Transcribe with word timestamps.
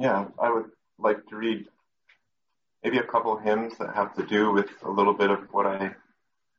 yeah, 0.00 0.24
I 0.38 0.50
would 0.50 0.70
like 0.98 1.26
to 1.26 1.36
read 1.36 1.66
maybe 2.82 2.96
a 2.96 3.02
couple 3.02 3.36
hymns 3.36 3.76
that 3.78 3.94
have 3.94 4.14
to 4.14 4.24
do 4.24 4.50
with 4.50 4.70
a 4.82 4.90
little 4.90 5.12
bit 5.12 5.30
of 5.30 5.40
what 5.52 5.66
I 5.66 5.94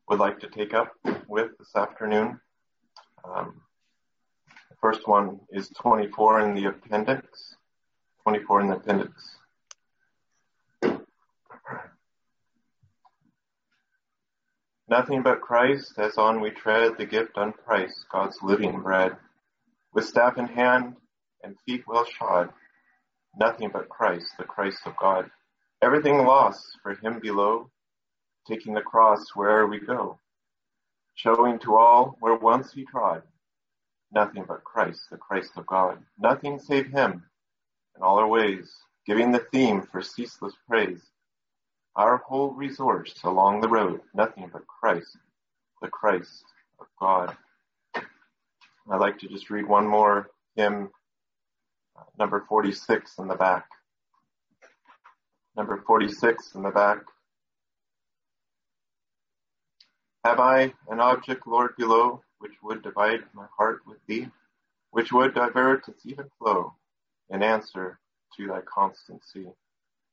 would 0.07 0.19
like 0.19 0.39
to 0.41 0.47
take 0.47 0.75
up 0.75 0.93
with 1.27 1.57
this 1.57 1.75
afternoon. 1.75 2.39
Um, 3.25 3.61
the 4.69 4.75
first 4.79 5.07
one 5.07 5.39
is 5.49 5.69
24 5.69 6.41
in 6.41 6.53
the 6.53 6.65
appendix. 6.65 7.55
24 8.21 8.61
in 8.61 8.67
the 8.67 8.75
appendix. 8.75 9.37
Nothing 14.87 15.23
but 15.23 15.41
Christ, 15.41 15.93
as 15.97 16.17
on 16.19 16.41
we 16.41 16.51
tread 16.51 16.97
the 16.99 17.05
gift 17.07 17.37
unpriced, 17.37 18.05
God's 18.11 18.37
living 18.43 18.81
bread. 18.81 19.17
With 19.93 20.05
staff 20.05 20.37
in 20.37 20.45
hand 20.45 20.97
and 21.43 21.55
feet 21.65 21.85
well 21.87 22.05
shod, 22.05 22.49
nothing 23.35 23.69
but 23.71 23.89
Christ, 23.89 24.33
the 24.37 24.43
Christ 24.43 24.79
of 24.85 24.95
God. 24.97 25.29
Everything 25.81 26.25
lost 26.25 26.77
for 26.83 26.95
him 26.95 27.19
below, 27.19 27.69
taking 28.47 28.73
the 28.73 28.81
cross 28.81 29.25
where'er 29.35 29.67
we 29.67 29.79
go, 29.79 30.19
showing 31.15 31.59
to 31.59 31.75
all 31.75 32.17
where 32.19 32.35
once 32.35 32.73
he 32.73 32.85
trod, 32.85 33.23
nothing 34.13 34.45
but 34.47 34.63
Christ, 34.63 35.01
the 35.11 35.17
Christ 35.17 35.51
of 35.57 35.65
God. 35.65 35.99
Nothing 36.19 36.59
save 36.59 36.87
him 36.87 37.23
in 37.95 38.03
all 38.03 38.19
our 38.19 38.27
ways, 38.27 38.71
giving 39.05 39.31
the 39.31 39.45
theme 39.51 39.81
for 39.81 40.01
ceaseless 40.01 40.53
praise. 40.67 41.01
Our 41.95 42.17
whole 42.17 42.51
resource 42.53 43.13
along 43.23 43.61
the 43.61 43.69
road, 43.69 44.01
nothing 44.13 44.49
but 44.51 44.67
Christ, 44.67 45.17
the 45.81 45.89
Christ 45.89 46.43
of 46.79 46.87
God. 46.99 47.35
I'd 48.89 48.99
like 48.99 49.19
to 49.19 49.27
just 49.27 49.49
read 49.49 49.67
one 49.67 49.87
more 49.87 50.29
hymn, 50.55 50.89
number 52.17 52.45
46 52.47 53.17
in 53.19 53.27
the 53.27 53.35
back. 53.35 53.65
Number 55.55 55.83
46 55.85 56.55
in 56.55 56.63
the 56.63 56.69
back. 56.69 56.99
Have 60.23 60.39
I 60.39 60.73
an 60.87 60.99
object, 60.99 61.47
Lord, 61.47 61.75
below, 61.77 62.21
which 62.39 62.53
would 62.61 62.83
divide 62.83 63.21
my 63.33 63.47
heart 63.57 63.81
with 63.87 63.97
thee, 64.07 64.27
which 64.91 65.11
would 65.11 65.33
divert 65.33 65.87
its 65.87 66.05
even 66.05 66.29
flow 66.37 66.73
in 67.29 67.41
answer 67.41 67.99
to 68.37 68.47
thy 68.47 68.61
constancy? 68.61 69.47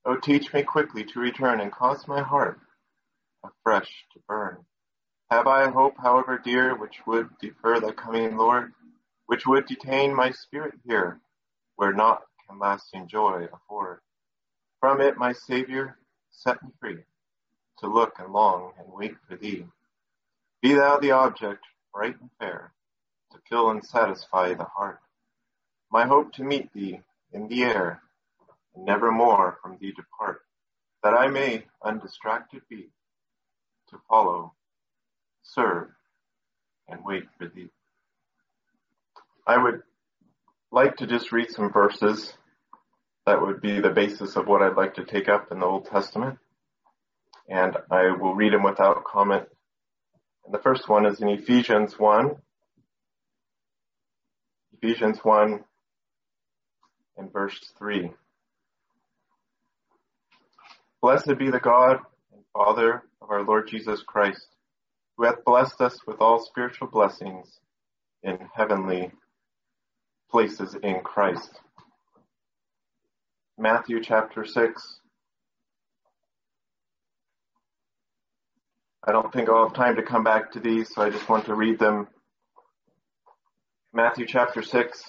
O 0.04 0.16
teach 0.16 0.52
me 0.54 0.62
quickly 0.62 1.04
to 1.04 1.20
return 1.20 1.60
and 1.60 1.70
cause 1.70 2.08
my 2.08 2.22
heart 2.22 2.58
afresh 3.44 4.06
to 4.14 4.20
burn. 4.26 4.64
Have 5.30 5.46
I 5.46 5.64
a 5.64 5.70
hope, 5.70 5.96
however 5.98 6.40
dear, 6.42 6.74
which 6.74 7.06
would 7.06 7.28
defer 7.38 7.80
thy 7.80 7.92
coming, 7.92 8.36
Lord, 8.36 8.72
which 9.26 9.46
would 9.46 9.66
detain 9.66 10.14
my 10.14 10.30
spirit 10.30 10.74
here, 10.86 11.20
where 11.78 11.92
naught 11.92 12.22
can 12.48 12.58
lasting 12.58 13.06
joy 13.06 13.46
afford? 13.52 14.00
From 14.80 15.00
it, 15.00 15.16
my 15.16 15.32
Savior, 15.32 15.96
set 16.28 16.60
me 16.60 16.70
free, 16.80 16.98
to 17.78 17.86
look 17.86 18.14
and 18.18 18.32
long 18.32 18.72
and 18.80 18.92
wait 18.92 19.14
for 19.28 19.36
thee. 19.36 19.64
Be 20.60 20.74
thou 20.74 20.98
the 20.98 21.12
object, 21.12 21.64
bright 21.94 22.20
and 22.20 22.30
fair, 22.40 22.72
to 23.30 23.38
fill 23.48 23.70
and 23.70 23.84
satisfy 23.84 24.54
the 24.54 24.64
heart. 24.64 24.98
My 25.92 26.04
hope 26.04 26.32
to 26.32 26.42
meet 26.42 26.72
thee 26.72 27.00
in 27.32 27.46
the 27.46 27.62
air, 27.62 28.02
and 28.74 28.84
never 28.84 29.12
more 29.12 29.58
from 29.62 29.78
thee 29.80 29.92
depart, 29.92 30.40
that 31.04 31.14
I 31.14 31.28
may 31.28 31.64
undistracted 31.84 32.62
be, 32.68 32.88
to 33.90 34.00
follow, 34.08 34.52
serve, 35.44 35.90
and 36.88 37.04
wait 37.04 37.26
for 37.38 37.46
thee. 37.46 37.70
I 39.46 39.58
would 39.58 39.82
like 40.70 40.96
to 40.96 41.06
just 41.06 41.32
read 41.32 41.50
some 41.50 41.72
verses 41.72 42.32
that 43.26 43.40
would 43.40 43.60
be 43.60 43.80
the 43.80 43.90
basis 43.90 44.36
of 44.36 44.46
what 44.46 44.62
I'd 44.62 44.76
like 44.76 44.94
to 44.94 45.04
take 45.04 45.28
up 45.28 45.50
in 45.50 45.60
the 45.60 45.66
Old 45.66 45.86
Testament. 45.86 46.38
And 47.48 47.76
I 47.90 48.10
will 48.10 48.34
read 48.34 48.52
them 48.52 48.62
without 48.62 49.04
comment. 49.04 49.44
And 50.44 50.54
the 50.54 50.62
first 50.62 50.88
one 50.88 51.06
is 51.06 51.20
in 51.20 51.28
Ephesians 51.28 51.98
1. 51.98 52.36
Ephesians 54.80 55.18
1 55.22 55.64
and 57.16 57.32
verse 57.32 57.58
3. 57.78 58.10
Blessed 61.00 61.38
be 61.38 61.50
the 61.50 61.60
God 61.60 61.98
and 62.32 62.42
Father 62.52 63.02
of 63.22 63.30
our 63.30 63.42
Lord 63.42 63.68
Jesus 63.68 64.02
Christ, 64.02 64.46
who 65.16 65.24
hath 65.24 65.44
blessed 65.44 65.80
us 65.80 66.06
with 66.06 66.20
all 66.20 66.44
spiritual 66.44 66.88
blessings 66.88 67.58
in 68.22 68.38
heavenly 68.54 69.12
places 70.30 70.74
in 70.82 71.00
Christ. 71.00 71.50
Matthew 73.56 74.02
chapter 74.02 74.44
6. 74.44 75.00
I 79.06 79.12
don't 79.12 79.32
think 79.32 79.48
I'll 79.48 79.68
have 79.68 79.76
time 79.76 79.96
to 79.96 80.02
come 80.02 80.22
back 80.22 80.52
to 80.52 80.60
these, 80.60 80.94
so 80.94 81.02
I 81.02 81.10
just 81.10 81.28
want 81.28 81.46
to 81.46 81.54
read 81.54 81.78
them. 81.78 82.08
Matthew 83.92 84.26
chapter 84.26 84.62
6 84.62 85.02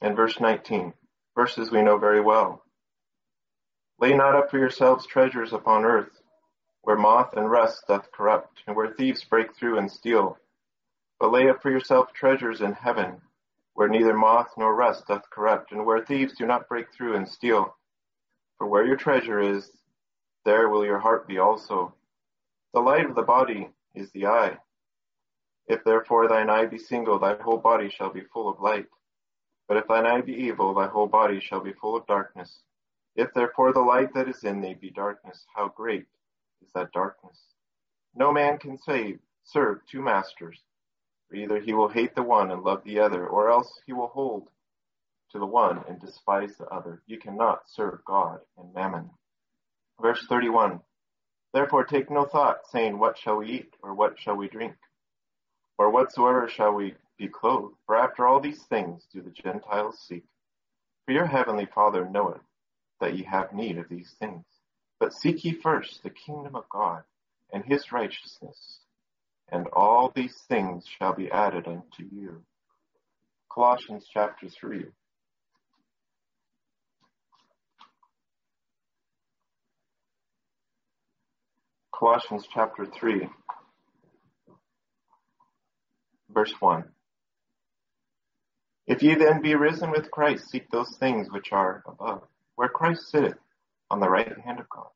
and 0.00 0.16
verse 0.16 0.40
19. 0.40 0.94
Verses 1.36 1.70
we 1.70 1.82
know 1.82 1.98
very 1.98 2.20
well. 2.20 2.64
Lay 4.00 4.14
not 4.14 4.34
up 4.34 4.50
for 4.50 4.58
yourselves 4.58 5.06
treasures 5.06 5.52
upon 5.52 5.84
earth, 5.84 6.10
where 6.82 6.96
moth 6.96 7.34
and 7.36 7.50
rust 7.50 7.82
doth 7.88 8.10
corrupt, 8.10 8.62
and 8.66 8.74
where 8.74 8.94
thieves 8.94 9.22
break 9.24 9.54
through 9.54 9.78
and 9.78 9.90
steal. 9.90 10.38
But 11.20 11.32
lay 11.32 11.48
up 11.48 11.60
for 11.62 11.70
yourself 11.70 12.12
treasures 12.12 12.60
in 12.60 12.72
heaven, 12.72 13.20
where 13.74 13.88
neither 13.88 14.16
moth 14.16 14.52
nor 14.56 14.74
rust 14.74 15.06
doth 15.08 15.28
corrupt, 15.30 15.72
and 15.72 15.84
where 15.84 16.04
thieves 16.04 16.34
do 16.34 16.46
not 16.46 16.68
break 16.68 16.92
through 16.92 17.16
and 17.16 17.28
steal. 17.28 17.76
For 18.56 18.66
where 18.66 18.84
your 18.84 18.96
treasure 18.96 19.40
is, 19.40 19.70
there 20.44 20.68
will 20.68 20.84
your 20.84 20.98
heart 20.98 21.26
be 21.26 21.38
also. 21.38 21.94
The 22.72 22.80
light 22.80 23.06
of 23.06 23.14
the 23.14 23.22
body 23.22 23.70
is 23.94 24.10
the 24.12 24.26
eye. 24.26 24.58
If 25.66 25.84
therefore 25.84 26.28
thine 26.28 26.48
eye 26.48 26.66
be 26.66 26.78
single, 26.78 27.18
thy 27.18 27.34
whole 27.34 27.58
body 27.58 27.90
shall 27.90 28.10
be 28.10 28.22
full 28.22 28.48
of 28.48 28.60
light. 28.60 28.86
But 29.66 29.76
if 29.76 29.86
thine 29.86 30.06
eye 30.06 30.22
be 30.22 30.32
evil, 30.32 30.72
thy 30.72 30.86
whole 30.86 31.08
body 31.08 31.40
shall 31.40 31.60
be 31.60 31.72
full 31.72 31.96
of 31.96 32.06
darkness. 32.06 32.62
If 33.16 33.34
therefore 33.34 33.72
the 33.72 33.80
light 33.80 34.14
that 34.14 34.28
is 34.28 34.44
in 34.44 34.60
thee 34.60 34.74
be 34.74 34.90
darkness, 34.90 35.44
how 35.54 35.68
great 35.68 36.06
is 36.62 36.72
that 36.74 36.92
darkness? 36.92 37.38
No 38.14 38.32
man 38.32 38.58
can 38.58 38.78
save, 38.78 39.18
serve 39.44 39.80
two 39.86 40.00
masters, 40.00 40.62
for 41.28 41.36
either 41.36 41.60
he 41.60 41.74
will 41.74 41.88
hate 41.88 42.14
the 42.14 42.22
one 42.22 42.50
and 42.50 42.62
love 42.62 42.82
the 42.84 43.00
other, 43.00 43.26
or 43.26 43.50
else 43.50 43.80
he 43.86 43.92
will 43.92 44.08
hold 44.08 44.48
to 45.30 45.38
the 45.38 45.46
one 45.46 45.84
and 45.88 46.00
despise 46.00 46.56
the 46.56 46.66
other. 46.66 47.02
You 47.06 47.18
cannot 47.18 47.68
serve 47.68 48.04
God 48.04 48.40
and 48.56 48.72
mammon. 48.74 49.10
Verse 50.00 50.24
31. 50.28 50.80
Therefore 51.52 51.84
take 51.84 52.10
no 52.10 52.24
thought, 52.24 52.66
saying, 52.70 52.98
What 52.98 53.18
shall 53.18 53.36
we 53.36 53.48
eat, 53.48 53.74
or 53.82 53.94
what 53.94 54.18
shall 54.18 54.36
we 54.36 54.48
drink? 54.48 54.76
Or 55.78 55.90
whatsoever 55.90 56.48
shall 56.48 56.72
we 56.72 56.94
be 57.18 57.28
clothed? 57.28 57.76
For 57.86 57.96
after 57.96 58.26
all 58.26 58.40
these 58.40 58.62
things 58.64 59.06
do 59.12 59.22
the 59.22 59.30
Gentiles 59.30 59.98
seek. 60.06 60.24
For 61.06 61.12
your 61.12 61.26
heavenly 61.26 61.66
Father 61.66 62.08
knoweth 62.08 62.42
that 63.00 63.16
ye 63.16 63.24
have 63.24 63.52
need 63.52 63.78
of 63.78 63.88
these 63.88 64.14
things. 64.18 64.44
But 65.00 65.12
seek 65.12 65.44
ye 65.44 65.52
first 65.52 66.02
the 66.02 66.10
kingdom 66.10 66.54
of 66.56 66.68
God 66.68 67.04
and 67.52 67.64
his 67.64 67.92
righteousness, 67.92 68.80
and 69.50 69.66
all 69.72 70.12
these 70.14 70.36
things 70.48 70.84
shall 70.98 71.14
be 71.14 71.30
added 71.30 71.66
unto 71.66 72.04
you. 72.12 72.42
Colossians 73.52 74.06
chapter 74.12 74.48
3. 74.48 74.84
Colossians 81.98 82.46
chapter 82.52 82.86
3, 82.86 83.28
verse 86.30 86.54
1. 86.60 86.84
If 88.86 89.02
ye 89.02 89.16
then 89.16 89.42
be 89.42 89.56
risen 89.56 89.90
with 89.90 90.10
Christ, 90.12 90.48
seek 90.48 90.70
those 90.70 90.96
things 90.98 91.28
which 91.30 91.50
are 91.50 91.82
above 91.88 92.22
where 92.54 92.68
Christ 92.68 93.10
sitteth 93.10 93.38
on 93.90 93.98
the 93.98 94.08
right 94.08 94.38
hand 94.44 94.60
of 94.60 94.68
God. 94.68 94.88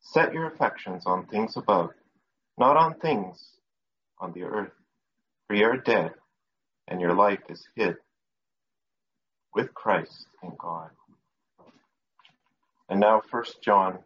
Set 0.00 0.32
your 0.32 0.46
affections 0.46 1.04
on 1.04 1.26
things 1.26 1.56
above, 1.56 1.90
not 2.58 2.76
on 2.76 2.94
things 3.00 3.53
on 4.24 4.32
the 4.32 4.44
earth, 4.44 4.72
for 5.46 5.54
you 5.54 5.66
are 5.66 5.76
dead, 5.76 6.12
and 6.88 6.98
your 6.98 7.14
life 7.14 7.40
is 7.50 7.62
hid 7.76 7.96
with 9.54 9.74
Christ 9.74 10.26
in 10.42 10.52
God. 10.58 10.88
And 12.88 13.00
now 13.00 13.20
first 13.30 13.62
John 13.62 13.98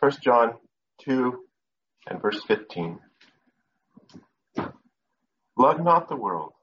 First 0.00 0.22
John 0.22 0.54
2 1.04 1.38
and 2.06 2.22
verse 2.22 2.42
15. 2.48 2.98
Love 5.58 5.80
not 5.84 6.08
the 6.08 6.16
world, 6.16 6.54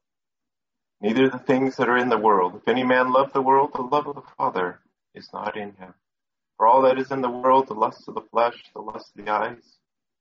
neither 1.02 1.30
the 1.30 1.40
things 1.40 1.76
that 1.76 1.90
are 1.90 1.98
in 1.98 2.10
the 2.10 2.18
world. 2.18 2.56
If 2.56 2.68
any 2.68 2.84
man 2.84 3.12
love 3.12 3.34
the 3.34 3.42
world, 3.42 3.72
the 3.74 3.82
love 3.82 4.08
of 4.08 4.16
the 4.16 4.22
Father 4.38 4.80
is 5.14 5.30
not 5.34 5.56
in 5.56 5.74
him. 5.76 5.94
For 6.58 6.66
all 6.66 6.82
that 6.84 6.98
is 6.98 7.12
in 7.12 7.22
the 7.22 7.30
world, 7.30 7.68
the 7.68 7.76
lust 7.76 8.08
of 8.08 8.16
the 8.16 8.22
flesh, 8.32 8.56
the 8.74 8.82
lust 8.82 9.12
of 9.18 9.26
the 9.26 9.32
eyes, 9.32 9.78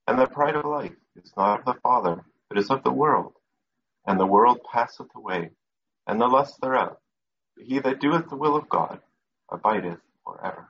and 0.07 0.19
the 0.19 0.27
pride 0.27 0.55
of 0.55 0.65
life 0.65 0.95
is 1.15 1.33
not 1.35 1.59
of 1.59 1.65
the 1.65 1.81
Father, 1.81 2.23
but 2.47 2.57
is 2.57 2.69
of 2.69 2.83
the 2.83 2.91
world. 2.91 3.33
And 4.05 4.19
the 4.19 4.25
world 4.25 4.59
passeth 4.71 5.07
away, 5.15 5.49
and 6.05 6.21
the 6.21 6.27
lust 6.27 6.61
thereof. 6.61 6.97
But 7.55 7.65
he 7.65 7.79
that 7.79 7.99
doeth 7.99 8.29
the 8.29 8.35
will 8.35 8.55
of 8.55 8.69
God 8.69 8.99
abideth 9.51 9.99
forever. 10.23 10.69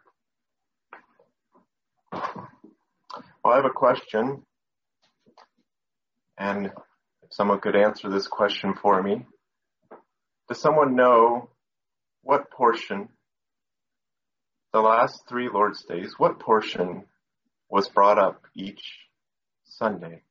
Well, 2.11 3.53
I 3.53 3.55
have 3.57 3.65
a 3.65 3.69
question, 3.69 4.43
and 6.37 6.67
if 6.67 6.73
someone 7.31 7.59
could 7.59 7.75
answer 7.75 8.09
this 8.09 8.27
question 8.27 8.73
for 8.73 9.03
me. 9.03 9.25
Does 10.47 10.61
someone 10.61 10.95
know 10.95 11.49
what 12.23 12.49
portion 12.51 13.09
the 14.71 14.79
last 14.79 15.27
three 15.27 15.49
Lord's 15.49 15.83
Days, 15.83 16.13
what 16.17 16.39
portion 16.39 17.03
was 17.69 17.89
brought 17.89 18.17
up 18.17 18.43
each 18.55 18.81
Sunday? 19.65 20.21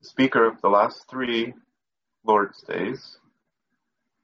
The 0.00 0.08
speaker 0.08 0.46
of 0.46 0.62
the 0.62 0.68
last 0.68 1.04
three 1.10 1.52
Lord's 2.24 2.62
Days 2.62 3.18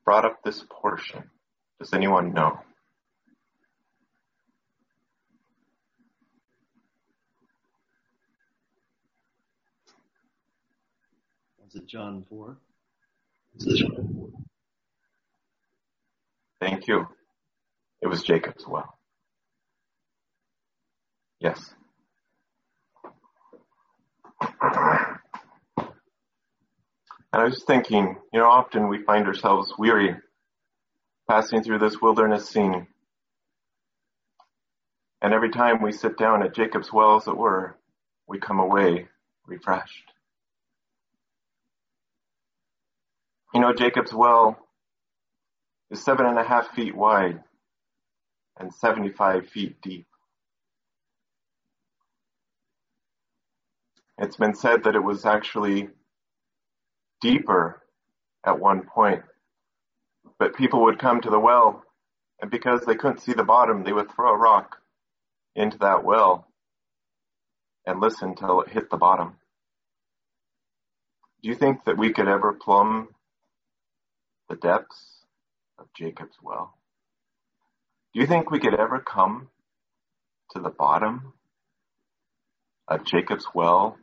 brought 0.05 0.25
up 0.25 0.43
this 0.43 0.65
portion. 0.71 1.25
Does 1.79 1.93
anyone 1.93 2.33
know? 2.33 2.59
Was 11.63 11.75
it 11.75 11.87
John 11.87 12.25
4? 12.31 12.57
Thank 16.63 16.87
you. 16.87 17.09
It 18.03 18.07
was 18.07 18.23
Jacob's 18.23 18.65
well. 18.69 18.97
Yes. 21.41 21.75
And 24.41 25.19
I 27.33 27.43
was 27.43 27.65
thinking, 27.65 28.17
you 28.33 28.39
know, 28.39 28.47
often 28.47 28.87
we 28.87 29.03
find 29.03 29.27
ourselves 29.27 29.75
weary 29.77 30.15
passing 31.29 31.65
through 31.65 31.81
this 31.81 32.01
wilderness 32.01 32.49
scene. 32.49 32.87
And 35.21 35.35
every 35.35 35.51
time 35.51 35.83
we 35.83 35.91
sit 35.91 36.17
down 36.17 36.45
at 36.45 36.55
Jacob's 36.55 36.93
well, 36.93 37.17
as 37.17 37.27
it 37.27 37.37
were, 37.37 37.77
we 38.29 38.39
come 38.39 38.61
away 38.61 39.09
refreshed. 39.49 40.13
You 43.53 43.61
know, 43.61 43.73
Jacob's 43.73 44.15
well 44.15 44.59
is 45.93 46.03
seven 46.03 46.25
and 46.25 46.39
a 46.39 46.43
half 46.43 46.75
feet 46.75 46.97
wide 46.97 47.39
and 48.59 48.73
75 48.73 49.47
feet 49.47 49.77
deep. 49.83 50.07
It's 54.17 54.37
been 54.37 54.55
said 54.55 54.85
that 54.85 54.95
it 54.95 55.05
was 55.05 55.27
actually 55.27 55.91
deeper 57.21 57.83
at 58.45 58.59
one 58.59 58.83
point, 58.83 59.23
but 60.39 60.57
people 60.57 60.85
would 60.85 60.99
come 60.99 61.21
to 61.21 61.31
the 61.31 61.39
well 61.39 61.85
and 62.41 62.51
because 62.51 62.85
they 62.85 62.95
couldn't 62.95 63.21
see 63.21 63.35
the 63.35 63.45
bottom, 63.45 63.85
they 63.85 63.93
would 63.93 64.11
throw 64.11 64.33
a 64.33 64.37
rock 64.37 64.79
into 65.55 65.77
that 65.79 66.05
well 66.05 66.49
and 67.87 68.01
listen 68.01 68.35
till 68.35 68.63
it 68.63 68.71
hit 68.71 68.89
the 68.91 68.97
bottom. 68.97 69.37
Do 71.43 71.51
you 71.51 71.55
think 71.55 71.85
that 71.85 71.99
we 71.99 72.13
could 72.13 72.29
ever 72.29 72.55
plumb 72.55 73.09
the 74.49 74.57
depths 74.57 75.22
of 75.83 75.89
Jacob's 75.95 76.37
well? 76.43 76.79
Do 78.15 78.21
you 78.21 78.27
think 78.27 78.51
we 78.51 78.61
could 78.61 78.75
ever 78.75 79.01
come 79.01 79.49
to 80.53 80.61
the 80.61 80.71
bottom 80.71 81.33
of 82.87 83.05
Jacob's 83.05 83.47
well 83.53 83.97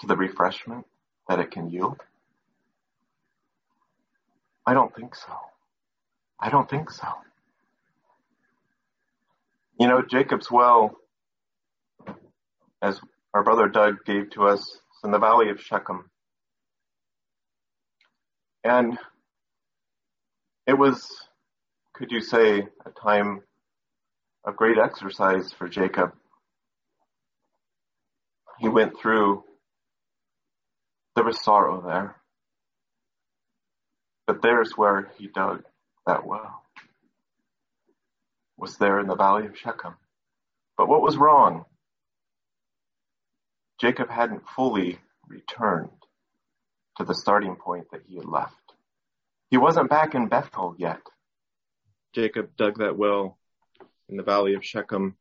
to 0.00 0.06
the 0.06 0.16
refreshment 0.16 0.86
that 1.28 1.40
it 1.40 1.50
can 1.50 1.70
yield? 1.70 2.00
I 4.64 4.74
don't 4.74 4.94
think 4.94 5.16
so. 5.16 5.32
I 6.38 6.50
don't 6.50 6.70
think 6.70 6.90
so. 6.90 7.08
You 9.78 9.88
know, 9.88 10.02
Jacob's 10.02 10.50
well, 10.50 10.94
as 12.80 13.00
our 13.34 13.42
brother 13.42 13.66
Doug 13.66 14.04
gave 14.04 14.30
to 14.30 14.44
us, 14.44 14.60
is 14.60 15.04
in 15.04 15.10
the 15.10 15.18
valley 15.18 15.50
of 15.50 15.60
Shechem. 15.60 16.10
And 18.64 18.98
it 20.66 20.74
was, 20.74 21.08
could 21.94 22.10
you 22.10 22.20
say, 22.20 22.66
a 22.84 22.90
time 23.02 23.42
of 24.44 24.56
great 24.56 24.78
exercise 24.78 25.52
for 25.52 25.68
Jacob. 25.68 26.12
He 28.58 28.68
went 28.68 28.98
through 28.98 29.44
there 31.16 31.24
was 31.24 31.42
sorrow 31.42 31.82
there. 31.84 32.16
But 34.26 34.42
there's 34.42 34.76
where 34.76 35.10
he 35.18 35.26
dug 35.26 35.64
that 36.06 36.24
well. 36.24 36.62
Was 38.56 38.76
there 38.76 39.00
in 39.00 39.06
the 39.06 39.16
valley 39.16 39.46
of 39.46 39.58
Shechem. 39.58 39.96
But 40.76 40.88
what 40.88 41.02
was 41.02 41.16
wrong? 41.16 41.64
Jacob 43.80 44.08
hadn't 44.08 44.48
fully 44.54 44.98
returned 45.26 45.90
to 46.96 47.04
the 47.04 47.14
starting 47.14 47.56
point 47.56 47.86
that 47.92 48.02
he 48.06 48.16
had 48.16 48.26
left. 48.26 48.54
He 49.50 49.56
wasn't 49.56 49.90
back 49.90 50.14
in 50.14 50.28
Bethel 50.28 50.74
yet. 50.78 51.00
Jacob 52.14 52.56
dug 52.56 52.78
that 52.78 52.96
well 52.96 53.38
in 54.08 54.16
the 54.16 54.22
valley 54.22 54.54
of 54.54 54.64
Shechem 54.64 55.16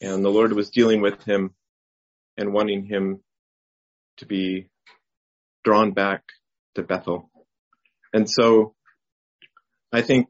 and 0.00 0.24
the 0.24 0.30
Lord 0.30 0.52
was 0.52 0.70
dealing 0.70 1.00
with 1.00 1.22
him 1.24 1.54
and 2.36 2.52
wanting 2.52 2.84
him 2.84 3.20
to 4.18 4.26
be 4.26 4.68
drawn 5.62 5.92
back 5.92 6.22
to 6.74 6.82
Bethel. 6.82 7.30
And 8.12 8.28
so 8.28 8.74
I 9.92 10.02
think 10.02 10.28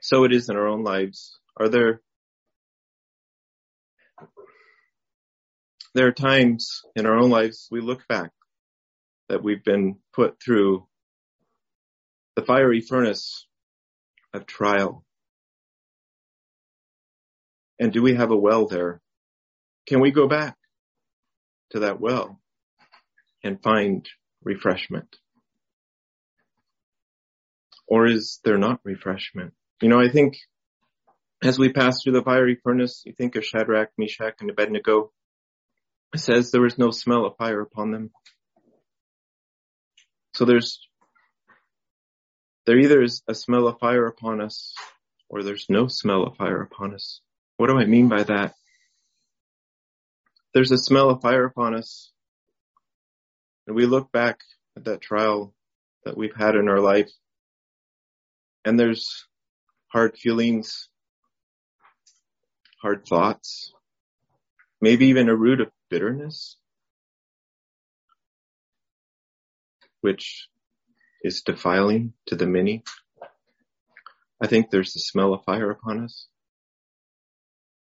so 0.00 0.24
it 0.24 0.32
is 0.32 0.48
in 0.48 0.56
our 0.56 0.68
own 0.68 0.84
lives. 0.84 1.38
Are 1.56 1.68
there 1.68 2.00
there 5.94 6.06
are 6.06 6.12
times 6.12 6.82
in 6.94 7.06
our 7.06 7.16
own 7.16 7.30
lives 7.30 7.68
we 7.70 7.80
look 7.80 8.06
back 8.08 8.30
that 9.28 9.42
we've 9.42 9.64
been 9.64 9.96
put 10.12 10.42
through 10.42 10.86
the 12.36 12.42
fiery 12.42 12.80
furnace 12.80 13.46
of 14.32 14.46
trial. 14.46 15.04
And 17.78 17.92
do 17.92 18.02
we 18.02 18.14
have 18.14 18.30
a 18.30 18.36
well 18.36 18.66
there? 18.66 19.00
Can 19.86 20.00
we 20.00 20.10
go 20.10 20.28
back 20.28 20.56
to 21.70 21.80
that 21.80 22.00
well? 22.00 22.40
and 23.42 23.62
find 23.62 24.08
refreshment? 24.42 25.16
Or 27.86 28.06
is 28.06 28.40
there 28.44 28.58
not 28.58 28.80
refreshment? 28.84 29.54
You 29.80 29.88
know, 29.88 30.00
I 30.00 30.10
think 30.10 30.36
as 31.42 31.58
we 31.58 31.72
pass 31.72 32.02
through 32.02 32.14
the 32.14 32.22
fiery 32.22 32.58
furnace, 32.62 33.02
you 33.06 33.12
think 33.12 33.36
of 33.36 33.44
Shadrach, 33.44 33.90
Meshach, 33.96 34.34
and 34.40 34.50
Abednego. 34.50 35.12
It 36.14 36.18
says 36.20 36.50
there 36.50 36.60
was 36.60 36.78
no 36.78 36.90
smell 36.90 37.26
of 37.26 37.36
fire 37.36 37.60
upon 37.60 37.92
them. 37.92 38.10
So 40.38 40.44
there's, 40.44 40.78
there 42.64 42.78
either 42.78 43.02
is 43.02 43.24
a 43.26 43.34
smell 43.34 43.66
of 43.66 43.80
fire 43.80 44.06
upon 44.06 44.40
us 44.40 44.72
or 45.28 45.42
there's 45.42 45.66
no 45.68 45.88
smell 45.88 46.22
of 46.22 46.36
fire 46.36 46.62
upon 46.62 46.94
us. 46.94 47.20
What 47.56 47.66
do 47.66 47.76
I 47.76 47.86
mean 47.86 48.08
by 48.08 48.22
that? 48.22 48.54
There's 50.54 50.70
a 50.70 50.78
smell 50.78 51.10
of 51.10 51.22
fire 51.22 51.44
upon 51.44 51.74
us 51.74 52.12
and 53.66 53.74
we 53.74 53.84
look 53.84 54.12
back 54.12 54.38
at 54.76 54.84
that 54.84 55.00
trial 55.00 55.56
that 56.04 56.16
we've 56.16 56.36
had 56.36 56.54
in 56.54 56.68
our 56.68 56.78
life 56.78 57.10
and 58.64 58.78
there's 58.78 59.26
hard 59.88 60.16
feelings, 60.16 60.88
hard 62.80 63.04
thoughts, 63.08 63.72
maybe 64.80 65.06
even 65.06 65.28
a 65.28 65.34
root 65.34 65.60
of 65.60 65.72
bitterness, 65.90 66.57
which 70.00 70.48
is 71.22 71.42
defiling 71.42 72.12
to 72.26 72.36
the 72.36 72.46
many. 72.46 72.84
I 74.40 74.46
think 74.46 74.70
there's 74.70 74.92
the 74.92 75.00
smell 75.00 75.34
of 75.34 75.44
fire 75.44 75.70
upon 75.70 76.04
us. 76.04 76.26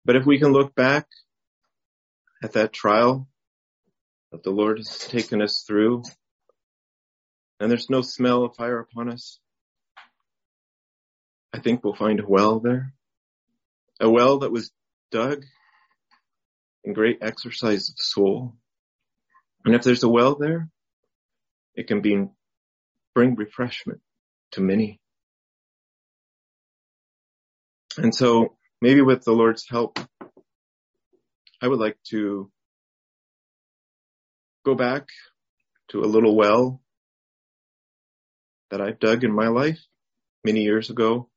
But 0.05 0.15
if 0.15 0.25
we 0.25 0.39
can 0.39 0.51
look 0.51 0.73
back 0.73 1.07
at 2.43 2.53
that 2.53 2.73
trial 2.73 3.27
that 4.31 4.43
the 4.43 4.51
Lord 4.51 4.77
has 4.77 4.97
taken 4.97 5.41
us 5.41 5.63
through, 5.67 6.03
and 7.59 7.69
there's 7.69 7.89
no 7.89 8.01
smell 8.01 8.43
of 8.45 8.55
fire 8.55 8.79
upon 8.79 9.09
us. 9.09 9.39
I 11.53 11.59
think 11.59 11.83
we'll 11.83 11.95
find 11.95 12.19
a 12.19 12.27
well 12.27 12.59
there. 12.59 12.93
A 13.99 14.09
well 14.09 14.39
that 14.39 14.51
was 14.51 14.71
dug 15.11 15.43
in 16.83 16.93
great 16.93 17.17
exercise 17.21 17.89
of 17.89 17.95
soul. 17.97 18.55
And 19.65 19.75
if 19.75 19.83
there's 19.83 20.03
a 20.03 20.09
well 20.09 20.35
there, 20.35 20.69
it 21.75 21.87
can 21.87 22.01
be, 22.01 22.25
bring 23.13 23.35
refreshment 23.35 24.01
to 24.51 24.61
many. 24.61 24.99
And 27.97 28.13
so 28.13 28.55
maybe 28.81 29.01
with 29.01 29.23
the 29.23 29.31
Lord's 29.31 29.67
help, 29.69 29.99
I 31.61 31.67
would 31.67 31.79
like 31.79 31.97
to 32.11 32.51
go 34.65 34.75
back 34.75 35.07
to 35.89 36.01
a 36.01 36.05
little 36.05 36.35
well 36.35 36.81
that 38.69 38.81
I've 38.81 38.99
dug 38.99 39.23
in 39.23 39.33
my 39.33 39.47
life 39.47 39.79
many 40.43 40.61
years 40.61 40.89
ago. 40.89 41.29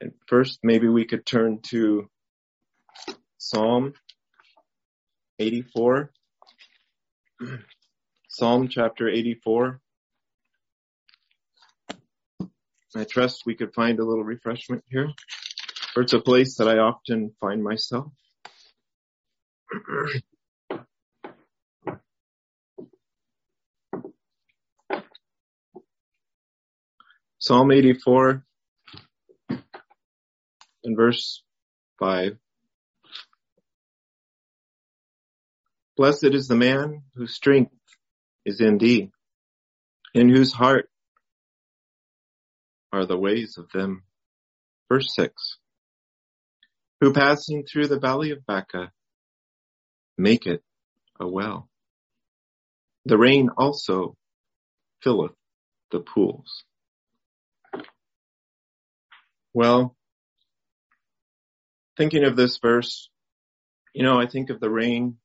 And 0.00 0.12
first, 0.26 0.60
maybe 0.62 0.88
we 0.88 1.04
could 1.04 1.24
turn 1.24 1.60
to 1.70 2.08
Psalm 3.38 3.94
84. 5.38 6.10
Psalm 8.38 8.68
chapter 8.68 9.08
84. 9.08 9.80
I 12.94 13.04
trust 13.04 13.46
we 13.46 13.54
could 13.54 13.72
find 13.72 13.98
a 13.98 14.04
little 14.04 14.24
refreshment 14.24 14.84
here. 14.90 15.08
It's 15.96 16.12
a 16.12 16.20
place 16.20 16.58
that 16.58 16.68
I 16.68 16.76
often 16.76 17.32
find 17.40 17.64
myself. 17.64 18.12
Psalm 27.38 27.72
84 27.72 28.44
in 30.84 30.94
verse 30.94 31.42
5. 32.00 32.36
Blessed 35.96 36.34
is 36.34 36.48
the 36.48 36.56
man 36.56 37.04
whose 37.14 37.34
strength 37.34 37.72
is 38.46 38.60
in 38.60 38.78
thee, 38.78 39.10
in 40.14 40.30
whose 40.30 40.52
heart 40.52 40.88
are 42.92 43.04
the 43.04 43.18
ways 43.18 43.58
of 43.58 43.68
them. 43.74 44.04
Verse 44.88 45.12
6. 45.14 45.58
Who 47.00 47.12
passing 47.12 47.64
through 47.64 47.88
the 47.88 47.98
valley 47.98 48.30
of 48.30 48.46
Baca 48.46 48.92
make 50.16 50.46
it 50.46 50.62
a 51.20 51.26
well. 51.26 51.68
The 53.04 53.18
rain 53.18 53.50
also 53.56 54.16
filleth 55.02 55.34
the 55.90 56.00
pools. 56.00 56.64
Well, 59.52 59.96
thinking 61.96 62.24
of 62.24 62.36
this 62.36 62.58
verse, 62.58 63.10
you 63.92 64.04
know, 64.04 64.20
I 64.20 64.26
think 64.26 64.50
of 64.50 64.60
the 64.60 64.70
rain 64.70 65.16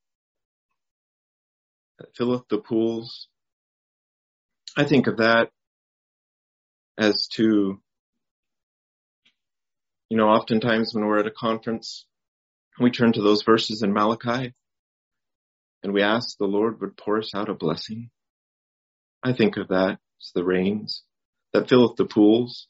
filleth 2.15 2.47
the 2.49 2.57
pools. 2.57 3.27
I 4.77 4.85
think 4.85 5.07
of 5.07 5.17
that 5.17 5.49
as 6.97 7.27
to, 7.33 7.81
you 10.09 10.17
know, 10.17 10.27
oftentimes 10.29 10.93
when 10.93 11.05
we're 11.05 11.19
at 11.19 11.27
a 11.27 11.31
conference, 11.31 12.05
we 12.79 12.91
turn 12.91 13.13
to 13.13 13.21
those 13.21 13.43
verses 13.43 13.81
in 13.83 13.93
Malachi 13.93 14.53
and 15.83 15.93
we 15.93 16.01
ask 16.01 16.37
the 16.37 16.45
Lord 16.45 16.79
would 16.81 16.97
pour 16.97 17.17
us 17.17 17.33
out 17.35 17.49
a 17.49 17.53
blessing. 17.53 18.09
I 19.23 19.33
think 19.33 19.57
of 19.57 19.69
that 19.69 19.99
as 20.21 20.31
the 20.33 20.43
rains 20.43 21.03
that 21.53 21.69
filleth 21.69 21.97
the 21.97 22.05
pools. 22.05 22.67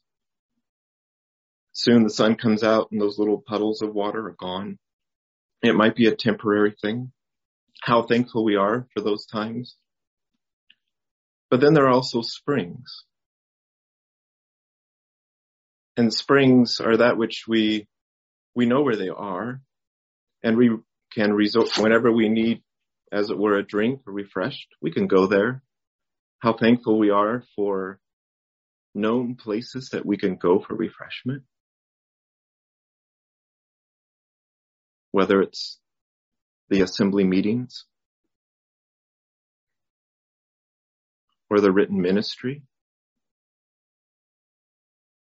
Soon 1.73 2.03
the 2.03 2.09
sun 2.09 2.35
comes 2.35 2.63
out 2.63 2.89
and 2.91 2.99
those 2.99 3.17
little 3.17 3.41
puddles 3.45 3.81
of 3.81 3.93
water 3.93 4.27
are 4.27 4.35
gone. 4.37 4.77
It 5.61 5.75
might 5.75 5.95
be 5.95 6.07
a 6.07 6.15
temporary 6.15 6.75
thing. 6.81 7.11
How 7.81 8.03
thankful 8.03 8.43
we 8.43 8.55
are 8.55 8.87
for 8.93 9.01
those 9.01 9.25
times. 9.25 9.75
But 11.49 11.61
then 11.61 11.73
there 11.73 11.85
are 11.85 11.93
also 11.93 12.21
springs. 12.21 13.03
And 15.97 16.13
springs 16.13 16.79
are 16.79 16.97
that 16.97 17.17
which 17.17 17.45
we, 17.47 17.87
we 18.55 18.65
know 18.65 18.81
where 18.81 18.95
they 18.95 19.09
are 19.09 19.61
and 20.43 20.57
we 20.57 20.71
can 21.13 21.33
resort 21.33 21.77
whenever 21.77 22.11
we 22.11 22.29
need, 22.29 22.63
as 23.11 23.29
it 23.29 23.37
were, 23.37 23.57
a 23.57 23.63
drink 23.63 24.01
or 24.07 24.13
refreshed, 24.13 24.67
we 24.81 24.91
can 24.91 25.07
go 25.07 25.27
there. 25.27 25.61
How 26.39 26.53
thankful 26.53 26.97
we 26.97 27.09
are 27.09 27.43
for 27.55 27.99
known 28.95 29.35
places 29.35 29.89
that 29.89 30.05
we 30.05 30.17
can 30.17 30.37
go 30.37 30.59
for 30.59 30.75
refreshment. 30.75 31.43
whether 35.11 35.41
it's 35.41 35.77
the 36.71 36.81
assembly 36.81 37.25
meetings 37.25 37.85
or 41.49 41.59
the 41.59 41.71
written 41.71 42.01
ministry 42.01 42.63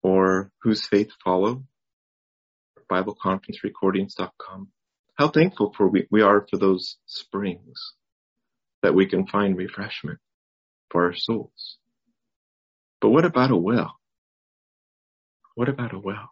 or 0.03 0.51
whose 0.63 0.87
faith 0.87 1.11
follow 1.25 1.65
bibleconferencerecordings.com 2.91 4.69
how 5.17 5.29
thankful 5.29 5.75
for 5.77 5.89
we, 5.89 6.07
we 6.11 6.23
are 6.23 6.47
for 6.49 6.57
those 6.57 6.97
springs 7.05 7.95
that 8.83 8.95
we 8.95 9.07
can 9.07 9.27
find 9.27 9.57
refreshment 9.59 10.19
for 10.89 11.05
our 11.05 11.15
souls. 11.15 11.77
But 13.03 13.11
what 13.11 13.27
about 13.27 13.51
a 13.51 13.57
well? 13.57 13.99
What 15.57 15.69
about 15.69 15.93
a 15.93 15.99
well? 15.99 16.31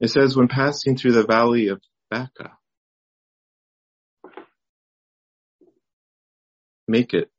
It 0.00 0.10
says 0.10 0.36
when 0.36 0.48
passing 0.48 0.98
through 0.98 1.12
the 1.12 1.24
valley 1.24 1.68
of 1.68 1.80
Baca. 2.10 2.58
Make 6.92 7.14
it 7.14 7.30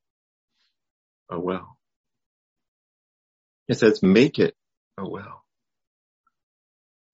a 1.29 1.39
well. 1.39 1.77
It 3.67 3.77
says 3.77 4.01
make 4.01 4.39
it 4.39 4.55
a 4.97 5.07
well. 5.07 5.43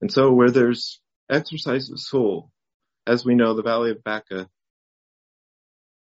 And 0.00 0.10
so 0.10 0.32
where 0.32 0.50
there's 0.50 1.02
exercise 1.28 1.90
of 1.90 2.00
soul, 2.00 2.50
as 3.06 3.26
we 3.26 3.34
know, 3.34 3.52
the 3.52 3.62
valley 3.62 3.90
of 3.90 4.02
Baca 4.02 4.48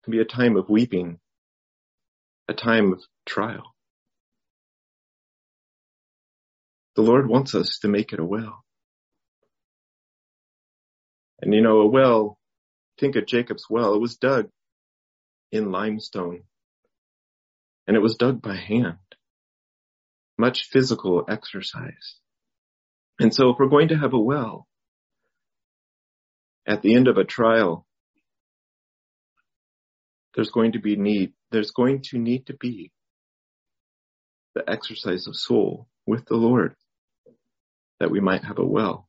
can 0.04 0.10
be 0.10 0.18
a 0.18 0.26
time 0.26 0.58
of 0.58 0.68
weeping, 0.68 1.20
a 2.48 2.52
time 2.52 2.92
of 2.92 3.02
trial. 3.24 3.74
The 6.96 7.02
Lord 7.02 7.30
wants 7.30 7.54
us 7.54 7.78
to 7.80 7.88
make 7.88 8.12
it 8.12 8.20
a 8.20 8.24
well. 8.26 8.62
And 11.40 11.54
you 11.54 11.62
know, 11.62 11.80
a 11.80 11.86
well, 11.86 12.36
think 13.00 13.16
of 13.16 13.24
Jacob's 13.24 13.70
well, 13.70 13.94
it 13.94 14.02
was 14.02 14.18
dug 14.18 14.50
in 15.52 15.70
limestone 15.70 16.42
and 17.86 17.96
it 17.96 18.02
was 18.02 18.16
dug 18.16 18.42
by 18.42 18.56
hand. 18.56 18.96
Much 20.38 20.68
physical 20.70 21.24
exercise. 21.28 22.16
And 23.18 23.34
so 23.34 23.50
if 23.50 23.56
we're 23.58 23.68
going 23.68 23.88
to 23.88 23.96
have 23.96 24.12
a 24.12 24.18
well 24.18 24.66
at 26.66 26.82
the 26.82 26.94
end 26.94 27.08
of 27.08 27.16
a 27.16 27.24
trial, 27.24 27.86
there's 30.34 30.50
going 30.50 30.72
to 30.72 30.78
be 30.78 30.96
need, 30.96 31.32
there's 31.50 31.70
going 31.70 32.02
to 32.10 32.18
need 32.18 32.46
to 32.46 32.54
be 32.54 32.92
the 34.54 34.68
exercise 34.68 35.26
of 35.26 35.36
soul 35.36 35.86
with 36.06 36.26
the 36.26 36.36
Lord 36.36 36.74
that 38.00 38.10
we 38.10 38.20
might 38.20 38.44
have 38.44 38.58
a 38.58 38.64
well. 38.64 39.08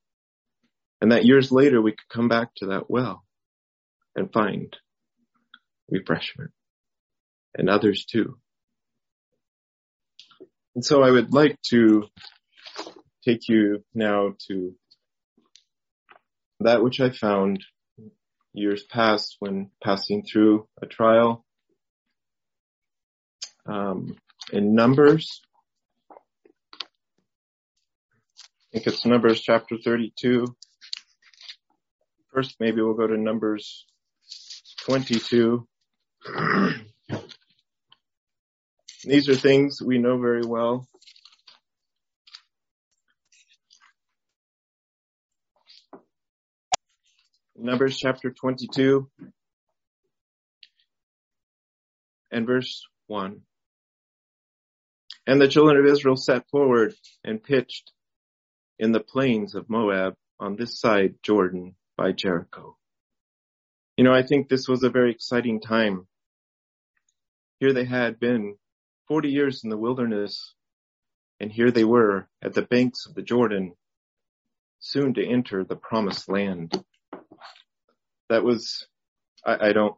And 1.01 1.11
that 1.11 1.25
years 1.25 1.51
later 1.51 1.81
we 1.81 1.91
could 1.91 2.09
come 2.09 2.29
back 2.29 2.49
to 2.57 2.67
that 2.67 2.89
well 2.89 3.23
and 4.15 4.31
find 4.31 4.75
refreshment 5.89 6.51
and 7.55 7.69
others 7.69 8.05
too. 8.05 8.37
And 10.75 10.85
so 10.85 11.01
I 11.01 11.09
would 11.09 11.33
like 11.33 11.59
to 11.69 12.07
take 13.25 13.49
you 13.49 13.83
now 13.93 14.33
to 14.47 14.75
that 16.59 16.83
which 16.83 16.99
I 16.99 17.09
found 17.09 17.63
years 18.53 18.83
past 18.83 19.35
when 19.39 19.69
passing 19.83 20.23
through 20.23 20.67
a 20.81 20.85
trial 20.85 21.45
um, 23.65 24.15
in 24.51 24.73
Numbers. 24.73 25.41
I 26.11 26.15
think 28.73 28.87
it's 28.87 29.05
Numbers 29.05 29.41
chapter 29.41 29.77
32. 29.83 30.45
First, 32.33 32.55
maybe 32.59 32.81
we'll 32.81 32.93
go 32.93 33.07
to 33.07 33.17
Numbers 33.17 33.85
22. 34.85 35.67
These 39.03 39.29
are 39.29 39.35
things 39.35 39.81
we 39.81 39.97
know 39.97 40.17
very 40.17 40.43
well. 40.45 40.87
Numbers 47.55 47.97
chapter 47.97 48.29
22 48.31 49.09
and 52.31 52.45
verse 52.45 52.85
1. 53.07 53.41
And 55.25 55.41
the 55.41 55.47
children 55.47 55.77
of 55.77 55.85
Israel 55.91 56.15
set 56.17 56.47
forward 56.49 56.93
and 57.23 57.41
pitched 57.43 57.91
in 58.79 58.91
the 58.91 58.99
plains 58.99 59.55
of 59.55 59.69
Moab 59.69 60.15
on 60.39 60.55
this 60.55 60.79
side 60.79 61.15
Jordan 61.23 61.75
by 61.97 62.11
Jericho. 62.11 62.77
You 63.97 64.03
know, 64.03 64.13
I 64.13 64.21
think 64.21 64.47
this 64.47 64.67
was 64.67 64.83
a 64.83 64.89
very 64.89 65.11
exciting 65.11 65.59
time. 65.59 66.07
Here 67.59 67.73
they 67.73 67.85
had 67.85 68.19
been 68.19 68.55
40 69.07 69.29
years 69.29 69.63
in 69.63 69.69
the 69.69 69.77
wilderness 69.77 70.53
and 71.39 71.51
here 71.51 71.71
they 71.71 71.83
were 71.83 72.27
at 72.41 72.53
the 72.53 72.61
banks 72.61 73.05
of 73.05 73.15
the 73.15 73.21
Jordan 73.21 73.73
soon 74.79 75.13
to 75.15 75.25
enter 75.25 75.63
the 75.63 75.75
promised 75.75 76.29
land. 76.29 76.83
That 78.29 78.43
was, 78.43 78.87
I, 79.45 79.69
I 79.69 79.73
don't, 79.73 79.95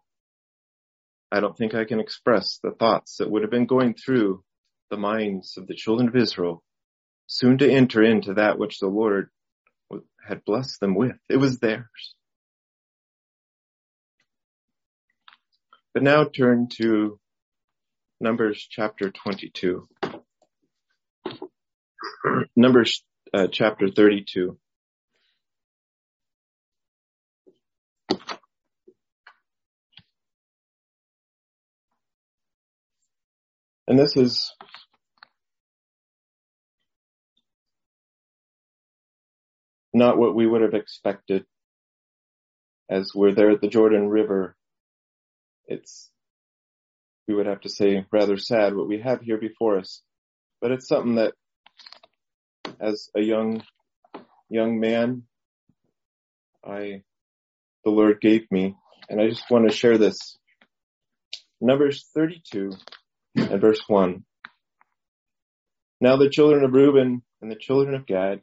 I 1.32 1.40
don't 1.40 1.58
think 1.58 1.76
I 1.76 1.86
can 1.86 2.00
express 2.00 2.60
the 2.64 2.72
thoughts 2.72 3.18
that 3.18 3.30
would 3.30 3.42
have 3.42 3.52
been 3.52 3.66
going 3.66 3.94
through 3.94 4.44
the 4.90 4.98
minds 4.98 5.58
of 5.58 5.68
the 5.68 5.76
children 5.76 6.08
of 6.08 6.16
Israel 6.16 6.64
soon 7.28 7.58
to 7.60 7.70
enter 7.70 8.02
into 8.02 8.36
that 8.36 8.58
which 8.58 8.80
the 8.80 8.88
Lord 8.88 9.30
had 10.26 10.44
blessed 10.46 10.80
them 10.80 10.96
with. 10.96 11.18
It 11.30 11.38
was 11.38 11.60
theirs. 11.60 12.16
But 15.94 16.04
now 16.04 16.24
turn 16.24 16.68
to 16.78 17.20
Numbers 18.22 18.68
chapter 18.70 19.12
22. 19.12 19.88
Numbers 22.56 23.02
uh, 23.34 23.48
chapter 23.50 23.90
32. 23.90 24.58
And 33.88 33.98
this 33.98 34.18
is 34.18 34.54
not 39.94 40.18
what 40.18 40.36
we 40.36 40.46
would 40.46 40.62
have 40.62 40.74
expected 40.74 41.46
as 42.90 43.12
we're 43.16 43.34
there 43.34 43.52
at 43.52 43.62
the 43.62 43.68
Jordan 43.68 44.10
River. 44.10 44.56
It's, 45.68 46.12
we 47.30 47.36
would 47.36 47.46
have 47.46 47.62
to 47.62 47.70
say 47.70 48.04
rather 48.12 48.38
sad 48.38 48.76
what 48.76 48.88
we 48.88 49.00
have 49.02 49.22
here 49.22 49.38
before 49.38 49.78
us, 49.78 50.02
but 50.60 50.72
it's 50.72 50.88
something 50.88 51.16
that 51.16 51.36
as 52.82 53.10
a 53.16 53.22
young, 53.22 53.62
young 54.50 54.80
man, 54.80 55.24
I, 56.66 57.04
the 57.86 57.92
Lord 57.92 58.20
gave 58.20 58.52
me, 58.52 58.76
and 59.08 59.22
I 59.22 59.30
just 59.30 59.44
want 59.52 59.70
to 59.70 59.76
share 59.76 60.00
this. 60.00 60.40
Numbers 61.62 62.04
32 62.16 62.72
and 63.36 63.62
verse 63.62 63.84
1. 63.86 64.24
Now 66.02 66.18
the 66.18 66.32
children 66.32 66.64
of 66.64 66.74
Reuben 66.74 67.22
and 67.44 67.52
the 67.52 67.56
children 67.56 67.94
of 67.94 68.08
Gad 68.08 68.42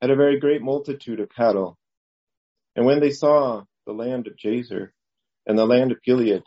had 0.00 0.10
a 0.10 0.16
very 0.16 0.40
great 0.40 0.62
multitude 0.62 1.20
of 1.20 1.28
cattle. 1.28 1.76
And 2.74 2.86
when 2.86 3.00
they 3.00 3.10
saw 3.10 3.64
the 3.86 3.92
land 3.92 4.28
of 4.28 4.36
Jazer 4.42 4.92
and 5.46 5.58
the 5.58 5.66
land 5.66 5.92
of 5.92 6.02
Gilead, 6.02 6.42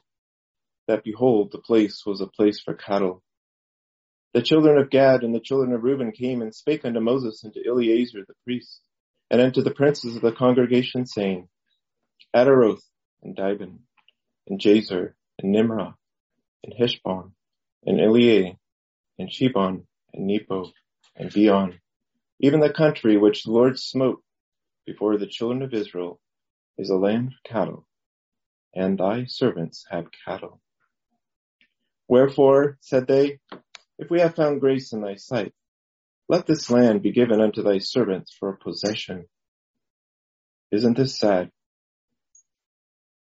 that 0.87 1.03
behold, 1.03 1.51
the 1.51 1.59
place 1.59 2.03
was 2.05 2.21
a 2.21 2.27
place 2.27 2.59
for 2.59 2.73
cattle. 2.73 3.23
The 4.33 4.41
children 4.41 4.77
of 4.77 4.89
Gad 4.89 5.23
and 5.23 5.33
the 5.33 5.39
children 5.39 5.73
of 5.73 5.83
Reuben 5.83 6.11
came 6.11 6.41
and 6.41 6.53
spake 6.53 6.85
unto 6.85 6.99
Moses 6.99 7.43
and 7.43 7.53
to 7.53 7.67
Eleazar 7.67 8.19
the 8.27 8.33
priest, 8.43 8.81
and 9.29 9.41
unto 9.41 9.61
the 9.61 9.71
princes 9.71 10.15
of 10.15 10.21
the 10.21 10.31
congregation, 10.31 11.05
saying, 11.05 11.49
Ataroth 12.35 12.83
and 13.23 13.35
Dibon, 13.35 13.79
and 14.47 14.59
Jazer, 14.59 15.13
and 15.39 15.51
Nimrah, 15.51 15.95
and 16.63 16.73
Heshbon, 16.73 17.31
and 17.85 17.99
Eleah, 17.99 18.57
and 19.17 19.29
Shebon, 19.29 19.83
and 20.13 20.27
Nebo, 20.27 20.71
and 21.15 21.31
Beon, 21.31 21.79
even 22.39 22.59
the 22.59 22.73
country 22.73 23.17
which 23.17 23.43
the 23.43 23.51
Lord 23.51 23.79
smote 23.79 24.21
before 24.85 25.17
the 25.17 25.27
children 25.27 25.63
of 25.63 25.73
Israel 25.73 26.19
is 26.77 26.89
a 26.89 26.95
land 26.95 27.29
of 27.29 27.49
cattle, 27.49 27.87
and 28.75 28.97
thy 28.97 29.25
servants 29.25 29.85
have 29.89 30.05
cattle. 30.25 30.61
Wherefore, 32.07 32.77
said 32.81 33.07
they, 33.07 33.39
if 33.99 34.09
we 34.09 34.21
have 34.21 34.35
found 34.35 34.61
grace 34.61 34.93
in 34.93 35.01
thy 35.01 35.15
sight, 35.15 35.53
let 36.29 36.45
this 36.45 36.69
land 36.69 37.01
be 37.01 37.11
given 37.11 37.41
unto 37.41 37.63
thy 37.63 37.79
servants 37.79 38.35
for 38.37 38.49
a 38.49 38.57
possession. 38.57 39.25
Isn't 40.71 40.97
this 40.97 41.17
sad? 41.17 41.51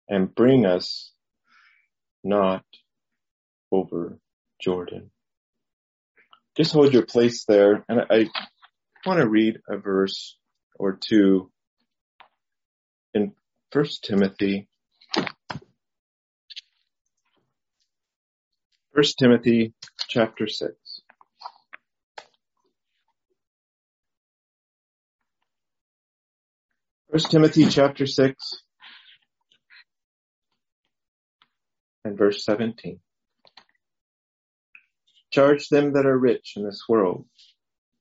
And 0.08 0.34
bring 0.34 0.66
us 0.66 1.12
not 2.22 2.64
over 3.72 4.18
Jordan. 4.60 5.10
Just 6.56 6.72
hold 6.72 6.92
your 6.92 7.06
place 7.06 7.44
there, 7.44 7.84
and 7.88 8.00
I 8.10 8.28
want 9.06 9.20
to 9.20 9.28
read 9.28 9.60
a 9.68 9.78
verse 9.78 10.36
or 10.78 10.98
two 11.00 11.50
in 13.14 13.32
First 13.70 14.04
Timothy. 14.04 14.68
First 19.00 19.18
Timothy 19.18 19.72
chapter 20.10 20.46
six. 20.46 20.74
First 27.10 27.30
Timothy 27.30 27.64
chapter 27.70 28.06
six 28.06 28.62
and 32.04 32.18
verse 32.18 32.44
17. 32.44 33.00
Charge 35.30 35.70
them 35.70 35.94
that 35.94 36.04
are 36.04 36.18
rich 36.18 36.52
in 36.56 36.64
this 36.66 36.82
world 36.86 37.24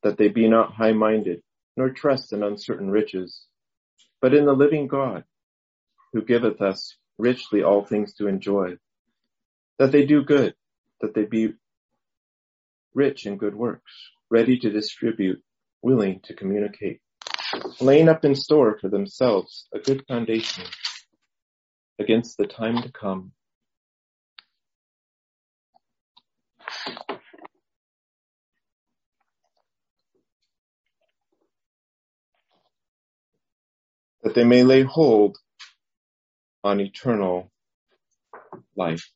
that 0.04 0.18
they 0.18 0.28
be 0.28 0.50
not 0.50 0.74
high-minded, 0.74 1.42
nor 1.78 1.92
trust 1.92 2.34
in 2.34 2.44
uncertain 2.44 2.92
riches, 2.92 3.46
but 4.22 4.34
in 4.34 4.44
the 4.44 4.52
living 4.52 4.88
God, 4.88 5.24
who 6.12 6.24
giveth 6.24 6.60
us 6.60 6.98
richly 7.18 7.64
all 7.64 7.86
things 7.86 8.16
to 8.16 8.28
enjoy, 8.28 8.76
that 9.78 9.94
they 9.94 10.06
do 10.06 10.26
good, 10.26 10.56
that 11.02 11.14
they 11.14 11.26
be 11.26 11.54
rich 12.94 13.26
in 13.26 13.38
good 13.38 13.56
works, 13.56 13.92
ready 14.30 14.58
to 14.60 14.70
distribute, 14.70 15.42
willing 15.82 16.20
to 16.24 16.34
communicate, 16.34 17.00
laying 17.80 18.10
up 18.10 18.26
in 18.26 18.36
store 18.36 18.78
for 18.80 18.90
themselves 18.90 19.68
a 19.74 19.80
good 19.80 20.04
foundation 20.08 20.66
against 22.00 22.38
the 22.38 22.48
time 22.48 22.82
to 22.82 22.92
come, 22.92 23.32
that 34.24 34.36
they 34.36 34.44
may 34.44 34.64
lay 34.64 34.84
hold 34.84 35.38
on 36.64 36.80
eternal 36.80 37.52
life. 38.76 39.10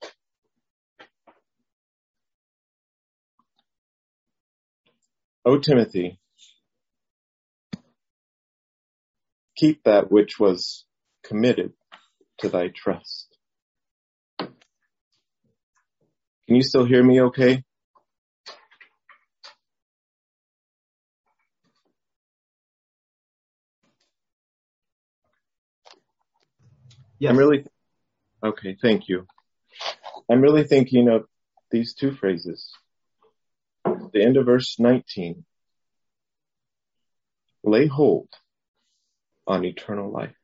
O 5.46 5.58
Timothy, 5.58 6.20
keep 9.58 9.84
that 9.84 10.10
which 10.10 10.40
was 10.40 10.86
committed 11.24 11.74
to 12.40 12.48
thy 12.48 12.70
trust. 12.70 13.28
Can 14.40 16.56
you 16.56 16.64
still 16.64 16.86
hear 16.86 17.04
me 17.04 17.22
okay? 17.24 17.64
Yes. 27.20 27.32
I'm 27.32 27.38
really, 27.38 27.66
okay, 28.44 28.78
thank 28.82 29.10
you. 29.10 29.28
I'm 30.30 30.42
really 30.42 30.64
thinking 30.64 31.10
of 31.10 31.26
these 31.72 31.96
two 31.96 32.14
phrases. 32.14 32.72
The 34.14 34.24
end 34.24 34.38
of 34.38 34.46
verse 34.46 34.80
19. 34.80 35.44
Lay 37.64 37.88
hold 37.88 38.30
on 39.48 39.66
eternal 39.66 40.12
life. 40.12 40.36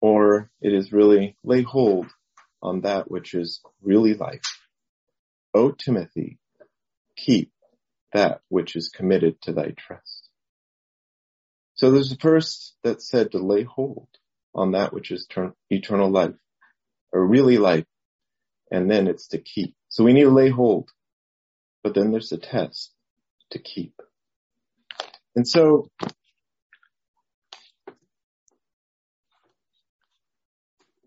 Or 0.00 0.50
it 0.60 0.72
is 0.72 0.92
really 0.92 1.36
lay 1.42 1.62
hold 1.62 2.06
on 2.62 2.82
that 2.82 3.10
which 3.10 3.34
is 3.34 3.60
really 3.82 4.14
life. 4.14 4.42
O 5.52 5.72
Timothy, 5.72 6.38
keep 7.16 7.50
that 8.12 8.40
which 8.48 8.76
is 8.76 8.88
committed 8.88 9.40
to 9.42 9.52
thy 9.52 9.72
trust. 9.76 10.28
So 11.74 11.90
there's 11.90 12.10
the 12.10 12.16
first 12.16 12.76
that 12.84 13.02
said 13.02 13.32
to 13.32 13.38
lay 13.38 13.64
hold 13.64 14.08
on 14.54 14.72
that 14.72 14.92
which 14.92 15.10
is 15.10 15.26
eternal 15.70 16.10
life, 16.10 16.36
or 17.12 17.26
really 17.26 17.58
life, 17.58 17.86
and 18.70 18.88
then 18.88 19.08
it's 19.08 19.28
to 19.28 19.38
keep. 19.38 19.74
So 19.88 20.04
we 20.04 20.12
need 20.12 20.22
to 20.22 20.30
lay 20.30 20.50
hold, 20.50 20.90
but 21.84 21.94
then 21.94 22.10
there's 22.10 22.32
a 22.32 22.38
test 22.38 22.92
to 23.50 23.58
keep. 23.60 23.94
And 25.36 25.46
so 25.46 25.90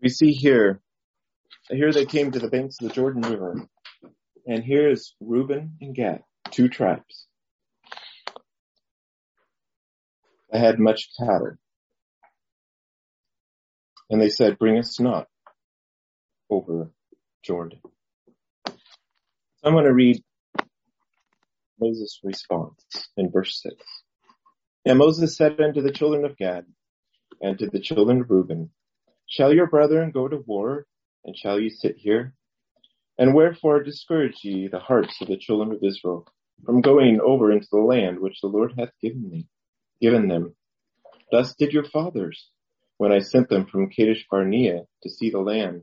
we 0.00 0.08
see 0.08 0.32
here, 0.32 0.80
here 1.68 1.92
they 1.92 2.06
came 2.06 2.30
to 2.30 2.38
the 2.38 2.48
banks 2.48 2.76
of 2.80 2.88
the 2.88 2.94
Jordan 2.94 3.22
River, 3.22 3.66
and 4.46 4.62
here 4.62 4.88
is 4.88 5.14
Reuben 5.20 5.76
and 5.80 5.94
Gad, 5.94 6.22
two 6.50 6.68
tribes. 6.68 7.26
They 10.52 10.60
had 10.60 10.78
much 10.78 11.10
cattle. 11.18 11.56
And 14.08 14.22
they 14.22 14.30
said, 14.30 14.58
bring 14.58 14.78
us 14.78 14.98
not 15.00 15.26
over 16.48 16.90
Jordan. 17.42 17.80
I'm 19.62 19.74
going 19.74 19.84
to 19.84 19.92
read 19.92 20.22
Moses' 21.80 22.20
response 22.22 22.84
in 23.16 23.30
verse 23.30 23.60
6. 23.62 23.74
And 24.84 24.98
Moses 24.98 25.36
said 25.36 25.60
unto 25.60 25.82
the 25.82 25.92
children 25.92 26.24
of 26.24 26.36
Gad 26.36 26.64
and 27.40 27.58
to 27.58 27.68
the 27.68 27.80
children 27.80 28.20
of 28.22 28.30
Reuben, 28.30 28.70
Shall 29.26 29.52
your 29.52 29.66
brethren 29.66 30.10
go 30.10 30.28
to 30.28 30.38
war, 30.46 30.86
and 31.24 31.36
shall 31.36 31.60
ye 31.60 31.68
sit 31.68 31.96
here? 31.96 32.34
And 33.18 33.34
wherefore 33.34 33.82
discourage 33.82 34.38
ye 34.42 34.68
the 34.68 34.78
hearts 34.78 35.20
of 35.20 35.28
the 35.28 35.36
children 35.36 35.72
of 35.72 35.82
Israel 35.82 36.26
from 36.64 36.80
going 36.80 37.20
over 37.20 37.52
into 37.52 37.68
the 37.70 37.78
land 37.78 38.20
which 38.20 38.40
the 38.40 38.48
Lord 38.48 38.74
hath 38.78 38.92
given 39.02 39.30
thee, 39.30 39.46
given 40.00 40.28
them? 40.28 40.54
Thus 41.30 41.54
did 41.54 41.72
your 41.72 41.84
fathers, 41.84 42.50
when 42.96 43.12
I 43.12 43.18
sent 43.18 43.48
them 43.48 43.66
from 43.66 43.90
Kadesh 43.90 44.26
Barnea 44.30 44.84
to 45.02 45.10
see 45.10 45.30
the 45.30 45.40
land. 45.40 45.82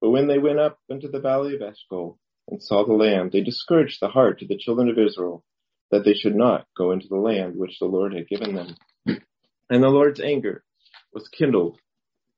But 0.00 0.10
when 0.10 0.26
they 0.26 0.38
went 0.38 0.58
up 0.58 0.78
into 0.88 1.08
the 1.08 1.20
valley 1.20 1.54
of 1.54 1.62
Eshcol 1.62 2.18
and 2.48 2.62
saw 2.62 2.84
the 2.84 2.92
land, 2.92 3.32
they 3.32 3.42
discouraged 3.42 4.00
the 4.00 4.08
heart 4.08 4.42
of 4.42 4.48
the 4.48 4.56
children 4.56 4.88
of 4.88 4.98
Israel 4.98 5.44
that 5.90 6.04
they 6.04 6.14
should 6.14 6.34
not 6.34 6.66
go 6.76 6.92
into 6.92 7.08
the 7.08 7.16
land 7.16 7.56
which 7.56 7.78
the 7.78 7.86
Lord 7.86 8.14
had 8.14 8.28
given 8.28 8.54
them. 8.54 8.74
And 9.70 9.82
the 9.82 9.88
Lord's 9.88 10.20
anger 10.20 10.64
was 11.12 11.28
kindled 11.28 11.78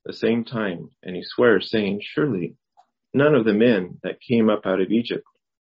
the 0.05 0.12
same 0.12 0.44
time, 0.44 0.90
and 1.03 1.14
he 1.14 1.23
swears, 1.23 1.70
saying, 1.70 2.01
Surely 2.03 2.57
none 3.12 3.35
of 3.35 3.44
the 3.44 3.55
men 3.55 3.99
that 4.03 4.20
came 4.20 4.49
up 4.49 4.66
out 4.66 4.81
of 4.81 4.90
Egypt, 4.90 5.25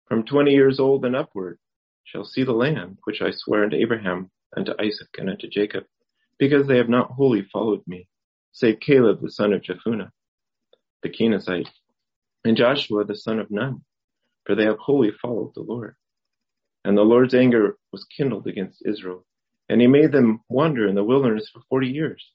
from 0.08 0.24
twenty 0.26 0.52
years 0.52 0.80
old 0.80 1.06
and 1.06 1.16
upward, 1.16 1.60
shall 2.04 2.26
see 2.26 2.44
the 2.44 2.54
land 2.54 2.98
which 3.04 3.22
I 3.22 3.32
swear 3.32 3.64
unto 3.64 3.76
Abraham, 3.76 4.32
unto 4.56 4.74
Isaac, 4.80 5.10
and 5.18 5.30
unto 5.30 5.48
Jacob, 5.48 5.86
because 6.38 6.68
they 6.68 6.78
have 6.78 6.90
not 6.90 7.12
wholly 7.12 7.44
followed 7.52 7.82
me, 7.88 8.08
save 8.52 8.80
Caleb 8.80 9.22
the 9.22 9.32
son 9.32 9.54
of 9.54 9.62
Jephunneh, 9.62 10.12
the 11.02 11.10
Kenizzite, 11.10 11.70
and 12.44 12.58
Joshua 12.58 13.04
the 13.06 13.16
son 13.16 13.40
of 13.40 13.52
Nun, 13.52 13.84
for 14.46 14.56
they 14.56 14.66
have 14.66 14.80
wholly 14.80 15.12
followed 15.22 15.54
the 15.56 15.62
Lord. 15.62 15.96
And 16.84 16.98
the 16.98 17.04
Lord's 17.04 17.34
anger 17.34 17.78
was 17.92 18.06
kindled 18.06 18.48
against 18.48 18.86
Israel, 18.86 19.26
and 19.70 19.80
he 19.80 19.88
made 19.88 20.12
them 20.12 20.42
wander 20.50 20.88
in 20.88 20.96
the 20.96 21.04
wilderness 21.04 21.50
for 21.52 21.62
forty 21.70 21.88
years, 21.88 22.32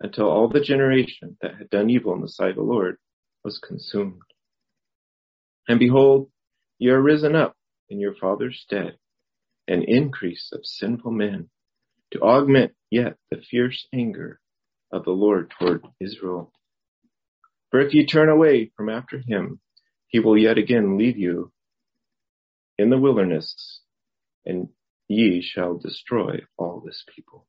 until 0.00 0.28
all 0.28 0.48
the 0.48 0.60
generation 0.60 1.36
that 1.40 1.56
had 1.56 1.70
done 1.70 1.88
evil 1.90 2.14
in 2.14 2.20
the 2.20 2.28
sight 2.28 2.50
of 2.50 2.56
the 2.56 2.62
Lord 2.62 2.96
was 3.44 3.58
consumed. 3.58 4.22
And 5.68 5.78
behold, 5.78 6.30
ye 6.78 6.90
are 6.90 7.00
risen 7.00 7.36
up 7.36 7.56
in 7.88 8.00
your 8.00 8.14
father's 8.14 8.60
stead, 8.60 8.96
an 9.68 9.82
increase 9.82 10.50
of 10.52 10.66
sinful 10.66 11.12
men, 11.12 11.48
to 12.10 12.20
augment 12.20 12.72
yet 12.90 13.16
the 13.30 13.40
fierce 13.40 13.86
anger 13.92 14.40
of 14.90 15.04
the 15.04 15.12
Lord 15.12 15.52
toward 15.58 15.84
Israel. 16.00 16.52
For 17.70 17.80
if 17.80 17.94
ye 17.94 18.04
turn 18.04 18.28
away 18.28 18.70
from 18.76 18.88
after 18.88 19.22
him, 19.24 19.60
he 20.12 20.20
will 20.20 20.38
yet 20.38 20.58
again 20.58 20.96
leave 20.98 21.16
you 21.16 21.50
in 22.78 22.90
the 22.90 22.98
wilderness 22.98 23.80
and 24.44 24.68
ye 25.08 25.42
shall 25.42 25.78
destroy 25.78 26.38
all 26.56 26.82
this 26.84 27.04
people. 27.14 27.46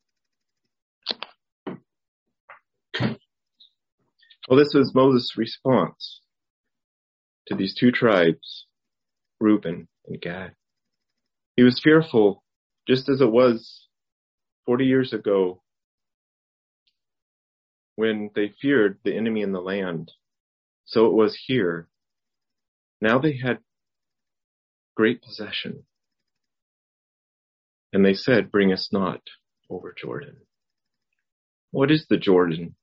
Well, 4.49 4.59
this 4.59 4.73
was 4.73 4.93
Moses' 4.95 5.35
response 5.37 6.21
to 7.47 7.55
these 7.55 7.75
two 7.77 7.91
tribes, 7.91 8.65
Reuben 9.39 9.87
and 10.07 10.21
Gad. 10.21 10.53
He 11.55 11.63
was 11.63 11.81
fearful, 11.83 12.43
just 12.87 13.09
as 13.09 13.21
it 13.21 13.31
was 13.31 13.87
40 14.65 14.85
years 14.85 15.13
ago 15.13 15.61
when 17.95 18.31
they 18.35 18.53
feared 18.61 18.99
the 19.03 19.15
enemy 19.15 19.41
in 19.41 19.51
the 19.51 19.61
land. 19.61 20.11
So 20.85 21.05
it 21.05 21.13
was 21.13 21.37
here. 21.47 21.87
Now 23.03 23.19
they 23.19 23.35
had 23.35 23.57
great 24.95 25.21
possession. 25.21 25.83
And 27.91 28.05
they 28.05 28.13
said, 28.13 28.49
bring 28.49 28.71
us 28.71 28.93
not 28.93 29.19
over 29.69 29.93
Jordan. 29.93 30.37
What 31.71 31.91
is 31.91 32.05
the 32.09 32.15
Jordan? 32.15 32.75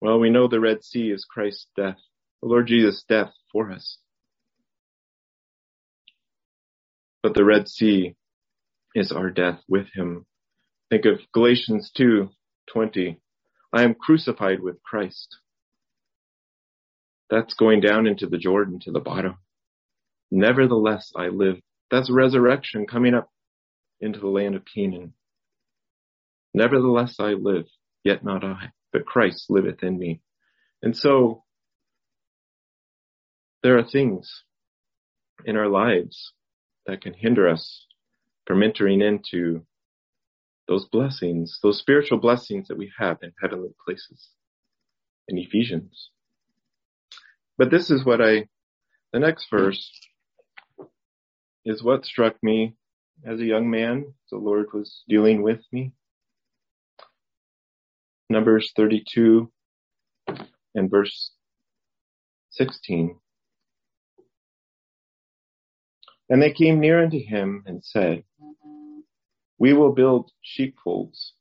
Well, 0.00 0.20
we 0.20 0.30
know 0.30 0.46
the 0.46 0.60
Red 0.60 0.84
Sea 0.84 1.10
is 1.10 1.24
Christ's 1.28 1.66
death, 1.76 1.98
the 2.40 2.48
Lord 2.48 2.68
Jesus' 2.68 3.02
death 3.08 3.32
for 3.50 3.72
us. 3.72 3.98
But 7.20 7.34
the 7.34 7.44
Red 7.44 7.68
Sea 7.68 8.14
is 8.94 9.10
our 9.10 9.30
death 9.30 9.58
with 9.68 9.88
him. 9.92 10.24
Think 10.88 11.04
of 11.04 11.18
Galatians 11.34 11.90
2, 11.96 12.30
20. 12.72 13.20
I 13.72 13.82
am 13.82 13.94
crucified 13.94 14.60
with 14.62 14.80
Christ. 14.84 15.38
That's 17.32 17.54
going 17.54 17.80
down 17.80 18.06
into 18.06 18.26
the 18.26 18.36
Jordan 18.36 18.78
to 18.80 18.92
the 18.92 19.00
bottom. 19.00 19.38
Nevertheless, 20.30 21.10
I 21.16 21.28
live. 21.28 21.56
That's 21.90 22.10
resurrection 22.10 22.86
coming 22.86 23.14
up 23.14 23.30
into 24.02 24.20
the 24.20 24.28
land 24.28 24.54
of 24.54 24.66
Canaan. 24.66 25.14
Nevertheless 26.52 27.16
I 27.18 27.32
live, 27.32 27.64
yet 28.04 28.22
not 28.22 28.44
I, 28.44 28.72
but 28.92 29.06
Christ 29.06 29.46
liveth 29.48 29.82
in 29.82 29.98
me. 29.98 30.20
And 30.82 30.94
so 30.94 31.44
there 33.62 33.78
are 33.78 33.84
things 33.84 34.42
in 35.46 35.56
our 35.56 35.68
lives 35.68 36.34
that 36.84 37.00
can 37.00 37.14
hinder 37.14 37.48
us 37.48 37.86
from 38.46 38.62
entering 38.62 39.00
into 39.00 39.64
those 40.68 40.84
blessings, 40.84 41.60
those 41.62 41.78
spiritual 41.78 42.18
blessings 42.18 42.68
that 42.68 42.76
we 42.76 42.92
have 42.98 43.20
in 43.22 43.32
heavenly 43.40 43.70
places 43.86 44.28
in 45.28 45.38
Ephesians. 45.38 46.10
But 47.62 47.70
this 47.70 47.90
is 47.92 48.04
what 48.04 48.20
I, 48.20 48.48
the 49.12 49.20
next 49.20 49.46
verse 49.48 49.88
is 51.64 51.80
what 51.80 52.04
struck 52.04 52.34
me 52.42 52.74
as 53.24 53.38
a 53.38 53.44
young 53.44 53.70
man, 53.70 54.14
the 54.32 54.36
Lord 54.36 54.66
was 54.74 55.04
dealing 55.08 55.42
with 55.42 55.60
me. 55.70 55.92
Numbers 58.28 58.72
32 58.74 59.48
and 60.74 60.90
verse 60.90 61.30
16. 62.50 63.20
And 66.28 66.42
they 66.42 66.50
came 66.50 66.80
near 66.80 67.00
unto 67.00 67.24
him 67.24 67.62
and 67.64 67.84
said, 67.84 68.24
We 69.56 69.72
will 69.72 69.92
build 69.92 70.32
sheepfolds 70.40 71.34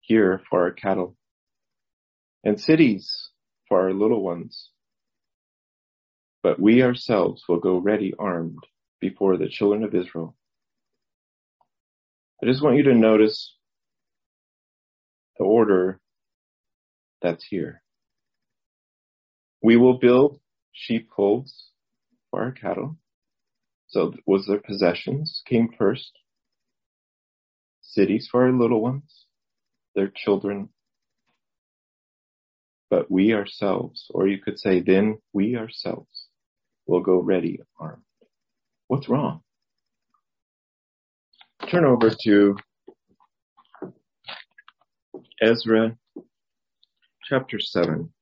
here 0.00 0.40
for 0.48 0.62
our 0.62 0.72
cattle 0.72 1.14
and 2.42 2.58
cities 2.58 3.32
for 3.74 3.80
our 3.80 3.92
little 3.92 4.22
ones. 4.22 4.70
But 6.44 6.60
we 6.60 6.84
ourselves 6.84 7.42
will 7.48 7.58
go 7.58 7.78
ready 7.78 8.14
armed 8.16 8.62
before 9.00 9.36
the 9.36 9.48
children 9.48 9.82
of 9.82 9.96
Israel. 9.96 10.36
I 12.40 12.46
just 12.46 12.62
want 12.62 12.76
you 12.76 12.84
to 12.84 12.94
notice 12.94 13.56
the 15.38 15.44
order 15.44 15.98
that's 17.20 17.44
here. 17.44 17.82
We 19.60 19.76
will 19.76 19.98
build 19.98 20.38
sheepfolds 20.70 21.70
for 22.30 22.42
our 22.42 22.52
cattle. 22.52 22.96
So 23.88 24.14
was 24.24 24.46
their 24.46 24.60
possessions 24.60 25.42
came 25.48 25.68
first. 25.76 26.12
Cities 27.82 28.28
for 28.30 28.44
our 28.44 28.52
little 28.52 28.80
ones, 28.80 29.26
their 29.96 30.12
children. 30.14 30.68
But 32.90 33.10
we 33.10 33.32
ourselves, 33.32 34.10
or 34.14 34.28
you 34.28 34.38
could 34.38 34.58
say 34.58 34.80
then 34.80 35.18
we 35.32 35.56
ourselves 35.56 36.28
will 36.86 37.00
go 37.00 37.18
ready 37.18 37.60
armed. 37.80 38.02
What's 38.88 39.08
wrong? 39.08 39.40
Turn 41.68 41.84
over 41.84 42.10
to 42.24 42.56
Ezra 45.40 45.96
chapter 47.24 47.58
7. 47.58 48.12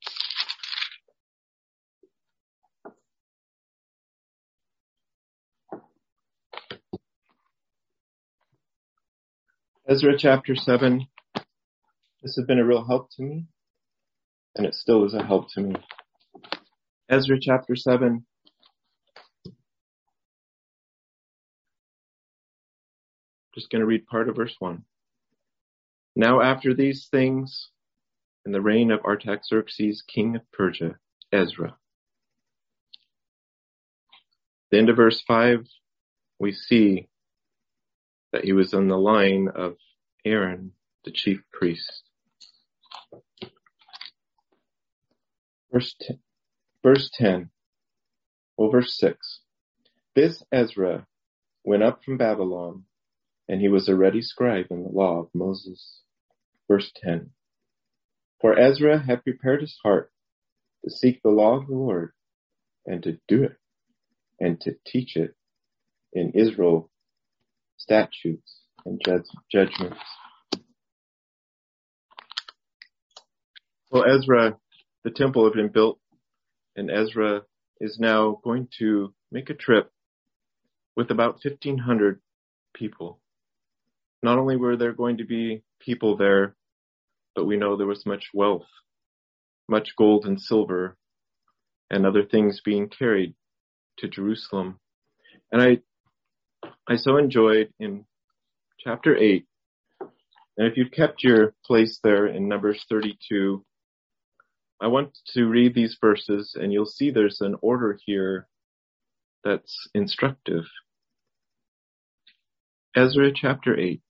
Ezra 9.89 10.17
chapter 10.17 10.55
7. 10.55 11.07
This 12.23 12.37
has 12.37 12.47
been 12.47 12.61
a 12.61 12.65
real 12.65 12.87
help 12.87 13.11
to 13.17 13.23
me, 13.23 13.47
and 14.57 14.67
it 14.67 14.75
still 14.75 15.05
is 15.05 15.15
a 15.15 15.25
help 15.25 15.53
to 15.53 15.61
me. 15.61 15.75
Ezra 17.09 17.39
chapter 17.41 17.77
7, 17.77 18.25
Just 23.55 23.71
going 23.71 23.81
to 23.81 23.87
read 23.87 24.07
part 24.07 24.31
of 24.31 24.37
verse 24.37 24.55
1. 24.59 24.83
Now 26.17 26.41
after 26.41 26.73
these 26.73 27.09
things, 27.11 27.69
in 28.47 28.53
the 28.53 28.61
reign 28.61 28.91
of 28.91 29.05
Artaxerxes, 29.05 30.03
king 30.03 30.37
of 30.37 30.43
Persia, 30.53 30.97
Ezra. 31.31 31.77
The 34.71 34.79
end 34.79 34.89
of 34.89 34.97
verse 34.97 35.23
5, 35.27 35.67
we 36.39 36.53
see 36.53 37.09
that 38.33 38.45
he 38.45 38.53
was 38.53 38.73
in 38.73 38.89
the 38.89 38.97
line 38.97 39.49
of 39.55 39.77
Aaron, 40.25 40.73
the 41.05 41.11
chief 41.11 41.43
priest. 41.53 42.03
Verse 45.73 45.95
10, 46.03 46.19
verse 46.83 47.11
10, 47.15 47.51
well, 48.59 48.71
verse 48.71 48.95
6. 48.99 49.41
This 50.15 50.43
Ezra 50.53 51.07
went 51.65 51.83
up 51.83 52.05
from 52.05 52.19
Babylon 52.19 52.85
and 53.49 53.61
he 53.61 53.69
was 53.69 53.89
a 53.89 53.97
ready 53.97 54.21
scribe 54.21 54.67
in 54.71 54.83
the 54.83 54.91
law 54.91 55.21
of 55.21 55.29
Moses. 55.35 56.01
Verse 56.69 56.93
10. 57.03 57.31
For 58.41 58.59
Ezra 58.59 58.99
had 58.99 59.25
prepared 59.25 59.63
his 59.63 59.79
heart 59.83 60.13
to 60.85 60.91
seek 60.91 61.23
the 61.23 61.31
law 61.31 61.57
of 61.57 61.67
the 61.67 61.75
Lord 61.75 62.13
and 62.85 63.03
to 63.05 63.19
do 63.27 63.45
it 63.45 63.57
and 64.41 64.61
to 64.63 64.77
teach 64.87 65.17
it 65.17 65.35
in 66.13 66.33
Israel 66.35 66.91
statutes 67.79 68.61
and 68.85 69.01
judgments. 69.51 70.01
Well, 73.91 74.05
Ezra, 74.05 74.59
the 75.05 75.11
temple 75.11 75.45
had 75.45 75.55
been 75.55 75.69
built 75.69 75.99
and 76.77 76.91
Ezra 76.91 77.43
is 77.81 77.99
now 77.99 78.41
going 78.45 78.69
to 78.79 79.13
make 79.31 79.51
a 79.51 79.55
trip 79.55 79.91
with 80.97 81.11
about 81.11 81.41
1500 81.43 82.21
people. 82.75 83.21
Not 84.23 84.39
only 84.39 84.57
were 84.57 84.77
there 84.77 84.93
going 84.93 85.19
to 85.19 85.25
be 85.25 85.63
people 85.81 86.17
there, 86.17 86.55
but 87.35 87.45
we 87.45 87.57
know 87.57 87.77
there 87.77 87.87
was 87.87 88.07
much 88.07 88.27
wealth, 88.33 88.69
much 89.69 89.91
gold 89.97 90.27
and 90.27 90.41
silver 90.41 90.97
and 91.91 92.07
other 92.07 92.25
things 92.25 92.61
being 92.65 92.89
carried 92.89 93.35
to 93.99 94.09
Jerusalem. 94.09 94.79
And 95.51 95.63
I, 95.63 96.69
I 96.89 96.97
so 96.97 97.17
enjoyed 97.17 97.73
in 97.79 98.05
chapter 98.79 99.17
8, 99.17 99.45
and 100.57 100.69
if 100.69 100.77
you've 100.77 100.93
kept 100.93 101.25
your 101.25 101.55
place 101.65 101.99
there 102.03 102.27
in 102.27 102.49
Numbers 102.49 102.85
32, 102.89 103.65
I 104.83 104.89
want 104.89 105.17
to 105.35 105.47
read 105.47 105.77
these 105.77 105.97
verses 106.01 106.57
and 106.61 106.73
you'll 106.73 106.87
see 106.87 107.13
there's 107.13 107.41
an 107.41 107.55
order 107.63 107.97
here 108.05 108.49
that's 109.45 109.89
instructive. 109.95 110.65
Ezra 112.97 113.31
chapter 113.33 113.79
8, 113.79 114.03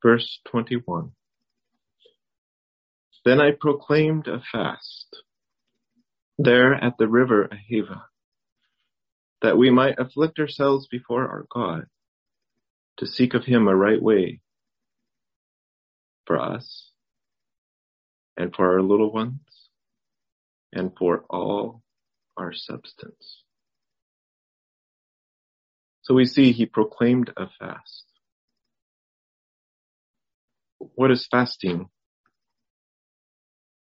verse 0.00 0.38
21. 0.52 1.10
Then 3.24 3.40
I 3.40 3.50
proclaimed 3.60 4.28
a 4.28 4.40
fast 4.52 5.24
there 6.38 6.72
at 6.72 6.96
the 6.96 7.08
river 7.08 7.48
Ahava, 7.48 8.02
that 9.42 9.58
we 9.58 9.68
might 9.68 9.98
afflict 9.98 10.38
ourselves 10.38 10.86
before 10.88 11.28
our 11.28 11.44
God 11.52 11.86
to 12.98 13.06
seek 13.06 13.34
of 13.34 13.46
him 13.46 13.66
a 13.66 13.74
right 13.74 14.00
way 14.00 14.42
for 16.24 16.40
us 16.40 16.89
and 18.36 18.54
for 18.54 18.74
our 18.74 18.82
little 18.82 19.12
ones, 19.12 19.40
and 20.72 20.92
for 20.98 21.24
all 21.28 21.82
our 22.36 22.52
substance. 22.52 23.42
So 26.02 26.14
we 26.14 26.24
see 26.24 26.52
he 26.52 26.66
proclaimed 26.66 27.32
a 27.36 27.46
fast. 27.58 28.04
What 30.78 31.10
is 31.10 31.28
fasting? 31.30 31.88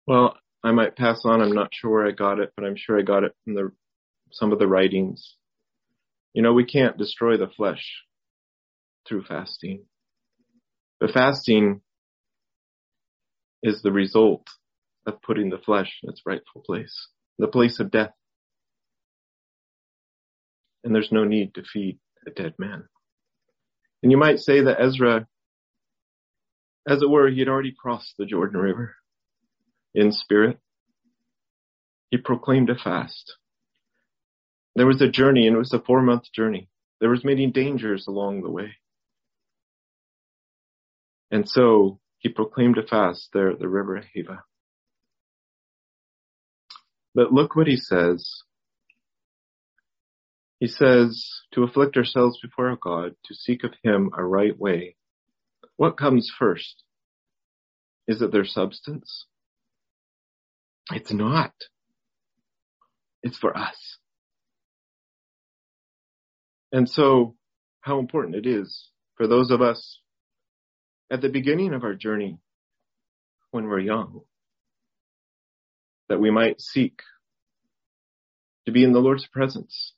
Well, 0.06 0.36
I 0.64 0.72
might 0.72 0.96
pass 0.96 1.22
on. 1.24 1.40
I'm 1.40 1.52
not 1.52 1.72
sure 1.72 1.90
where 1.90 2.06
I 2.06 2.10
got 2.10 2.40
it, 2.40 2.52
but 2.56 2.64
I'm 2.64 2.76
sure 2.76 2.98
I 2.98 3.02
got 3.02 3.24
it 3.24 3.34
from 3.44 3.54
the, 3.54 3.72
some 4.32 4.52
of 4.52 4.58
the 4.58 4.66
writings. 4.66 5.36
You 6.34 6.42
know, 6.42 6.52
we 6.52 6.64
can't 6.64 6.98
destroy 6.98 7.36
the 7.36 7.48
flesh 7.48 8.02
through 9.06 9.24
fasting. 9.24 9.84
But 11.00 11.12
fasting 11.12 11.82
is 13.62 13.82
the 13.82 13.92
result 13.92 14.46
of 15.06 15.22
putting 15.22 15.50
the 15.50 15.58
flesh 15.58 16.00
in 16.02 16.10
its 16.10 16.22
rightful 16.26 16.62
place, 16.64 17.08
the 17.38 17.48
place 17.48 17.80
of 17.80 17.90
death. 17.90 18.12
And 20.84 20.94
there's 20.94 21.12
no 21.12 21.24
need 21.24 21.54
to 21.54 21.62
feed 21.62 21.98
a 22.26 22.30
dead 22.30 22.54
man. 22.58 22.84
And 24.02 24.10
you 24.10 24.18
might 24.18 24.40
say 24.40 24.62
that 24.62 24.80
Ezra, 24.80 25.26
as 26.88 27.02
it 27.02 27.10
were, 27.10 27.28
he 27.28 27.38
had 27.38 27.48
already 27.48 27.74
crossed 27.76 28.14
the 28.18 28.26
Jordan 28.26 28.60
River 28.60 28.96
in 29.94 30.10
spirit. 30.10 30.58
He 32.10 32.16
proclaimed 32.18 32.68
a 32.70 32.74
fast. 32.74 33.36
There 34.74 34.86
was 34.86 35.00
a 35.00 35.08
journey 35.08 35.46
and 35.46 35.56
it 35.56 35.58
was 35.58 35.72
a 35.72 35.80
four 35.80 36.02
month 36.02 36.32
journey. 36.32 36.68
There 37.00 37.10
was 37.10 37.24
many 37.24 37.46
dangers 37.46 38.06
along 38.06 38.42
the 38.42 38.50
way. 38.50 38.76
And 41.30 41.48
so 41.48 41.98
he 42.22 42.28
proclaimed 42.28 42.78
a 42.78 42.86
fast 42.86 43.30
there 43.32 43.50
at 43.50 43.58
the 43.58 43.68
river 43.68 44.00
Ahava. 44.00 44.42
But 47.14 47.32
look 47.32 47.56
what 47.56 47.66
he 47.66 47.76
says. 47.76 48.42
He 50.60 50.68
says 50.68 51.28
to 51.52 51.64
afflict 51.64 51.96
ourselves 51.96 52.38
before 52.40 52.74
God, 52.80 53.16
to 53.24 53.34
seek 53.34 53.64
of 53.64 53.72
him 53.82 54.10
a 54.16 54.24
right 54.24 54.56
way. 54.56 54.94
What 55.76 55.98
comes 55.98 56.30
first? 56.38 56.84
Is 58.06 58.22
it 58.22 58.30
their 58.30 58.44
substance? 58.44 59.26
It's 60.92 61.12
not. 61.12 61.52
It's 63.24 63.38
for 63.38 63.56
us. 63.56 63.98
And 66.70 66.88
so 66.88 67.34
how 67.80 67.98
important 67.98 68.36
it 68.36 68.46
is 68.46 68.90
for 69.16 69.26
those 69.26 69.50
of 69.50 69.60
us 69.60 69.98
at 71.12 71.20
the 71.20 71.28
beginning 71.28 71.74
of 71.74 71.84
our 71.84 71.92
journey 71.94 72.38
when 73.50 73.66
we're 73.66 73.78
young, 73.78 74.22
that 76.08 76.18
we 76.18 76.30
might 76.30 76.58
seek 76.58 77.00
to 78.64 78.72
be 78.72 78.82
in 78.82 78.94
the 78.94 78.98
Lord's 78.98 79.26
presence, 79.26 79.92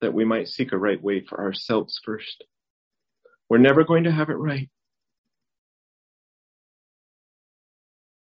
that 0.00 0.14
we 0.14 0.24
might 0.24 0.46
seek 0.46 0.70
a 0.70 0.78
right 0.78 1.02
way 1.02 1.24
for 1.28 1.40
ourselves 1.40 2.00
first. 2.04 2.44
We're 3.48 3.58
never 3.58 3.82
going 3.82 4.04
to 4.04 4.12
have 4.12 4.28
it 4.28 4.34
right 4.34 4.70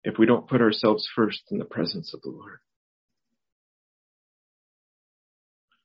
if 0.02 0.18
we 0.18 0.26
don't 0.26 0.46
put 0.46 0.60
ourselves 0.60 1.08
first 1.16 1.44
in 1.50 1.58
the 1.58 1.64
presence 1.64 2.12
of 2.12 2.20
the 2.20 2.28
Lord. 2.28 2.58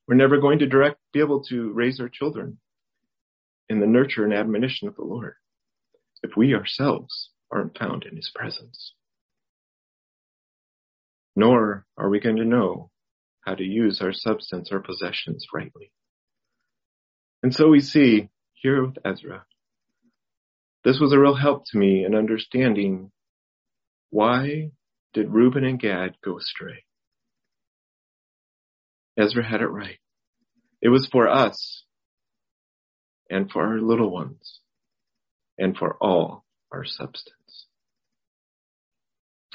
We're 0.05 0.15
never 0.15 0.41
going 0.41 0.59
to 0.59 0.65
direct, 0.65 0.97
be 1.13 1.21
able 1.21 1.43
to 1.45 1.71
raise 1.71 2.01
our 2.01 2.09
children 2.09 2.57
in 3.69 3.79
the 3.79 3.87
nurture 3.87 4.25
and 4.25 4.33
admonition 4.33 4.89
of 4.89 4.97
the 4.97 5.05
Lord 5.05 5.35
if 6.23 6.31
we 6.35 6.53
ourselves 6.53 7.29
aren't 7.51 7.77
found 7.77 8.03
in 8.03 8.15
his 8.15 8.31
presence. 8.33 8.93
Nor 11.35 11.85
are 11.97 12.09
we 12.09 12.19
going 12.19 12.37
to 12.37 12.45
know 12.45 12.91
how 13.41 13.55
to 13.55 13.63
use 13.63 14.01
our 14.01 14.13
substance 14.13 14.69
or 14.71 14.79
possessions 14.79 15.47
rightly. 15.53 15.91
And 17.41 17.53
so 17.53 17.69
we 17.69 17.79
see 17.79 18.29
here 18.53 18.85
with 18.85 18.97
Ezra, 19.05 19.45
this 20.83 20.99
was 20.99 21.13
a 21.13 21.19
real 21.19 21.35
help 21.35 21.65
to 21.67 21.77
me 21.77 22.05
in 22.05 22.15
understanding 22.15 23.11
why 24.09 24.71
did 25.13 25.31
Reuben 25.31 25.63
and 25.63 25.79
Gad 25.79 26.15
go 26.23 26.37
astray? 26.37 26.83
Ezra 29.17 29.47
had 29.47 29.61
it 29.61 29.67
right. 29.67 29.99
It 30.81 30.89
was 30.89 31.07
for 31.11 31.27
us 31.27 31.83
and 33.29 33.51
for 33.51 33.65
our 33.65 33.79
little 33.79 34.09
ones 34.09 34.59
and 35.59 35.77
for 35.77 35.95
all 36.01 36.45
our 36.71 36.85
substance. 36.85 37.67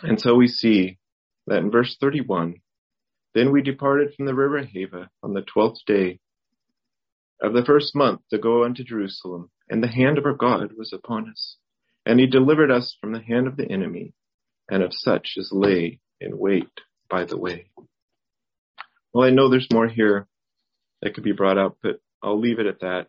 And 0.03 0.21
so 0.21 0.35
we 0.35 0.47
see 0.47 0.99
that 1.47 1.59
in 1.59 1.71
verse 1.71 1.97
31, 2.01 2.57
then 3.35 3.51
we 3.51 3.63
departed 3.63 4.15
from 4.15 4.27
the 4.27 4.35
river 4.35 4.63
Hava 4.65 5.11
on 5.23 5.35
the 5.35 5.43
twelfth 5.43 5.81
day 5.87 6.21
of 7.43 7.53
the 7.53 7.65
first 7.65 7.97
month 7.97 8.21
to 8.31 8.39
go 8.39 8.65
unto 8.65 8.85
Jerusalem, 8.85 9.51
and 9.69 9.83
the 9.83 9.89
hand 9.89 10.19
of 10.19 10.27
our 10.27 10.35
God 10.35 10.71
was 10.77 10.93
upon 10.93 11.29
us. 11.29 11.57
And 12.07 12.21
he 12.21 12.27
delivered 12.27 12.71
us 12.71 12.97
from 13.01 13.13
the 13.13 13.23
hand 13.23 13.47
of 13.47 13.57
the 13.57 13.71
enemy 13.71 14.13
and 14.71 14.83
of 14.83 14.93
such 14.93 15.35
as 15.39 15.51
lay 15.53 16.01
in 16.21 16.39
wait 16.39 16.71
by 17.11 17.25
the 17.25 17.39
way. 17.39 17.71
Well, 19.13 19.27
I 19.27 19.31
know 19.31 19.49
there's 19.49 19.73
more 19.73 19.89
here 19.89 20.27
that 21.03 21.15
could 21.15 21.25
be 21.25 21.33
brought 21.33 21.59
up, 21.59 21.79
but 21.83 22.01
I'll 22.23 22.39
leave 22.39 22.59
it 22.59 22.67
at 22.67 22.81
that. 22.81 23.07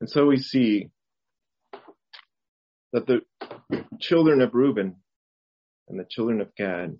And 0.00 0.08
so 0.08 0.26
we 0.26 0.38
see 0.38 0.90
that 2.94 3.06
the 3.08 3.22
children 3.98 4.40
of 4.40 4.54
Reuben 4.54 4.94
and 5.88 5.98
the 5.98 6.06
children 6.08 6.40
of 6.40 6.54
Gad, 6.54 6.96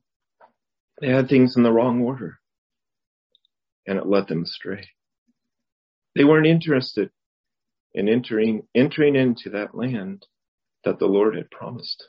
they 1.00 1.06
had 1.08 1.28
things 1.28 1.56
in 1.56 1.62
the 1.62 1.70
wrong 1.70 2.02
order 2.02 2.40
and 3.86 3.96
it 3.96 4.06
led 4.06 4.26
them 4.26 4.42
astray. 4.42 4.88
They 6.16 6.24
weren't 6.24 6.48
interested 6.48 7.10
in 7.94 8.08
entering, 8.08 8.66
entering 8.74 9.14
into 9.14 9.50
that 9.50 9.76
land 9.76 10.26
that 10.84 10.98
the 10.98 11.06
Lord 11.06 11.36
had 11.36 11.48
promised. 11.52 12.08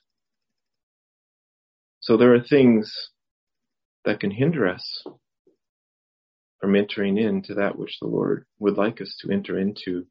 So 1.99 2.17
there 2.17 2.33
are 2.33 2.41
things 2.41 3.11
that 4.03 4.19
can 4.19 4.31
hinder 4.31 4.67
us 4.67 5.03
from 6.59 6.75
entering 6.75 7.19
into 7.19 7.53
that 7.53 7.77
which 7.77 7.99
the 8.01 8.07
Lord 8.07 8.47
would 8.57 8.77
like 8.77 8.99
us 8.99 9.15
to 9.21 9.31
enter 9.31 9.59
into. 9.59 10.07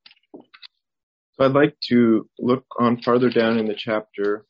So 1.33 1.45
I'd 1.45 1.53
like 1.53 1.75
to 1.89 2.29
look 2.37 2.65
on 2.77 3.01
farther 3.01 3.29
down 3.29 3.57
in 3.57 3.65
the 3.65 3.73
chapter 3.73 4.45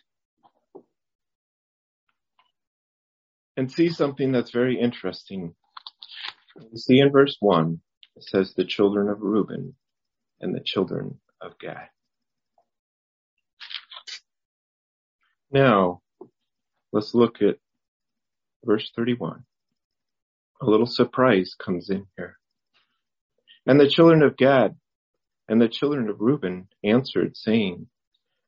and 3.55 3.71
see 3.71 3.89
something 3.89 4.33
that's 4.33 4.51
very 4.51 4.79
interesting. 4.79 5.55
You 6.57 6.77
see 6.77 6.99
in 6.99 7.11
verse 7.11 7.37
1, 7.39 7.79
it 8.17 8.23
says 8.25 8.53
the 8.53 8.65
children 8.65 9.07
of 9.07 9.21
Reuben 9.21 9.75
and 10.41 10.53
the 10.53 10.59
children 10.59 11.19
of 11.41 11.57
Gad. 11.57 11.87
Now, 15.51 16.01
let's 16.91 17.13
look 17.13 17.41
at 17.41 17.57
verse 18.65 18.91
31. 18.93 19.45
A 20.61 20.65
little 20.65 20.85
surprise 20.85 21.55
comes 21.57 21.89
in 21.89 22.07
here. 22.17 22.37
And 23.65 23.79
the 23.79 23.89
children 23.89 24.21
of 24.21 24.35
Gad 24.35 24.75
and 25.47 25.61
the 25.61 25.69
children 25.69 26.09
of 26.09 26.21
Reuben 26.21 26.67
answered, 26.83 27.37
saying, 27.37 27.87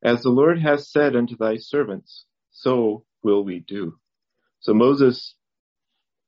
As 0.04 0.24
the 0.24 0.30
Lord 0.30 0.60
has 0.62 0.92
said 0.92 1.16
unto 1.16 1.38
thy 1.38 1.58
servants, 1.58 2.26
so 2.52 3.06
will 3.24 3.44
we 3.44 3.60
do. 3.60 3.98
So 4.62 4.74
Moses 4.74 5.36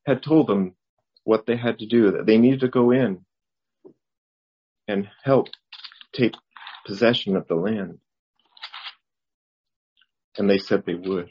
had 0.06 0.24
told 0.24 0.48
them 0.48 0.76
what 1.26 1.46
they 1.46 1.58
had 1.58 1.80
to 1.80 1.86
do, 1.88 2.12
that 2.12 2.26
they 2.26 2.38
needed 2.38 2.62
to 2.62 2.70
go 2.70 2.92
in 2.92 3.26
and 4.88 5.10
help 5.24 5.50
take 6.14 6.34
possession 6.86 7.36
of 7.36 7.48
the 7.48 7.56
land. 7.56 8.00
And 10.38 10.50
they 10.50 10.60
said 10.60 10.84
they 10.86 10.96
would. 10.96 11.30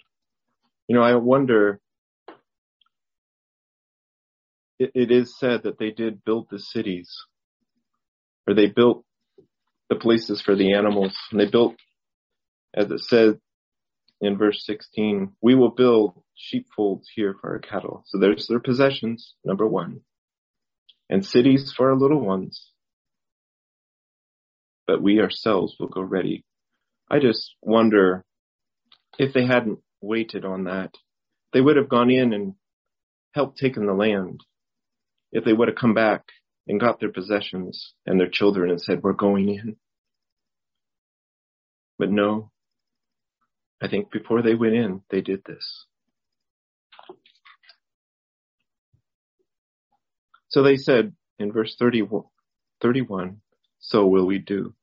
You 0.89 0.97
know, 0.97 1.03
I 1.03 1.15
wonder, 1.17 1.81
it, 4.79 4.93
it 4.95 5.11
is 5.11 5.39
said 5.39 5.63
that 5.63 5.79
they 5.79 5.93
did 5.93 6.25
build 6.25 6.49
the 6.51 6.59
cities, 6.59 7.11
or 8.47 8.55
they 8.55 8.67
built 8.67 9.06
the 9.89 9.97
places 9.97 10.41
for 10.41 10.57
the 10.57 10.73
animals, 10.73 11.17
and 11.31 11.41
they 11.41 11.47
built, 11.47 11.77
as 12.75 12.91
it 12.91 13.01
said 13.01 13.39
in 14.21 14.39
verse 14.39 14.65
16, 14.65 15.33
we 15.41 15.55
will 15.55 15.71
build 15.71 16.23
sheepfolds 16.35 17.09
here 17.15 17.37
for 17.41 17.53
our 17.53 17.59
cattle. 17.59 18.03
So 18.07 18.19
there's 18.19 18.47
their 18.47 18.61
possessions, 18.61 19.35
number 19.45 19.67
one, 19.67 20.01
and 21.09 21.25
cities 21.25 21.73
for 21.77 21.91
our 21.91 21.97
little 21.97 22.21
ones. 22.21 22.71
But 24.87 25.03
we 25.03 25.21
ourselves 25.21 25.77
will 25.79 25.89
go 25.89 26.03
ready. 26.03 26.45
I 27.11 27.19
just 27.19 27.55
wonder 27.63 28.25
if 29.19 29.33
they 29.33 29.47
hadn't 29.47 29.81
waited 30.01 30.45
on 30.45 30.65
that, 30.65 30.95
they 31.53 31.61
would 31.61 31.77
have 31.77 31.89
gone 31.89 32.11
in 32.11 32.33
and 32.33 32.55
helped 33.35 33.59
taken 33.59 33.87
the 33.87 33.95
land. 33.95 34.41
If 35.33 35.45
they 35.45 35.53
would 35.53 35.69
have 35.69 35.77
come 35.77 35.95
back 35.95 36.23
and 36.67 36.81
got 36.81 37.01
their 37.01 37.13
possessions 37.13 37.95
and 38.07 38.19
their 38.19 38.29
children 38.29 38.71
and 38.71 38.81
said, 38.81 39.03
we're 39.03 39.13
going 39.13 39.49
in. 39.49 39.77
But 41.99 42.11
no, 42.11 42.51
I 43.81 43.89
think 43.89 44.11
before 44.11 44.43
they 44.43 44.55
went 44.55 44.75
in, 44.75 45.03
they 45.11 45.21
did 45.21 45.43
this. 45.45 45.87
So 50.49 50.63
they 50.63 50.77
said 50.77 51.13
in 51.39 51.53
verse 51.53 51.77
30, 51.79 52.09
31, 52.81 53.41
so 53.79 54.07
will 54.07 54.27
we 54.27 54.39
do. 54.39 54.75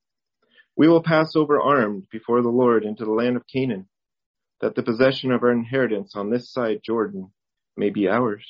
We 0.76 0.88
will 0.88 1.02
pass 1.02 1.36
over 1.36 1.60
armed 1.60 2.06
before 2.10 2.42
the 2.42 2.48
Lord 2.48 2.84
into 2.84 3.04
the 3.04 3.12
land 3.12 3.36
of 3.36 3.46
Canaan, 3.46 3.88
that 4.60 4.74
the 4.74 4.82
possession 4.82 5.30
of 5.32 5.42
our 5.42 5.52
inheritance 5.52 6.14
on 6.16 6.30
this 6.30 6.52
side 6.52 6.80
Jordan 6.84 7.30
may 7.76 7.90
be 7.90 8.08
ours. 8.08 8.44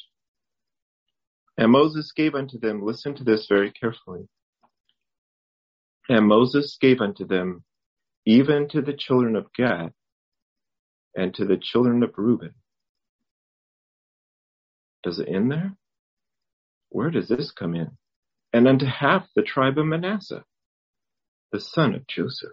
And 1.57 1.71
Moses 1.71 2.13
gave 2.13 2.35
unto 2.35 2.59
them, 2.59 2.85
listen 2.85 3.15
to 3.15 3.25
this 3.25 3.47
very 3.47 3.71
carefully. 3.71 4.29
And 6.09 6.27
Moses 6.27 6.77
gave 6.81 7.01
unto 7.01 7.27
them, 7.27 7.65
even 8.27 8.69
to 8.69 8.83
the 8.83 8.93
children 8.93 9.37
of 9.37 9.53
Gad, 9.57 9.93
and 11.17 11.33
to 11.35 11.45
the 11.45 11.57
children 11.57 12.03
of 12.03 12.11
Reuben. 12.17 12.55
Does 15.03 15.19
it 15.19 15.29
end 15.29 15.53
there? 15.53 15.77
Where 16.89 17.11
does 17.11 17.29
this 17.29 17.53
come 17.53 17.75
in? 17.75 17.97
And 18.53 18.67
unto 18.67 18.87
half 18.87 19.27
the 19.35 19.43
tribe 19.43 19.79
of 19.79 19.87
Manasseh, 19.87 20.45
the 21.53 21.61
son 21.61 21.95
of 21.95 22.07
Joseph. 22.07 22.51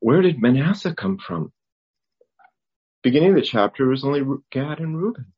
Where 0.00 0.22
did 0.22 0.40
Manasseh 0.40 0.94
come 0.94 1.18
from? 1.18 1.52
Beginning 3.02 3.30
of 3.30 3.36
the 3.36 3.42
chapter 3.42 3.86
was 3.86 4.04
only 4.04 4.22
Gad 4.50 4.78
and 4.78 4.96
Reuben. 5.00 5.32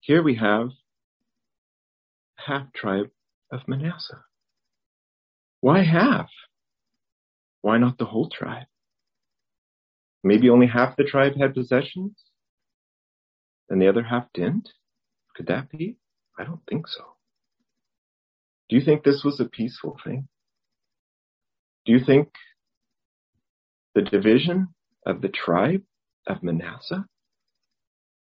Here 0.00 0.22
we 0.22 0.36
have 0.36 0.70
half 2.36 2.72
tribe 2.72 3.10
of 3.52 3.60
Manasseh. 3.68 4.24
Why 5.60 5.82
half? 5.82 6.30
Why 7.60 7.76
not 7.76 7.98
the 7.98 8.06
whole 8.06 8.30
tribe? 8.30 8.66
Maybe 10.24 10.48
only 10.48 10.66
half 10.66 10.96
the 10.96 11.04
tribe 11.04 11.36
had 11.36 11.54
possessions 11.54 12.24
and 13.68 13.80
the 13.80 13.88
other 13.88 14.02
half 14.02 14.26
didn't? 14.32 14.70
Could 15.36 15.46
that 15.46 15.70
be? 15.70 15.96
I 16.38 16.44
don't 16.44 16.60
think 16.68 16.88
so. 16.88 17.04
Do 18.68 18.76
you 18.76 18.82
think 18.82 19.04
this 19.04 19.22
was 19.24 19.38
a 19.38 19.44
peaceful 19.44 19.98
thing? 20.02 20.28
Do 21.84 21.92
you 21.92 22.00
think 22.04 22.28
the 23.94 24.02
division 24.02 24.68
of 25.04 25.20
the 25.20 25.28
tribe 25.28 25.82
of 26.26 26.42
Manasseh? 26.42 27.04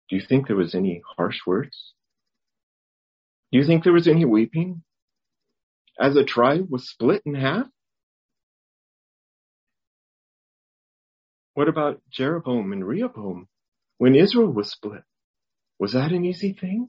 Do 0.09 0.17
you 0.17 0.23
think 0.23 0.47
there 0.47 0.57
was 0.57 0.75
any 0.75 1.03
harsh 1.17 1.41
words? 1.47 1.95
Do 3.53 3.59
you 3.59 3.65
think 3.65 3.85
there 3.85 3.93
was 3.93 4.09
any 4.09 4.25
weeping 4.25 4.83
as 6.01 6.17
a 6.17 6.25
tribe 6.25 6.67
was 6.71 6.89
split 6.89 7.23
in 7.25 7.35
half? 7.35 7.67
What 11.55 11.69
about 11.69 12.03
Jeroboam 12.11 12.73
and 12.73 12.87
Rehoboam 12.87 13.49
when 13.99 14.15
Israel 14.15 14.53
was 14.53 14.71
split? 14.71 15.03
Was 15.79 15.93
that 15.93 16.13
an 16.13 16.25
easy 16.25 16.53
thing? 16.53 16.89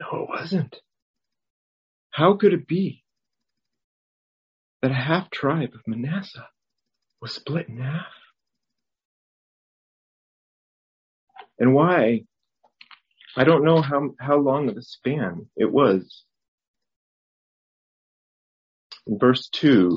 No, 0.00 0.24
it 0.24 0.28
wasn't. 0.28 0.76
How 2.10 2.34
could 2.34 2.52
it 2.52 2.66
be 2.66 3.02
that 4.82 4.90
a 4.90 4.94
half 4.94 5.30
tribe 5.30 5.70
of 5.74 5.80
Manasseh 5.86 6.48
was 7.20 7.32
split 7.32 7.68
in 7.68 7.78
half. 7.78 8.21
And 11.62 11.74
why? 11.74 12.24
I 13.36 13.44
don't 13.44 13.64
know 13.64 13.80
how, 13.80 14.16
how 14.18 14.36
long 14.36 14.68
of 14.68 14.76
a 14.76 14.82
span 14.82 15.46
it 15.56 15.70
was. 15.70 16.24
In 19.06 19.16
verse 19.16 19.48
2 19.52 19.96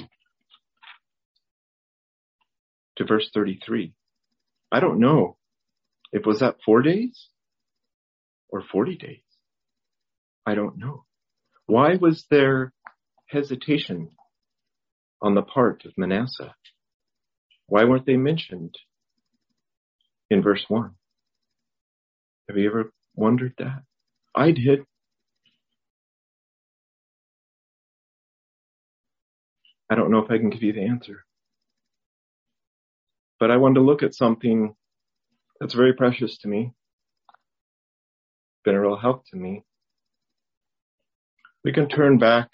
to 2.97 3.03
verse 3.03 3.31
33. 3.33 3.93
I 4.71 4.79
don't 4.79 4.99
know 4.99 5.37
if 6.11 6.23
was 6.23 6.41
that 6.41 6.57
four 6.63 6.83
days 6.83 7.29
or 8.47 8.61
40 8.61 8.97
days. 8.97 9.23
I 10.45 10.53
don't 10.53 10.77
know. 10.77 11.05
Why 11.65 11.95
was 11.95 12.27
there 12.29 12.73
hesitation 13.25 14.09
on 15.19 15.33
the 15.33 15.41
part 15.41 15.83
of 15.85 15.97
Manasseh? 15.97 16.53
Why 17.65 17.85
weren't 17.85 18.05
they 18.05 18.17
mentioned 18.17 18.75
in 20.29 20.43
verse 20.43 20.63
1? 20.67 20.91
Have 22.47 22.57
you 22.57 22.69
ever 22.69 22.91
wondered 23.15 23.53
that? 23.57 23.81
I 24.35 24.51
did. 24.51 24.85
I 29.89 29.95
don't 29.95 30.11
know 30.11 30.19
if 30.19 30.31
I 30.31 30.37
can 30.37 30.49
give 30.49 30.63
you 30.63 30.73
the 30.73 30.85
answer. 30.85 31.25
But 33.39 33.51
I 33.51 33.57
wanted 33.57 33.75
to 33.75 33.81
look 33.81 34.03
at 34.03 34.15
something 34.15 34.75
that's 35.59 35.73
very 35.73 35.93
precious 35.93 36.37
to 36.39 36.47
me. 36.47 36.71
Been 38.63 38.75
a 38.75 38.81
real 38.81 38.97
help 38.97 39.23
to 39.31 39.37
me. 39.37 39.63
We 41.63 41.73
can 41.73 41.87
turn 41.87 42.17
back. 42.17 42.49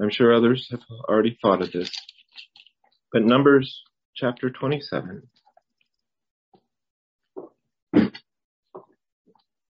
I'm 0.00 0.10
sure 0.10 0.34
others 0.34 0.68
have 0.70 0.80
already 1.08 1.38
thought 1.42 1.62
of 1.62 1.72
this. 1.72 1.90
But 3.12 3.22
Numbers 3.22 3.82
chapter 4.14 4.50
27. 4.50 5.22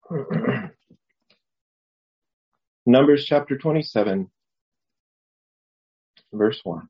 Numbers 2.85 3.25
chapter 3.25 3.57
27, 3.57 4.29
verse 6.33 6.59
1. 6.63 6.87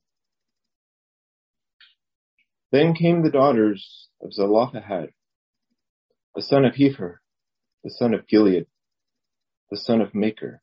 Then 2.72 2.94
came 2.94 3.24
the 3.24 3.32
daughters 3.32 4.10
of 4.22 4.34
Zelophehad, 4.34 5.10
the 6.36 6.42
son 6.42 6.66
of 6.66 6.76
Hepher, 6.76 7.18
the 7.84 7.90
son 7.90 8.14
of 8.14 8.28
Gilead, 8.28 8.68
the 9.72 9.78
son 9.78 10.02
of 10.02 10.14
Machir, 10.14 10.62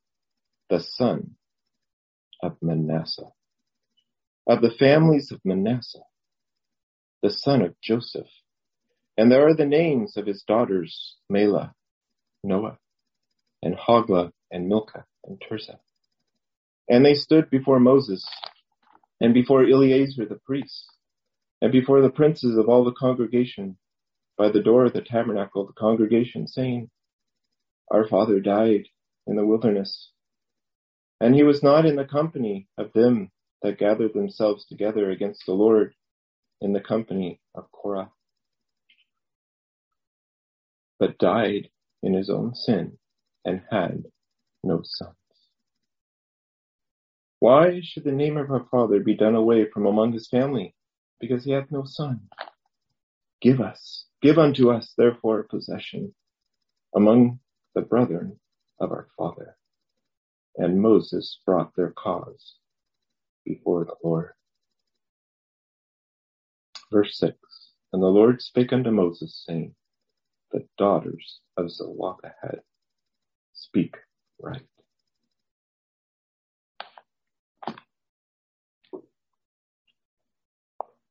the 0.70 0.80
son 0.80 1.36
of 2.42 2.56
Manasseh 2.62 3.32
of 4.46 4.60
the 4.62 4.70
families 4.70 5.32
of 5.32 5.40
Manasseh, 5.44 6.04
the 7.22 7.30
son 7.30 7.62
of 7.62 7.74
Joseph. 7.80 8.28
And 9.16 9.30
there 9.30 9.46
are 9.48 9.56
the 9.56 9.66
names 9.66 10.16
of 10.16 10.26
his 10.26 10.44
daughters, 10.46 11.16
Mahlah, 11.32 11.72
Noah, 12.42 12.78
and 13.62 13.76
Hoglah, 13.76 14.32
and 14.50 14.68
Milcah, 14.68 15.04
and 15.24 15.40
Tirzah. 15.40 15.78
And 16.88 17.04
they 17.04 17.14
stood 17.14 17.50
before 17.50 17.80
Moses, 17.80 18.24
and 19.20 19.34
before 19.34 19.64
Eleazar 19.64 20.26
the 20.26 20.40
priest, 20.46 20.86
and 21.60 21.72
before 21.72 22.00
the 22.00 22.10
princes 22.10 22.56
of 22.56 22.68
all 22.68 22.84
the 22.84 22.92
congregation, 22.92 23.76
by 24.36 24.50
the 24.50 24.62
door 24.62 24.84
of 24.84 24.92
the 24.92 25.00
tabernacle 25.00 25.62
of 25.62 25.68
the 25.68 25.74
congregation, 25.74 26.46
saying, 26.46 26.90
Our 27.90 28.06
father 28.06 28.40
died 28.40 28.88
in 29.26 29.36
the 29.36 29.46
wilderness, 29.46 30.10
and 31.20 31.34
he 31.34 31.42
was 31.42 31.62
not 31.62 31.86
in 31.86 31.96
the 31.96 32.04
company 32.04 32.68
of 32.76 32.92
them 32.92 33.30
that 33.62 33.78
gathered 33.78 34.12
themselves 34.12 34.66
together 34.66 35.10
against 35.10 35.46
the 35.46 35.54
Lord 35.54 35.94
in 36.60 36.72
the 36.72 36.80
company 36.80 37.40
of 37.54 37.70
Korah, 37.72 38.10
but 40.98 41.18
died 41.18 41.70
in 42.02 42.14
his 42.14 42.30
own 42.30 42.54
sin 42.54 42.98
and 43.44 43.62
had 43.70 44.04
no 44.62 44.82
sons. 44.84 45.14
Why 47.40 47.80
should 47.82 48.04
the 48.04 48.12
name 48.12 48.36
of 48.36 48.50
our 48.50 48.66
father 48.70 49.00
be 49.00 49.14
done 49.14 49.34
away 49.34 49.68
from 49.70 49.86
among 49.86 50.12
his 50.12 50.28
family? 50.28 50.74
Because 51.20 51.44
he 51.44 51.52
hath 51.52 51.70
no 51.70 51.84
son. 51.84 52.28
Give 53.40 53.60
us, 53.60 54.06
give 54.22 54.38
unto 54.38 54.70
us 54.70 54.94
therefore 54.96 55.44
possession 55.44 56.14
among 56.94 57.40
the 57.74 57.82
brethren 57.82 58.38
of 58.80 58.90
our 58.90 59.08
father. 59.16 59.56
And 60.56 60.80
Moses 60.80 61.38
brought 61.44 61.76
their 61.76 61.92
cause 61.92 62.56
before 63.44 63.84
the 63.84 63.96
Lord. 64.02 64.30
Verse 66.90 67.18
6 67.18 67.36
And 67.92 68.02
the 68.02 68.06
Lord 68.06 68.40
spake 68.40 68.72
unto 68.72 68.90
Moses, 68.90 69.44
saying, 69.46 69.74
The 70.56 70.66
daughters 70.78 71.40
of 71.58 71.70
Zelophehad 71.70 72.60
speak 73.52 73.94
right. 74.40 74.62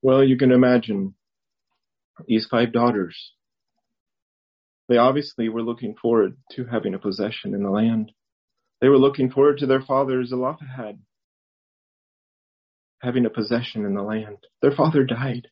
Well, 0.01 0.23
you 0.23 0.35
can 0.35 0.51
imagine 0.51 1.13
these 2.27 2.47
five 2.49 2.73
daughters. 2.73 3.33
They 4.89 4.97
obviously 4.97 5.47
were 5.47 5.61
looking 5.61 5.93
forward 5.93 6.37
to 6.53 6.65
having 6.65 6.95
a 6.95 6.99
possession 6.99 7.53
in 7.53 7.61
the 7.61 7.69
land. 7.69 8.13
They 8.81 8.89
were 8.89 8.97
looking 8.97 9.29
forward 9.29 9.59
to 9.59 9.67
their 9.67 9.81
father 9.81 10.25
Zelophehad 10.25 10.97
having 12.99 13.27
a 13.27 13.29
possession 13.29 13.85
in 13.85 13.93
the 13.93 14.01
land. 14.01 14.37
Their 14.63 14.71
father 14.71 15.03
died. 15.03 15.49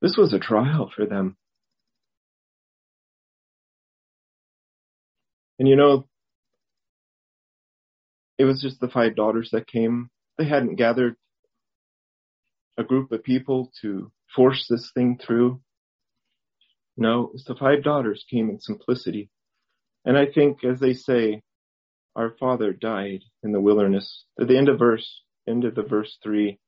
This 0.00 0.16
was 0.16 0.32
a 0.32 0.38
trial 0.38 0.92
for 0.94 1.06
them. 1.06 1.36
And 5.60 5.68
you 5.68 5.76
know, 5.76 6.08
it 8.38 8.44
was 8.46 8.62
just 8.62 8.80
the 8.80 8.88
five 8.88 9.14
daughters 9.14 9.50
that 9.52 9.66
came. 9.66 10.08
They 10.38 10.46
hadn't 10.46 10.76
gathered 10.76 11.16
a 12.78 12.82
group 12.82 13.12
of 13.12 13.22
people 13.22 13.70
to 13.82 14.10
force 14.34 14.66
this 14.70 14.90
thing 14.94 15.18
through. 15.22 15.60
No, 16.96 17.30
it's 17.34 17.44
the 17.44 17.54
five 17.54 17.82
daughters 17.82 18.24
came 18.30 18.48
in 18.48 18.58
simplicity. 18.58 19.28
And 20.06 20.16
I 20.16 20.24
think 20.24 20.64
as 20.64 20.80
they 20.80 20.94
say, 20.94 21.42
our 22.16 22.34
father 22.40 22.72
died 22.72 23.20
in 23.42 23.52
the 23.52 23.60
wilderness, 23.60 24.24
at 24.40 24.48
the 24.48 24.56
end 24.56 24.70
of 24.70 24.78
verse, 24.78 25.22
end 25.46 25.66
of 25.66 25.74
the 25.74 25.82
verse 25.82 26.16
three, 26.22 26.58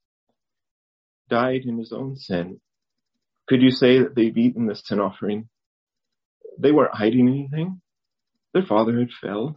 died 1.30 1.62
in 1.64 1.78
his 1.78 1.92
own 1.92 2.16
sin. 2.16 2.60
Could 3.48 3.62
you 3.62 3.70
say 3.70 4.00
that 4.00 4.14
they've 4.14 4.36
eaten 4.36 4.66
the 4.66 4.76
sin 4.76 5.00
offering? 5.00 5.48
They 6.58 6.72
weren't 6.72 6.94
hiding 6.94 7.26
anything. 7.26 7.80
Their 8.54 8.64
father 8.64 8.98
had 8.98 9.10
failed. 9.20 9.56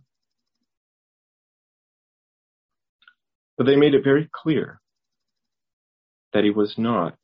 But 3.57 3.65
they 3.65 3.75
made 3.75 3.93
it 3.93 4.03
very 4.03 4.29
clear 4.31 4.81
that 6.33 6.43
he 6.43 6.49
was 6.49 6.77
not 6.77 7.17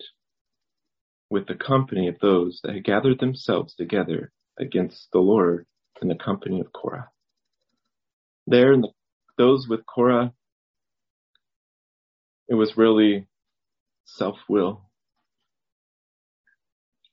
with 1.29 1.47
the 1.47 1.55
company 1.55 2.07
of 2.07 2.19
those 2.19 2.59
that 2.63 2.73
had 2.73 2.83
gathered 2.83 3.19
themselves 3.19 3.75
together 3.75 4.31
against 4.59 5.07
the 5.11 5.19
Lord 5.19 5.65
in 6.01 6.07
the 6.07 6.15
company 6.15 6.59
of 6.59 6.71
Korah. 6.73 7.09
There, 8.47 8.73
in 8.73 8.81
the, 8.81 8.89
those 9.37 9.67
with 9.67 9.85
Korah, 9.85 10.33
it 12.49 12.55
was 12.55 12.75
really 12.75 13.27
self-will. 14.05 14.89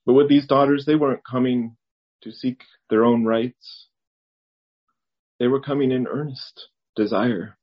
But 0.06 0.14
with 0.14 0.28
these 0.28 0.46
daughters, 0.46 0.84
they 0.84 0.96
weren't 0.96 1.24
coming 1.24 1.76
to 2.22 2.32
seek 2.32 2.62
their 2.90 3.04
own 3.04 3.24
rights. 3.24 3.88
They 5.39 5.47
were 5.47 5.61
coming 5.61 5.93
in 5.93 6.07
earnest 6.07 6.68
desire 6.97 7.57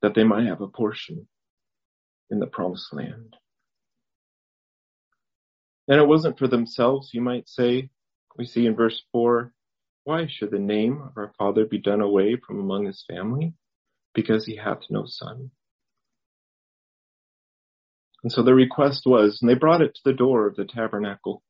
that 0.00 0.14
they 0.14 0.24
might 0.24 0.46
have 0.46 0.60
a 0.60 0.68
portion 0.68 1.28
in 2.30 2.40
the 2.40 2.46
promised 2.46 2.92
land. 2.92 3.36
And 5.88 6.00
it 6.00 6.06
wasn't 6.06 6.38
for 6.38 6.48
themselves, 6.48 7.10
you 7.12 7.20
might 7.20 7.48
say. 7.48 7.90
We 8.36 8.46
see 8.46 8.66
in 8.66 8.74
verse 8.74 9.02
4, 9.12 9.52
why 10.04 10.26
should 10.26 10.50
the 10.50 10.58
name 10.58 11.02
of 11.02 11.12
our 11.16 11.32
father 11.38 11.66
be 11.66 11.78
done 11.78 12.00
away 12.00 12.36
from 12.36 12.58
among 12.58 12.86
his 12.86 13.04
family? 13.08 13.54
Because 14.14 14.46
he 14.46 14.56
hath 14.56 14.80
no 14.90 15.04
son. 15.06 15.50
And 18.22 18.32
so 18.32 18.42
the 18.42 18.54
request 18.54 19.02
was, 19.04 19.40
and 19.40 19.50
they 19.50 19.54
brought 19.54 19.82
it 19.82 19.94
to 19.94 20.00
the 20.04 20.12
door 20.12 20.46
of 20.46 20.56
the 20.56 20.64
tabernacle, 20.64 21.42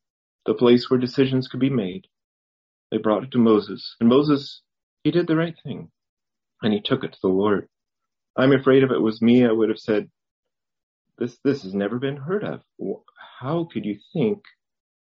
the 0.47 0.55
place 0.55 0.91
where 0.91 0.99
decisions 0.99 1.47
could 1.49 1.61
be 1.61 1.71
made. 1.71 2.07
They 2.93 2.99
brought 2.99 3.25
it 3.25 3.31
to 3.31 3.39
Moses, 3.39 3.97
and 4.01 4.09
Moses, 4.11 4.61
he 5.03 5.11
did 5.11 5.27
the 5.27 5.35
right 5.35 5.57
thing, 5.65 5.91
and 6.63 6.75
he 6.75 6.81
took 6.83 7.05
it 7.05 7.15
to 7.15 7.19
the 7.23 7.29
Lord. 7.29 7.67
I'm 8.37 8.53
afraid 8.53 8.83
if 8.83 8.91
it 8.91 9.01
was 9.01 9.23
me, 9.23 9.47
I 9.47 9.51
would 9.51 9.71
have 9.71 9.79
said, 9.79 10.11
this, 11.17 11.39
this 11.43 11.63
has 11.63 11.73
never 11.73 11.99
been 11.99 12.19
heard 12.19 12.45
of. 12.45 12.61
How 13.41 13.67
could 13.73 13.87
you 13.87 13.99
think 14.13 14.43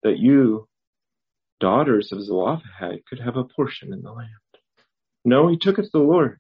that 0.04 0.20
you, 0.20 0.68
daughters 1.60 2.12
of 2.12 2.24
Zelophehad, 2.24 3.00
could 3.10 3.20
have 3.20 3.38
a 3.38 3.44
portion 3.44 3.92
in 3.92 4.04
the 4.04 4.12
land? 4.12 4.30
No, 5.26 5.48
he 5.48 5.58
took 5.58 5.80
it 5.80 5.86
to 5.86 5.90
the 5.94 6.00
Lord. 6.00 6.38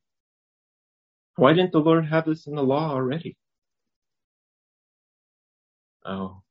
Why 1.35 1.53
didn't 1.53 1.71
the 1.71 1.79
Lord 1.79 2.05
have 2.05 2.25
this 2.25 2.45
in 2.45 2.53
the 2.53 2.61
law 2.61 2.91
already? 2.91 3.37
Oh, 6.05 6.43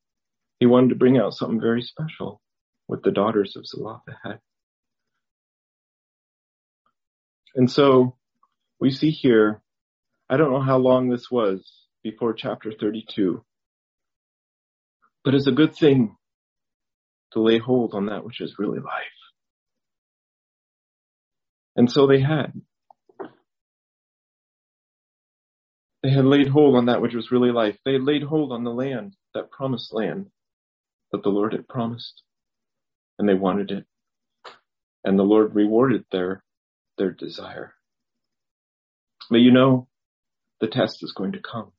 he 0.59 0.67
wanted 0.67 0.89
to 0.89 0.97
bring 0.97 1.19
out 1.19 1.35
something 1.35 1.61
very 1.61 1.83
special 1.83 2.41
with 2.89 3.05
the 3.05 3.13
daughters 3.13 3.55
of 3.55 3.65
Zelophehad. 3.65 4.41
And 7.55 7.71
so 7.71 8.17
we 8.81 8.91
see 8.91 9.11
here, 9.11 9.63
I 10.29 10.37
don't 10.37 10.53
know 10.53 10.63
how 10.63 10.79
long 10.79 11.09
this 11.09 11.31
was, 11.31 11.71
before 12.03 12.33
chapter 12.33 12.73
32. 12.73 13.45
But 15.25 15.35
it's 15.35 15.47
a 15.47 15.53
good 15.53 15.75
thing 15.77 16.17
to 17.33 17.41
lay 17.41 17.59
hold 17.59 17.95
on 17.95 18.07
that 18.07 18.25
which 18.25 18.41
is 18.41 18.59
really 18.59 18.81
life. 18.81 19.05
And 21.77 21.91
so 21.91 22.07
they 22.07 22.21
had. 22.21 22.53
They 26.03 26.11
had 26.11 26.25
laid 26.25 26.49
hold 26.49 26.77
on 26.77 26.87
that 26.87 27.01
which 27.01 27.15
was 27.15 27.31
really 27.31 27.53
life. 27.53 27.79
They 27.85 27.93
had 27.93 28.03
laid 28.03 28.25
hold 28.25 28.53
on 28.53 28.65
the 28.65 28.71
land, 28.71 29.15
that 29.35 29.51
promised 29.51 29.95
land 29.95 30.27
that 31.13 31.23
the 31.23 31.29
Lord 31.29 31.53
had 31.53 31.69
promised. 31.69 32.23
And 33.19 33.29
they 33.29 33.35
wanted 33.35 33.71
it. 33.71 33.87
And 35.05 35.19
the 35.19 35.23
Lord 35.23 35.55
rewarded 35.55 36.05
their, 36.11 36.43
their 37.03 37.11
desire. 37.11 37.75
But 39.29 39.39
you 39.39 39.51
know, 39.51 39.89
the 40.61 40.69
test 40.69 41.03
is 41.03 41.13
going 41.13 41.33
to 41.33 41.41
come. 41.41 41.73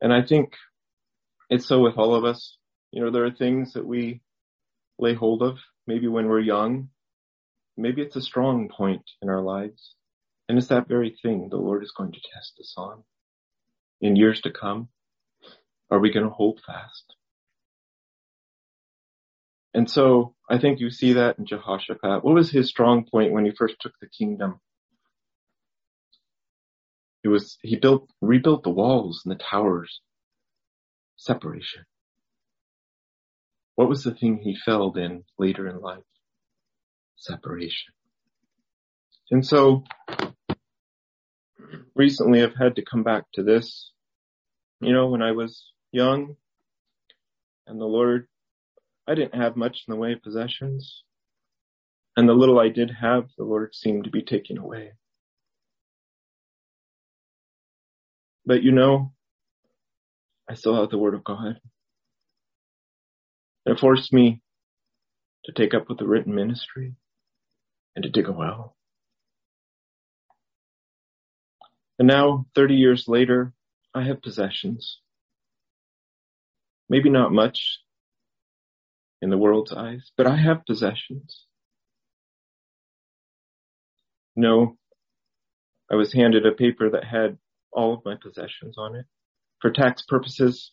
And 0.00 0.12
I 0.12 0.22
think 0.22 0.52
it's 1.50 1.66
so 1.66 1.80
with 1.80 1.98
all 1.98 2.14
of 2.14 2.24
us. 2.24 2.56
You 2.92 3.02
know, 3.02 3.10
there 3.10 3.24
are 3.24 3.32
things 3.32 3.72
that 3.72 3.84
we 3.84 4.20
lay 4.96 5.14
hold 5.14 5.42
of, 5.42 5.58
maybe 5.88 6.06
when 6.06 6.28
we're 6.28 6.38
young. 6.38 6.90
Maybe 7.76 8.00
it's 8.02 8.14
a 8.14 8.22
strong 8.22 8.68
point 8.68 9.02
in 9.20 9.28
our 9.28 9.42
lives. 9.42 9.96
And 10.48 10.56
it's 10.56 10.68
that 10.68 10.86
very 10.86 11.16
thing 11.20 11.48
the 11.50 11.56
Lord 11.56 11.82
is 11.82 11.92
going 11.96 12.12
to 12.12 12.20
test 12.32 12.52
us 12.60 12.74
on. 12.76 13.02
In 14.00 14.14
years 14.14 14.40
to 14.42 14.52
come, 14.52 14.88
are 15.90 15.98
we 15.98 16.12
going 16.12 16.26
to 16.26 16.32
hold 16.32 16.60
fast? 16.64 17.16
And 19.74 19.90
so 19.90 20.36
I 20.52 20.58
think 20.58 20.80
you 20.80 20.90
see 20.90 21.14
that 21.14 21.38
in 21.38 21.46
Jehoshaphat. 21.46 22.22
What 22.22 22.34
was 22.34 22.50
his 22.50 22.68
strong 22.68 23.06
point 23.10 23.32
when 23.32 23.46
he 23.46 23.52
first 23.52 23.76
took 23.80 23.94
the 24.02 24.06
kingdom? 24.06 24.60
It 27.24 27.28
was, 27.28 27.56
he 27.62 27.76
built, 27.76 28.10
rebuilt 28.20 28.62
the 28.62 28.68
walls 28.68 29.22
and 29.24 29.34
the 29.34 29.42
towers. 29.42 30.02
Separation. 31.16 31.86
What 33.76 33.88
was 33.88 34.04
the 34.04 34.14
thing 34.14 34.40
he 34.42 34.54
failed 34.54 34.98
in 34.98 35.24
later 35.38 35.66
in 35.68 35.80
life? 35.80 36.04
Separation. 37.16 37.94
And 39.30 39.46
so, 39.46 39.84
recently 41.94 42.42
I've 42.42 42.56
had 42.56 42.76
to 42.76 42.84
come 42.84 43.04
back 43.04 43.24
to 43.34 43.42
this. 43.42 43.90
You 44.82 44.92
know, 44.92 45.06
when 45.06 45.22
I 45.22 45.32
was 45.32 45.72
young 45.92 46.36
and 47.66 47.80
the 47.80 47.86
Lord, 47.86 48.28
I 49.06 49.14
didn't 49.14 49.34
have 49.34 49.56
much 49.56 49.84
in 49.86 49.92
the 49.92 50.00
way 50.00 50.12
of 50.12 50.22
possessions. 50.22 51.02
And 52.16 52.28
the 52.28 52.34
little 52.34 52.58
I 52.58 52.68
did 52.68 52.90
have, 53.00 53.28
the 53.36 53.44
Lord 53.44 53.74
seemed 53.74 54.04
to 54.04 54.10
be 54.10 54.22
taking 54.22 54.58
away. 54.58 54.92
But 58.44 58.62
you 58.62 58.72
know, 58.72 59.12
I 60.48 60.54
still 60.54 60.78
have 60.80 60.90
the 60.90 60.98
Word 60.98 61.14
of 61.14 61.24
God. 61.24 61.58
It 63.64 63.78
forced 63.78 64.12
me 64.12 64.42
to 65.44 65.52
take 65.52 65.74
up 65.74 65.88
with 65.88 65.98
the 65.98 66.06
written 66.06 66.34
ministry 66.34 66.94
and 67.96 68.02
to 68.02 68.10
dig 68.10 68.28
a 68.28 68.32
well. 68.32 68.76
And 71.98 72.08
now, 72.08 72.46
30 72.54 72.74
years 72.74 73.06
later, 73.06 73.52
I 73.94 74.04
have 74.04 74.22
possessions. 74.22 74.98
Maybe 76.88 77.10
not 77.10 77.32
much 77.32 77.78
in 79.22 79.30
the 79.30 79.38
world's 79.38 79.72
eyes, 79.72 80.10
but 80.16 80.26
I 80.26 80.36
have 80.36 80.66
possessions. 80.66 81.46
No, 84.34 84.76
I 85.90 85.94
was 85.94 86.12
handed 86.12 86.44
a 86.44 86.52
paper 86.52 86.90
that 86.90 87.04
had 87.04 87.38
all 87.72 87.94
of 87.94 88.04
my 88.04 88.16
possessions 88.20 88.74
on 88.76 88.96
it. 88.96 89.06
For 89.60 89.70
tax 89.70 90.02
purposes, 90.02 90.72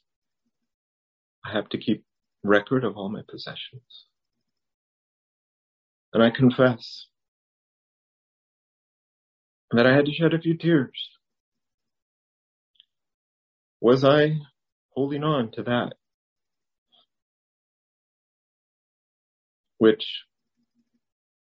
I 1.46 1.54
have 1.54 1.70
to 1.70 1.78
keep 1.78 2.04
record 2.44 2.84
of 2.84 2.98
all 2.98 3.10
my 3.10 3.22
possessions. 3.30 4.06
And 6.12 6.24
I 6.24 6.32
confess 6.32 7.06
that 9.72 9.86
I 9.86 9.94
had 9.94 10.06
to 10.06 10.12
shed 10.12 10.34
a 10.34 10.42
few 10.42 10.58
tears. 10.58 11.10
Was 13.80 14.04
I 14.04 14.38
holding 14.96 15.24
on 15.24 15.52
to 15.52 15.64
that 15.64 15.94
which 19.80 20.06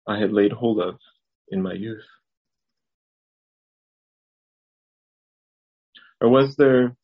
I 0.06 0.18
had 0.18 0.32
laid 0.32 0.52
hold 0.52 0.80
of 0.80 0.98
in 1.48 1.62
my 1.62 1.74
youth? 1.74 2.04
Or 6.20 6.28
was 6.28 6.56
there 6.56 6.96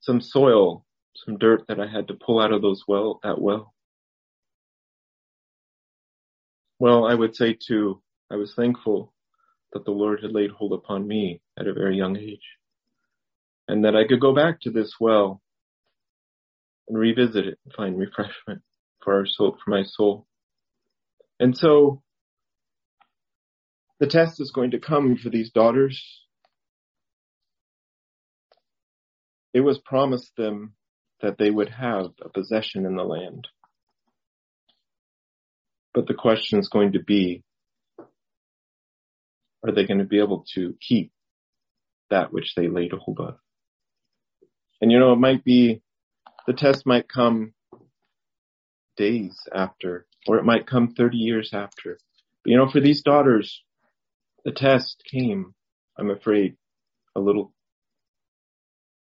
some 0.00 0.20
soil, 0.20 0.84
some 1.14 1.38
dirt 1.38 1.64
that 1.68 1.80
I 1.80 1.86
had 1.86 2.08
to 2.08 2.14
pull 2.14 2.40
out 2.40 2.52
of 2.52 2.62
those 2.62 2.84
well, 2.86 3.20
that 3.22 3.40
well? 3.40 3.72
Well, 6.78 7.06
I 7.06 7.14
would 7.14 7.34
say 7.34 7.54
too, 7.54 8.02
I 8.30 8.36
was 8.36 8.54
thankful 8.54 9.12
that 9.72 9.84
the 9.84 9.90
Lord 9.90 10.22
had 10.22 10.32
laid 10.32 10.50
hold 10.50 10.72
upon 10.72 11.06
me 11.06 11.40
at 11.58 11.66
a 11.66 11.72
very 11.72 11.96
young 11.96 12.16
age 12.16 12.56
and 13.68 13.84
that 13.84 13.96
I 13.96 14.06
could 14.06 14.20
go 14.20 14.34
back 14.34 14.60
to 14.62 14.70
this 14.70 14.94
well 15.00 15.40
and 16.88 16.98
revisit 16.98 17.46
it 17.46 17.58
and 17.64 17.74
find 17.74 17.98
refreshment 17.98 18.62
for 19.06 19.14
our 19.14 19.26
soul, 19.26 19.56
for 19.64 19.70
my 19.70 19.84
soul. 19.84 20.26
And 21.38 21.56
so 21.56 22.02
the 24.00 24.08
test 24.08 24.40
is 24.40 24.50
going 24.50 24.72
to 24.72 24.80
come 24.80 25.16
for 25.16 25.30
these 25.30 25.50
daughters. 25.52 26.02
It 29.54 29.60
was 29.60 29.78
promised 29.78 30.32
them 30.36 30.74
that 31.22 31.38
they 31.38 31.50
would 31.50 31.68
have 31.68 32.10
a 32.20 32.28
possession 32.28 32.84
in 32.84 32.96
the 32.96 33.04
land. 33.04 33.46
But 35.94 36.08
the 36.08 36.14
question 36.14 36.58
is 36.58 36.68
going 36.68 36.92
to 36.92 37.02
be, 37.02 37.44
are 39.64 39.72
they 39.72 39.86
going 39.86 40.00
to 40.00 40.04
be 40.04 40.18
able 40.18 40.44
to 40.54 40.74
keep 40.80 41.12
that 42.10 42.32
which 42.32 42.54
they 42.56 42.66
laid 42.68 42.92
hold 42.92 43.20
of? 43.20 43.36
And 44.80 44.90
you 44.90 44.98
know, 44.98 45.12
it 45.12 45.20
might 45.20 45.44
be, 45.44 45.80
the 46.46 46.52
test 46.52 46.84
might 46.86 47.08
come 47.08 47.54
days 48.96 49.38
after, 49.54 50.06
or 50.26 50.38
it 50.38 50.44
might 50.44 50.66
come 50.66 50.94
30 50.94 51.16
years 51.16 51.50
after. 51.52 51.98
But 52.42 52.50
you 52.50 52.56
know, 52.56 52.68
for 52.68 52.80
these 52.80 53.02
daughters, 53.02 53.62
the 54.44 54.52
test 54.52 55.02
came, 55.10 55.54
I'm 55.98 56.10
afraid, 56.10 56.56
a 57.14 57.20
little 57.20 57.52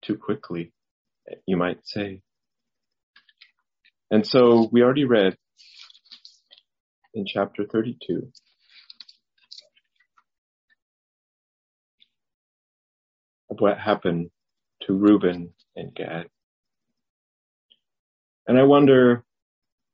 too 0.04 0.18
quickly, 0.18 0.72
you 1.46 1.58
might 1.58 1.86
say. 1.86 2.22
And 4.10 4.26
so 4.26 4.70
we 4.72 4.82
already 4.82 5.06
read 5.06 5.38
in 7.14 7.26
chapter 7.26 7.66
32 7.66 8.32
of 13.50 13.60
what 13.60 13.78
happened 13.78 14.30
to 14.84 14.94
Reuben 14.94 15.54
and 15.76 15.94
Gad. 15.94 16.28
And 18.48 18.58
I 18.58 18.64
wonder 18.64 19.24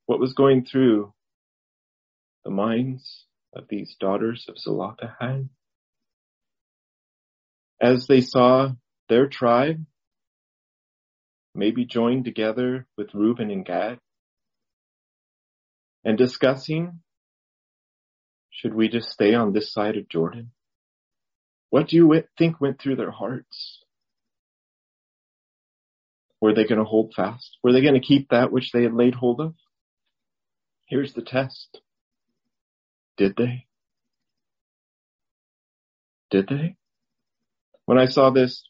what 0.06 0.20
was 0.20 0.34
going 0.34 0.66
through 0.66 1.14
the 2.44 2.52
minds 2.52 3.26
of 3.54 3.66
these 3.70 3.96
daughters 4.00 4.46
of 4.50 4.58
Zelophehad 4.58 5.50
as 7.82 8.08
they 8.08 8.22
saw 8.22 8.70
their 9.10 9.28
tribe 9.28 9.86
maybe 11.56 11.86
joined 11.86 12.26
together 12.26 12.88
with 12.98 13.14
Reuben 13.14 13.52
and 13.52 13.66
Gad 13.66 14.00
and 16.04 16.18
discussing 16.18 17.00
should 18.50 18.74
we 18.74 18.88
just 18.88 19.10
stay 19.10 19.34
on 19.34 19.52
this 19.52 19.74
side 19.74 19.98
of 19.98 20.08
Jordan? 20.08 20.52
What 21.70 21.88
do 21.88 21.96
you 21.96 22.24
think 22.38 22.62
went 22.62 22.80
through 22.80 22.98
their 22.98 23.12
hearts? 23.12 23.80
Were 26.40 26.54
they 26.54 26.66
going 26.66 26.78
to 26.78 26.86
hold 26.86 27.14
fast? 27.16 27.58
Were 27.64 27.74
they 27.74 27.82
going 27.82 27.96
to 27.96 28.00
keep 28.00 28.30
that 28.30 28.52
which 28.52 28.72
they 28.72 28.84
had 28.84 28.94
laid 28.94 29.16
hold 29.16 29.42
of? 29.42 29.56
Here's 30.94 31.14
the 31.14 31.24
test. 31.24 31.82
Did 33.18 33.36
they? 33.36 33.66
Did 36.30 36.48
they? 36.48 36.76
When 37.86 37.98
I 37.98 38.06
saw 38.06 38.30
this, 38.30 38.64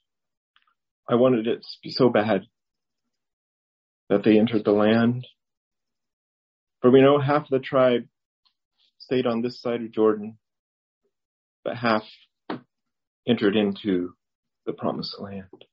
I 1.06 1.16
wanted 1.16 1.48
it 1.48 1.64
to 1.64 1.78
be 1.84 1.92
so 1.92 2.08
bad 2.08 2.44
that 4.08 4.24
they 4.24 4.40
entered 4.40 4.64
the 4.64 4.72
land. 4.72 5.28
For 6.80 6.90
we 6.90 7.02
know 7.02 7.20
half 7.20 7.50
the 7.50 7.60
tribe 7.60 8.06
stayed 9.00 9.28
on 9.28 9.42
this 9.42 9.60
side 9.60 9.82
of 9.82 9.92
Jordan, 9.92 10.38
but 11.66 11.76
half 11.76 12.06
entered 13.28 13.58
into 13.58 14.14
the 14.66 14.72
promised 14.72 15.20
land 15.20 15.66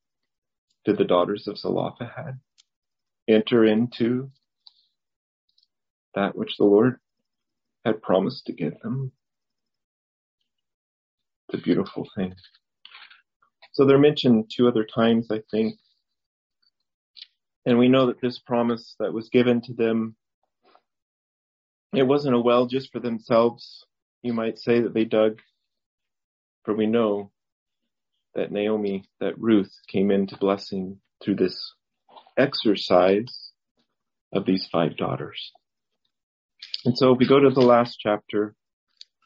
did 0.84 0.98
the 0.98 1.05
daughters 1.05 1.46
of 1.46 1.59
Zelophehad 1.59 2.40
enter 3.28 3.64
into 3.64 4.32
that 6.14 6.36
which 6.36 6.56
the 6.56 6.64
Lord 6.64 6.96
had 7.84 8.02
promised 8.02 8.46
to 8.46 8.52
give 8.52 8.78
them? 8.80 9.12
It's 11.48 11.61
a 11.61 11.62
beautiful 11.62 12.08
thing. 12.16 12.34
So 13.72 13.84
they're 13.84 13.98
mentioned 13.98 14.50
two 14.54 14.68
other 14.68 14.84
times, 14.84 15.28
I 15.30 15.42
think. 15.50 15.74
And 17.66 17.78
we 17.78 17.88
know 17.88 18.06
that 18.06 18.20
this 18.20 18.38
promise 18.38 18.96
that 18.98 19.12
was 19.12 19.28
given 19.28 19.61
to 19.62 19.74
them, 19.74 20.16
it 21.92 22.04
wasn't 22.04 22.36
a 22.36 22.40
well 22.40 22.66
just 22.66 22.92
for 22.92 23.00
themselves. 23.00 23.84
You 24.22 24.32
might 24.32 24.58
say 24.58 24.80
that 24.80 24.94
they 24.94 25.04
dug, 25.04 25.40
for 26.64 26.74
we 26.74 26.86
know 26.86 27.30
that 28.34 28.52
Naomi, 28.52 29.04
that 29.20 29.38
Ruth 29.38 29.72
came 29.88 30.11
into 30.11 30.36
blessing 30.36 31.00
through 31.22 31.36
this 31.36 31.74
exercise 32.38 33.50
of 34.32 34.46
these 34.46 34.68
five 34.70 34.96
daughters. 34.96 35.52
And 36.84 36.96
so 36.96 37.12
if 37.12 37.18
we 37.18 37.26
go 37.26 37.40
to 37.40 37.50
the 37.50 37.60
last 37.60 37.98
chapter. 38.00 38.54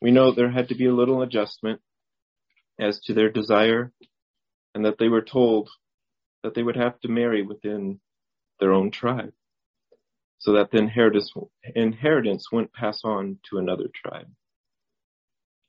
We 0.02 0.11
know 0.11 0.32
there 0.32 0.50
had 0.50 0.68
to 0.68 0.74
be 0.74 0.86
a 0.86 0.94
little 0.94 1.22
adjustment 1.22 1.80
as 2.78 3.00
to 3.02 3.14
their 3.14 3.30
desire 3.30 3.92
and 4.74 4.84
that 4.84 4.98
they 4.98 5.09
were 5.09 5.22
told 5.22 5.70
that 6.42 6.55
they 6.55 6.62
would 6.62 6.76
have 6.76 7.00
to 7.00 7.09
marry 7.09 7.42
within 7.42 8.00
their 8.61 8.72
own 8.72 8.90
tribe 8.90 9.32
so 10.38 10.52
that 10.52 10.70
the 10.70 10.78
inheritance, 10.78 11.32
inheritance 11.74 12.50
wouldn't 12.52 12.72
pass 12.72 13.00
on 13.05 13.38
to 13.48 13.59
another 13.59 13.86
tribe. 13.94 14.28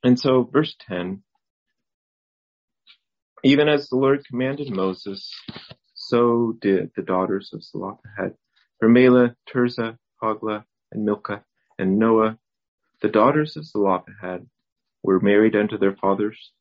And 0.02 0.18
so 0.18 0.42
verse 0.42 0.74
10 0.88 1.22
even 3.44 3.68
as 3.68 3.88
the 3.88 3.96
Lord 3.96 4.26
commanded 4.26 4.70
Moses, 4.70 5.30
so 5.94 6.56
did 6.60 6.90
the 6.96 7.02
daughters 7.02 7.50
of 7.52 7.62
Zelophehad, 7.62 8.34
Remela, 8.82 9.36
Tirzah, 9.48 9.98
Hoglah, 10.20 10.64
and 10.90 11.04
Milcah, 11.04 11.44
and 11.78 11.98
Noah, 11.98 12.38
the 13.02 13.08
daughters 13.08 13.56
of 13.56 13.66
Zelophehad, 13.66 14.46
were 15.02 15.20
married 15.20 15.54
unto 15.54 15.78
their 15.78 15.94
father's 15.94 16.52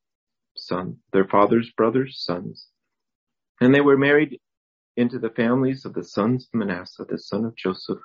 son, 0.55 0.97
their 1.11 1.25
father's 1.25 1.71
brothers' 1.71 2.21
sons. 2.23 2.67
And 3.61 3.73
they 3.73 3.81
were 3.81 3.97
married 3.97 4.39
into 4.97 5.19
the 5.19 5.29
families 5.29 5.85
of 5.85 5.93
the 5.93 6.03
sons 6.03 6.45
of 6.45 6.57
Manasseh, 6.57 7.05
the 7.07 7.17
son 7.17 7.45
of 7.45 7.55
Joseph. 7.55 7.99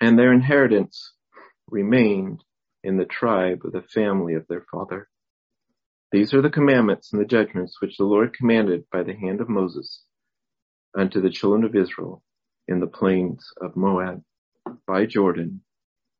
And 0.00 0.18
their 0.18 0.32
inheritance 0.32 1.14
remained 1.68 2.44
in 2.84 2.96
the 2.96 3.04
tribe 3.04 3.62
of 3.64 3.72
the 3.72 3.82
family 3.82 4.34
of 4.34 4.46
their 4.48 4.64
father. 4.70 5.08
These 6.12 6.32
are 6.34 6.42
the 6.42 6.50
commandments 6.50 7.12
and 7.12 7.20
the 7.20 7.26
judgments 7.26 7.80
which 7.80 7.96
the 7.96 8.04
Lord 8.04 8.34
commanded 8.34 8.84
by 8.92 9.02
the 9.02 9.16
hand 9.16 9.40
of 9.40 9.48
Moses 9.48 10.04
unto 10.96 11.20
the 11.20 11.30
children 11.30 11.64
of 11.64 11.74
Israel 11.74 12.22
in 12.68 12.80
the 12.80 12.86
plains 12.86 13.52
of 13.60 13.76
Moab 13.76 14.22
by 14.86 15.06
Jordan 15.06 15.62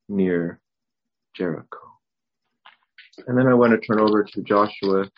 near 0.09 0.61
Jericho. 1.35 1.79
And 3.27 3.39
then 3.39 3.47
I 3.47 3.55
want 3.55 3.73
to 3.73 3.79
turn 3.79 4.01
over 4.01 4.25
to 4.25 4.43
Joshua 4.43 5.11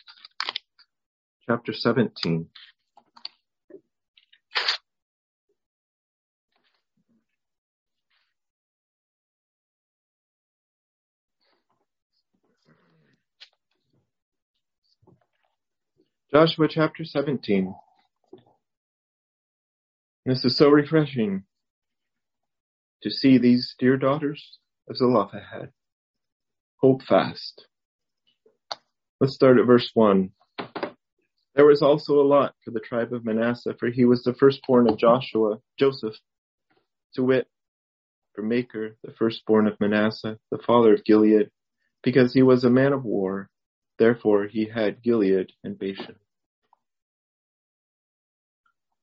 chapter 1.47 1.72
17. 1.72 2.47
Joshua 16.30 16.68
chapter 16.68 17.05
17. 17.05 17.74
This 20.26 20.45
is 20.45 20.59
so 20.59 20.68
refreshing 20.68 21.45
to 23.03 23.11
see 23.11 23.39
these 23.39 23.74
dear 23.78 23.97
daughters 23.97 24.59
of 24.89 24.97
Zelophehad 24.97 25.70
hold 26.76 27.03
fast. 27.03 27.66
Let's 29.20 29.34
start 29.34 29.59
at 29.59 29.66
verse 29.66 29.91
1. 29.95 30.30
There 31.55 31.66
was 31.66 31.82
also 31.82 32.20
a 32.20 32.26
lot 32.26 32.55
for 32.64 32.70
the 32.70 32.80
tribe 32.80 33.12
of 33.12 33.24
Manasseh, 33.24 33.74
for 33.78 33.89
he 33.91 34.05
was 34.05 34.22
the 34.22 34.34
firstborn 34.34 34.89
of 34.89 34.97
Joshua, 34.97 35.59
Joseph, 35.78 36.14
to 37.14 37.24
wit, 37.24 37.49
for 38.34 38.43
Machir, 38.43 38.97
the 39.03 39.12
firstborn 39.12 39.66
of 39.66 39.80
Manasseh, 39.80 40.39
the 40.53 40.59
father 40.59 40.95
of 40.95 41.05
Gilead, 41.05 41.51
because 42.03 42.32
he 42.32 42.43
was 42.43 42.64
a 42.64 42.70
man 42.70 42.93
of 42.93 43.05
war. 43.05 43.51
Therefore 43.99 44.47
he 44.47 44.66
had 44.66 45.03
Gilead 45.03 45.53
and 45.64 45.76
Bashan. 45.76 46.14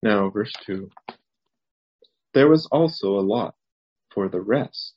Now, 0.02 0.30
verse 0.30 0.54
2. 0.66 0.90
There 2.34 2.48
was 2.48 2.68
also 2.68 3.20
a 3.20 3.22
lot 3.22 3.56
for 4.14 4.30
the 4.30 4.40
rest 4.40 4.95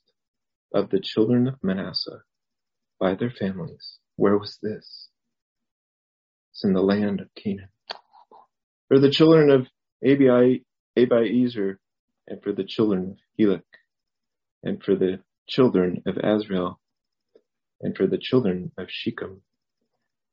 of 0.72 0.90
the 0.90 1.00
children 1.00 1.48
of 1.48 1.54
Manasseh 1.62 2.22
by 2.98 3.14
their 3.14 3.30
families. 3.30 3.98
Where 4.16 4.36
was 4.36 4.58
this? 4.62 5.08
It's 6.52 6.64
in 6.64 6.72
the 6.72 6.82
land 6.82 7.20
of 7.20 7.28
Canaan. 7.34 7.68
For 8.88 8.98
the 8.98 9.10
children 9.10 9.50
of 9.50 9.66
Abi, 10.04 10.64
Abiezer, 10.96 11.76
and 12.26 12.42
for 12.42 12.52
the 12.52 12.64
children 12.64 13.10
of 13.10 13.16
Helek, 13.38 13.62
and 14.62 14.82
for 14.82 14.96
the 14.96 15.20
children 15.46 16.02
of 16.06 16.16
Asriel, 16.16 16.76
and 17.80 17.96
for 17.96 18.06
the 18.06 18.18
children 18.20 18.72
of 18.76 18.88
Shechem, 18.90 19.42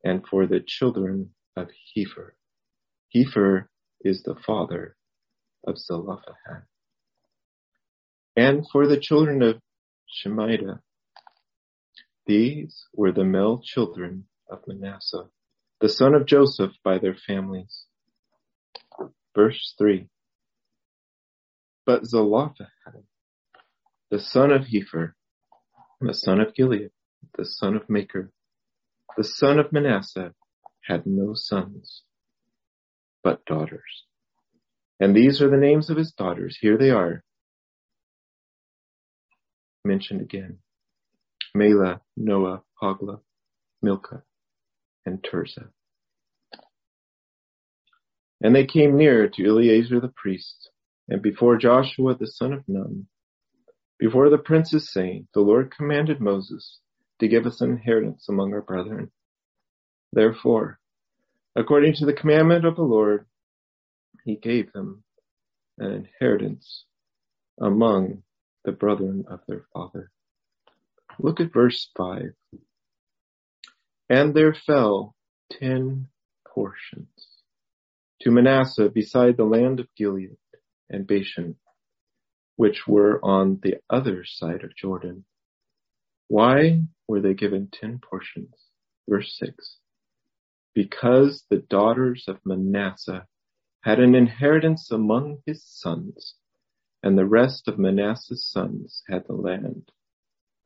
and 0.03 0.25
for 0.27 0.47
the 0.47 0.61
children 0.65 1.31
of 1.55 1.69
Hepher. 1.95 2.31
Hepher 3.13 3.69
is 4.01 4.23
the 4.23 4.35
father 4.35 4.95
of 5.65 5.77
Zelophehad. 5.77 6.63
And 8.35 8.65
for 8.71 8.87
the 8.87 8.99
children 8.99 9.41
of 9.41 9.61
Shemida, 10.09 10.79
these 12.25 12.85
were 12.93 13.11
the 13.11 13.23
male 13.23 13.61
children 13.63 14.25
of 14.49 14.59
Manasseh, 14.67 15.29
the 15.79 15.89
son 15.89 16.15
of 16.15 16.25
Joseph 16.25 16.71
by 16.83 16.97
their 16.97 17.15
families. 17.15 17.85
Verse 19.35 19.75
3. 19.77 20.07
But 21.85 22.05
Zelophehad, 22.05 23.03
the 24.09 24.19
son 24.19 24.51
of 24.51 24.63
Hepher, 24.67 25.13
the 26.01 26.13
son 26.13 26.39
of 26.39 26.55
Gilead, 26.55 26.91
the 27.37 27.45
son 27.45 27.75
of 27.75 27.89
Machir, 27.89 28.31
the 29.17 29.23
son 29.23 29.59
of 29.59 29.71
Manasseh, 29.71 30.33
had 30.83 31.05
no 31.05 31.33
sons, 31.33 32.03
but 33.23 33.45
daughters. 33.45 34.05
And 34.99 35.15
these 35.15 35.41
are 35.41 35.49
the 35.49 35.57
names 35.57 35.89
of 35.89 35.97
his 35.97 36.11
daughters. 36.11 36.57
Here 36.59 36.77
they 36.77 36.89
are. 36.89 37.23
Mentioned 39.85 40.21
again. 40.21 40.57
Mahlah, 41.55 42.01
Noah, 42.17 42.63
Hoglah, 42.81 43.19
Milcah, 43.83 44.23
and 45.05 45.23
Tirzah. 45.23 45.69
And 48.41 48.55
they 48.55 48.65
came 48.65 48.97
near 48.97 49.29
to 49.29 49.45
Eleazar 49.45 49.99
the 49.99 50.11
priest, 50.15 50.71
and 51.07 51.21
before 51.21 51.57
Joshua 51.57 52.15
the 52.15 52.25
son 52.25 52.51
of 52.51 52.63
Nun, 52.67 53.05
before 53.99 54.29
the 54.31 54.39
princes 54.39 54.91
saying, 54.91 55.27
The 55.35 55.41
Lord 55.41 55.73
commanded 55.75 56.19
Moses 56.19 56.79
to 57.19 57.27
give 57.27 57.45
us 57.45 57.61
an 57.61 57.69
inheritance 57.69 58.27
among 58.27 58.53
our 58.53 58.63
brethren. 58.63 59.11
Therefore, 60.11 60.79
according 61.55 61.93
to 61.95 62.05
the 62.07 62.13
commandment 62.13 62.65
of 62.65 62.75
the 62.75 62.81
Lord, 62.81 63.27
he 64.25 64.35
gave 64.35 64.73
them 64.73 65.03
an 65.77 65.91
inheritance 65.91 66.85
among 67.61 68.23
the 68.65 68.71
brethren 68.71 69.25
of 69.29 69.39
their 69.47 69.65
father. 69.73 70.11
Look 71.19 71.39
at 71.39 71.53
verse 71.53 71.89
5. 71.95 72.33
And 74.09 74.33
there 74.33 74.53
fell 74.53 75.15
ten 75.51 76.07
portions 76.47 77.07
to 78.21 78.31
Manasseh 78.31 78.89
beside 78.89 79.37
the 79.37 79.45
land 79.45 79.79
of 79.79 79.87
Gilead 79.95 80.37
and 80.89 81.07
Bashan, 81.07 81.55
which 82.55 82.87
were 82.87 83.23
on 83.23 83.59
the 83.61 83.75
other 83.89 84.25
side 84.25 84.63
of 84.63 84.75
Jordan. 84.75 85.25
Why 86.27 86.81
were 87.07 87.21
they 87.21 87.33
given 87.33 87.69
ten 87.71 87.99
portions? 87.99 88.53
Verse 89.07 89.37
6. 89.37 89.77
Because 90.73 91.45
the 91.49 91.59
daughters 91.69 92.25
of 92.27 92.39
Manasseh 92.45 93.27
had 93.81 93.99
an 93.99 94.15
inheritance 94.15 94.89
among 94.91 95.37
his 95.45 95.63
sons, 95.63 96.35
and 97.03 97.17
the 97.17 97.25
rest 97.25 97.67
of 97.67 97.77
Manasseh's 97.77 98.45
sons 98.45 99.03
had 99.09 99.25
the 99.27 99.33
land 99.33 99.91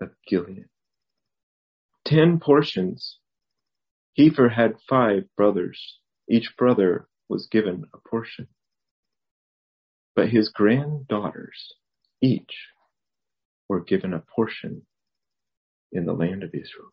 of 0.02 0.12
Gilead. 0.28 0.66
Ten 2.06 2.40
portions. 2.40 3.20
Hepher 4.18 4.54
had 4.54 4.80
five 4.88 5.24
brothers. 5.36 6.00
Each 6.30 6.56
brother 6.58 7.08
was 7.28 7.48
given 7.48 7.86
a 7.94 7.98
portion. 8.10 8.48
But 10.16 10.30
his 10.30 10.50
granddaughters, 10.50 11.74
each, 12.22 12.68
were 13.68 13.84
given 13.84 14.14
a 14.14 14.24
portion 14.36 14.82
in 15.92 16.06
the 16.06 16.14
land 16.14 16.44
of 16.44 16.54
Israel. 16.54 16.92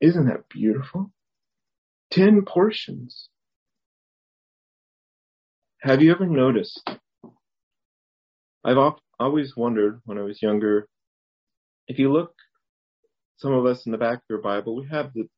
Isn't 0.00 0.26
that 0.26 0.48
beautiful? 0.48 1.12
Ten 2.10 2.44
portions. 2.44 3.28
Have 5.80 6.02
you 6.02 6.12
ever 6.12 6.26
noticed? 6.26 6.88
I've 8.64 8.94
always 9.18 9.56
wondered 9.56 10.00
when 10.04 10.18
I 10.18 10.22
was 10.22 10.42
younger 10.42 10.88
if 11.90 11.98
you 11.98 12.12
look, 12.12 12.34
some 13.38 13.52
of 13.52 13.66
us 13.66 13.84
in 13.84 13.90
the 13.90 13.98
back 13.98 14.18
of 14.18 14.24
your 14.28 14.40
Bible, 14.40 14.76
we 14.76 14.86
have 14.88 15.12
the, 15.12 15.28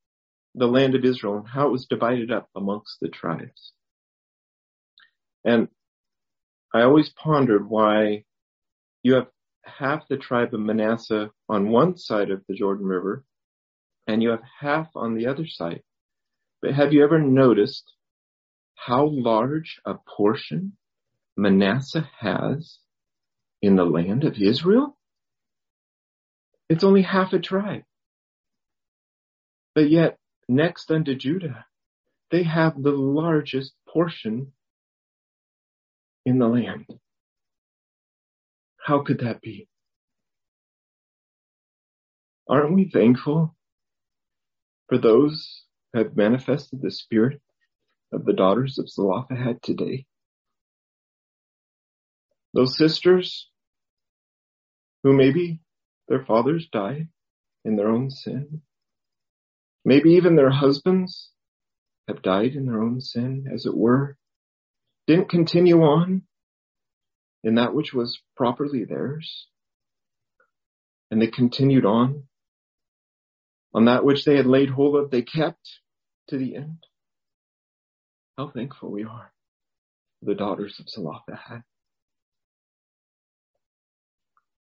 the 0.54 0.66
land 0.66 0.94
of 0.94 1.02
Israel 1.02 1.38
and 1.38 1.48
how 1.48 1.68
it 1.68 1.72
was 1.72 1.86
divided 1.86 2.30
up 2.30 2.48
amongst 2.54 2.98
the 3.00 3.08
tribes. 3.08 3.72
And 5.46 5.68
I 6.74 6.82
always 6.82 7.08
pondered 7.08 7.68
why 7.68 8.24
you 9.02 9.14
have 9.14 9.28
half 9.64 10.08
the 10.08 10.18
tribe 10.18 10.52
of 10.52 10.60
Manasseh 10.60 11.30
on 11.48 11.70
one 11.70 11.96
side 11.96 12.30
of 12.30 12.42
the 12.48 12.54
Jordan 12.54 12.86
River 12.86 13.24
and 14.06 14.22
you 14.22 14.30
have 14.30 14.42
half 14.60 14.88
on 14.94 15.14
the 15.14 15.26
other 15.26 15.46
side. 15.46 15.82
But 16.60 16.74
have 16.74 16.92
you 16.92 17.02
ever 17.02 17.18
noticed 17.18 17.94
how 18.74 19.06
large 19.06 19.80
a 19.86 19.94
portion 19.94 20.76
Manasseh 21.36 22.10
has 22.20 22.78
in 23.62 23.76
the 23.76 23.84
land 23.84 24.24
of 24.24 24.36
Israel? 24.38 24.96
It's 26.68 26.84
only 26.84 27.02
half 27.02 27.32
a 27.32 27.38
tribe. 27.38 27.84
But 29.74 29.88
yet, 29.88 30.18
next 30.48 30.90
unto 30.90 31.14
Judah, 31.14 31.64
they 32.30 32.42
have 32.42 32.82
the 32.82 32.90
largest 32.90 33.72
portion 33.88 34.52
in 36.26 36.38
the 36.38 36.48
land. 36.48 36.86
How 38.84 39.02
could 39.02 39.20
that 39.20 39.40
be? 39.40 39.68
Aren't 42.48 42.74
we 42.74 42.90
thankful 42.90 43.54
for 44.88 44.98
those 44.98 45.64
who 45.92 46.00
have 46.00 46.16
manifested 46.16 46.82
the 46.82 46.90
spirit 46.90 47.40
of 48.12 48.24
the 48.24 48.32
daughters 48.32 48.78
of 48.78 48.90
Zelophehad 48.90 49.62
today? 49.62 50.06
Those 52.54 52.76
sisters 52.76 53.48
who 55.02 55.12
maybe 55.12 55.60
their 56.08 56.24
fathers 56.24 56.68
died 56.72 57.08
in 57.64 57.76
their 57.76 57.88
own 57.88 58.10
sin. 58.10 58.62
Maybe 59.84 60.12
even 60.12 60.36
their 60.36 60.50
husbands 60.50 61.30
have 62.08 62.22
died 62.22 62.54
in 62.54 62.66
their 62.66 62.80
own 62.80 63.00
sin, 63.00 63.46
as 63.52 63.66
it 63.66 63.76
were, 63.76 64.16
didn't 65.06 65.28
continue 65.28 65.82
on 65.82 66.22
in 67.42 67.56
that 67.56 67.74
which 67.74 67.92
was 67.92 68.20
properly 68.36 68.84
theirs. 68.84 69.48
And 71.10 71.20
they 71.20 71.26
continued 71.26 71.84
on 71.84 72.24
on 73.74 73.86
that 73.86 74.04
which 74.04 74.24
they 74.24 74.36
had 74.36 74.46
laid 74.46 74.68
hold 74.68 74.96
of, 74.96 75.10
they 75.10 75.22
kept 75.22 75.80
to 76.28 76.36
the 76.36 76.56
end. 76.56 76.84
How 78.36 78.50
thankful 78.50 78.90
we 78.90 79.04
are 79.04 79.32
the 80.22 80.34
daughters 80.34 80.78
of 80.78 80.88
Zelophehad. 80.88 81.64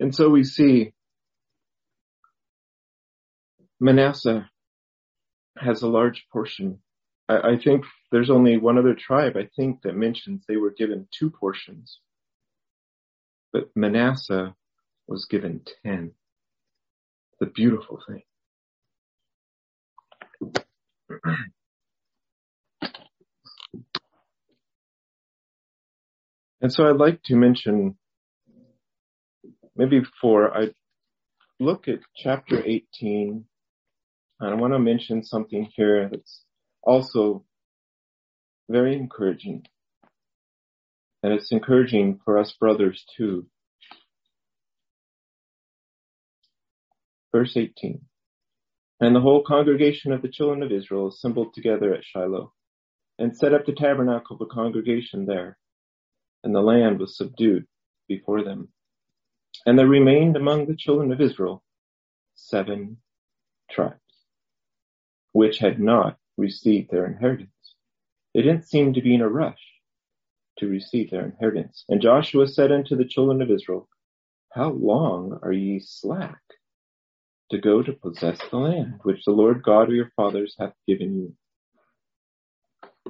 And 0.04 0.14
so 0.14 0.28
we 0.28 0.44
see 0.44 0.92
Manasseh 3.80 4.50
has 5.58 5.82
a 5.82 5.88
large 5.88 6.26
portion. 6.30 6.80
I, 7.30 7.52
I, 7.52 7.58
think 7.58 7.86
there's 8.12 8.30
only 8.30 8.58
one 8.58 8.78
other 8.78 8.96
tribe, 8.96 9.38
I 9.38 9.48
think, 9.56 9.84
that 9.84 9.96
mentions 9.96 10.44
they 10.46 10.58
were 10.58 10.72
given 10.78 11.08
two 11.18 11.30
portions. 11.30 12.00
But 13.54 13.70
Manasseh 13.78 14.54
was 15.08 15.26
given 15.30 15.62
ten. 15.86 16.12
The 17.40 17.46
beautiful 17.46 18.02
thing. 18.06 18.24
and 26.62 26.74
so 26.74 26.90
I'd 26.90 26.98
like 26.98 27.24
to 27.24 27.38
mention 27.38 27.98
maybe 29.76 30.00
before 30.00 30.56
I 30.56 30.72
look 31.60 31.88
at 31.88 32.00
chapter 32.16 32.62
18, 32.64 33.46
I 34.42 34.54
want 34.56 34.74
to 34.74 34.80
mention 34.80 35.24
something 35.24 35.70
here 35.76 36.10
that's 36.10 36.44
also 36.82 37.46
very 38.70 38.96
encouraging. 38.96 39.66
And 41.22 41.32
it's 41.32 41.52
encouraging 41.52 42.20
for 42.26 42.38
us 42.38 42.54
brothers 42.60 43.06
too. 43.16 43.48
Verse 47.32 47.56
18. 47.56 48.02
And 49.00 49.16
the 49.16 49.22
whole 49.22 49.44
congregation 49.44 50.12
of 50.12 50.22
the 50.22 50.28
children 50.28 50.62
of 50.64 50.72
Israel 50.72 51.08
assembled 51.08 51.54
together 51.54 51.94
at 51.94 52.04
Shiloh 52.04 52.54
and 53.18 53.36
set 53.36 53.54
up 53.54 53.66
the 53.66 53.74
tabernacle 53.74 54.36
of 54.36 54.40
the 54.40 54.54
congregation 54.54 55.26
there. 55.26 55.58
And 56.44 56.54
the 56.54 56.62
land 56.62 57.00
was 57.00 57.18
subdued 57.18 57.66
before 58.10 58.44
them. 58.44 58.73
And 59.66 59.78
there 59.78 59.88
remained 59.88 60.36
among 60.36 60.66
the 60.66 60.76
children 60.76 61.12
of 61.12 61.22
Israel 61.22 61.64
seven 62.36 62.98
tribes, 63.72 64.00
which 65.32 65.60
had 65.60 65.80
not 65.80 66.18
received 66.38 66.92
their 66.92 67.06
inheritance. 67.06 67.50
They 68.34 68.42
didn't 68.42 68.68
seem 68.68 68.94
to 68.94 69.02
be 69.02 69.16
in 69.16 69.22
a 69.22 69.30
rush 69.30 69.62
to 70.60 70.68
receive 70.68 71.12
their 71.12 71.26
inheritance. 71.26 71.86
And 71.90 72.02
Joshua 72.02 72.48
said 72.48 72.72
unto 72.72 72.96
the 72.96 73.06
children 73.06 73.42
of 73.42 73.52
Israel, 73.52 73.88
How 74.54 74.72
long 74.72 75.40
are 75.42 75.54
ye 75.54 75.80
slack 75.80 76.42
to 77.52 77.58
go 77.60 77.82
to 77.82 77.94
possess 77.94 78.40
the 78.50 78.58
land 78.58 79.00
which 79.04 79.26
the 79.26 79.32
Lord 79.32 79.64
God 79.64 79.90
of 79.90 79.96
your 79.96 80.12
fathers 80.16 80.56
hath 80.60 80.74
given 80.88 81.16
you? 81.16 81.36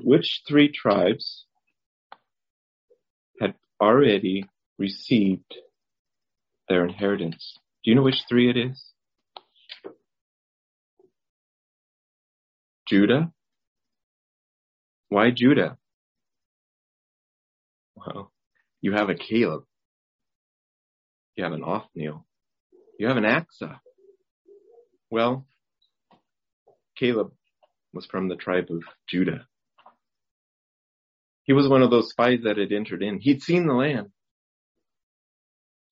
Which 0.04 0.44
three 0.48 0.70
tribes 0.70 1.46
had 3.40 3.56
already 3.82 4.46
received 4.78 5.56
their 6.74 6.86
inheritance? 6.86 7.60
Do 7.84 7.92
you 7.92 7.96
know 7.96 8.02
which 8.02 8.24
three 8.28 8.50
it 8.50 8.58
is? 8.58 8.84
Judah? 12.90 13.32
Why 15.10 15.30
Judah? 15.30 15.78
Well, 17.96 18.32
you 18.82 18.94
have 18.94 19.10
a 19.10 19.14
Caleb. 19.14 19.66
You 21.36 21.44
have 21.44 21.54
an 21.54 21.64
Othniel. 21.64 22.26
You 22.98 23.08
have 23.08 23.18
an 23.18 23.24
Achsah. 23.24 23.80
Well, 25.12 25.46
Caleb 26.98 27.34
was 27.94 28.08
from 28.08 28.30
the 28.30 28.36
tribe 28.36 28.66
of 28.72 28.82
Judah. 29.08 29.46
He 31.44 31.54
was 31.54 31.68
one 31.68 31.84
of 31.84 31.92
those 31.92 32.10
spies 32.10 32.40
that 32.46 32.58
had 32.58 32.72
entered 32.72 33.04
in. 33.04 33.20
He'd 33.20 33.44
seen 33.44 33.68
the 33.68 33.74
land. 33.74 34.13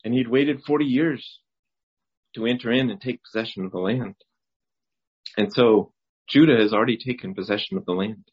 And 0.04 0.14
he'd 0.14 0.28
waited 0.28 0.64
40 0.64 0.86
years 0.86 1.40
to 2.36 2.46
enter 2.46 2.72
in 2.72 2.90
and 2.90 3.00
take 3.00 3.24
possession 3.24 3.66
of 3.66 3.72
the 3.72 3.80
land. 3.80 4.16
And 5.38 5.54
so 5.54 5.94
Judah 6.28 6.58
has 6.58 6.74
already 6.74 6.98
taken 6.98 7.36
possession 7.36 7.78
of 7.78 7.86
the 7.86 7.94
land, 7.94 8.24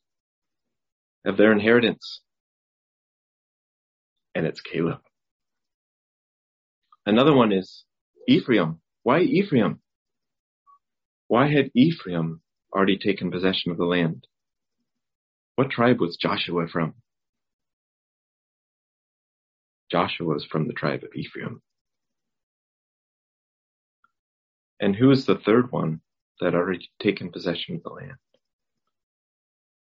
of 1.24 1.36
their 1.36 1.52
inheritance. 1.52 2.20
And 4.34 4.46
it's 4.46 4.60
Caleb. 4.60 5.00
Another 7.04 7.34
one 7.34 7.52
is 7.52 7.84
Ephraim. 8.28 8.80
Why 9.02 9.20
Ephraim? 9.20 9.80
Why 11.26 11.48
had 11.48 11.70
Ephraim 11.74 12.40
already 12.72 12.98
taken 12.98 13.30
possession 13.30 13.72
of 13.72 13.78
the 13.78 13.84
land? 13.84 14.26
What 15.56 15.70
tribe 15.70 16.00
was 16.00 16.16
Joshua 16.16 16.68
from? 16.68 16.94
Joshua 19.90 20.26
was 20.26 20.44
from 20.44 20.66
the 20.66 20.74
tribe 20.74 21.02
of 21.02 21.14
Ephraim. 21.14 21.62
And 24.80 24.94
who 24.94 25.10
is 25.10 25.26
the 25.26 25.36
third 25.36 25.72
one 25.72 26.00
that 26.40 26.54
already 26.54 26.90
taken 27.00 27.32
possession 27.32 27.76
of 27.76 27.82
the 27.82 27.90
land? 27.90 28.16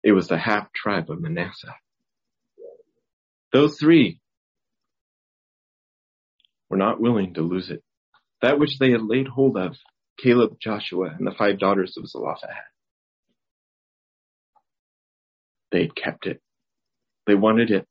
It 0.02 0.12
was 0.12 0.28
the 0.28 0.38
half 0.38 0.72
tribe 0.72 1.10
of 1.10 1.20
Manasseh. 1.20 1.74
Those 3.52 3.78
three 3.78 4.20
were 6.68 6.76
not 6.76 7.00
willing 7.00 7.34
to 7.34 7.42
lose 7.42 7.70
it. 7.70 7.82
That 8.42 8.58
which 8.58 8.78
they 8.78 8.90
had 8.90 9.02
laid 9.02 9.26
hold 9.26 9.56
of, 9.56 9.76
Caleb, 10.18 10.58
Joshua, 10.60 11.14
and 11.16 11.26
the 11.26 11.34
five 11.36 11.58
daughters 11.58 11.96
of 11.96 12.08
Zelophehad. 12.08 12.54
They'd 15.72 15.94
kept 15.94 16.26
it. 16.26 16.40
They 17.26 17.34
wanted 17.34 17.70
it. 17.70 17.86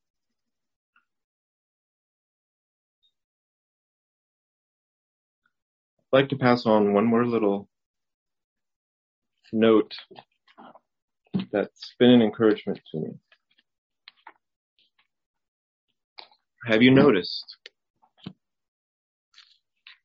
I'd 6.14 6.18
like 6.18 6.30
to 6.30 6.38
pass 6.38 6.66
on 6.66 6.94
one 6.94 7.06
more 7.06 7.26
little 7.26 7.68
note 9.52 9.94
that's 11.52 11.94
been 12.00 12.12
an 12.12 12.22
encouragement 12.22 12.80
to 12.92 13.00
me. 13.00 13.10
Have 16.68 16.82
you 16.82 16.92
noticed 16.92 17.58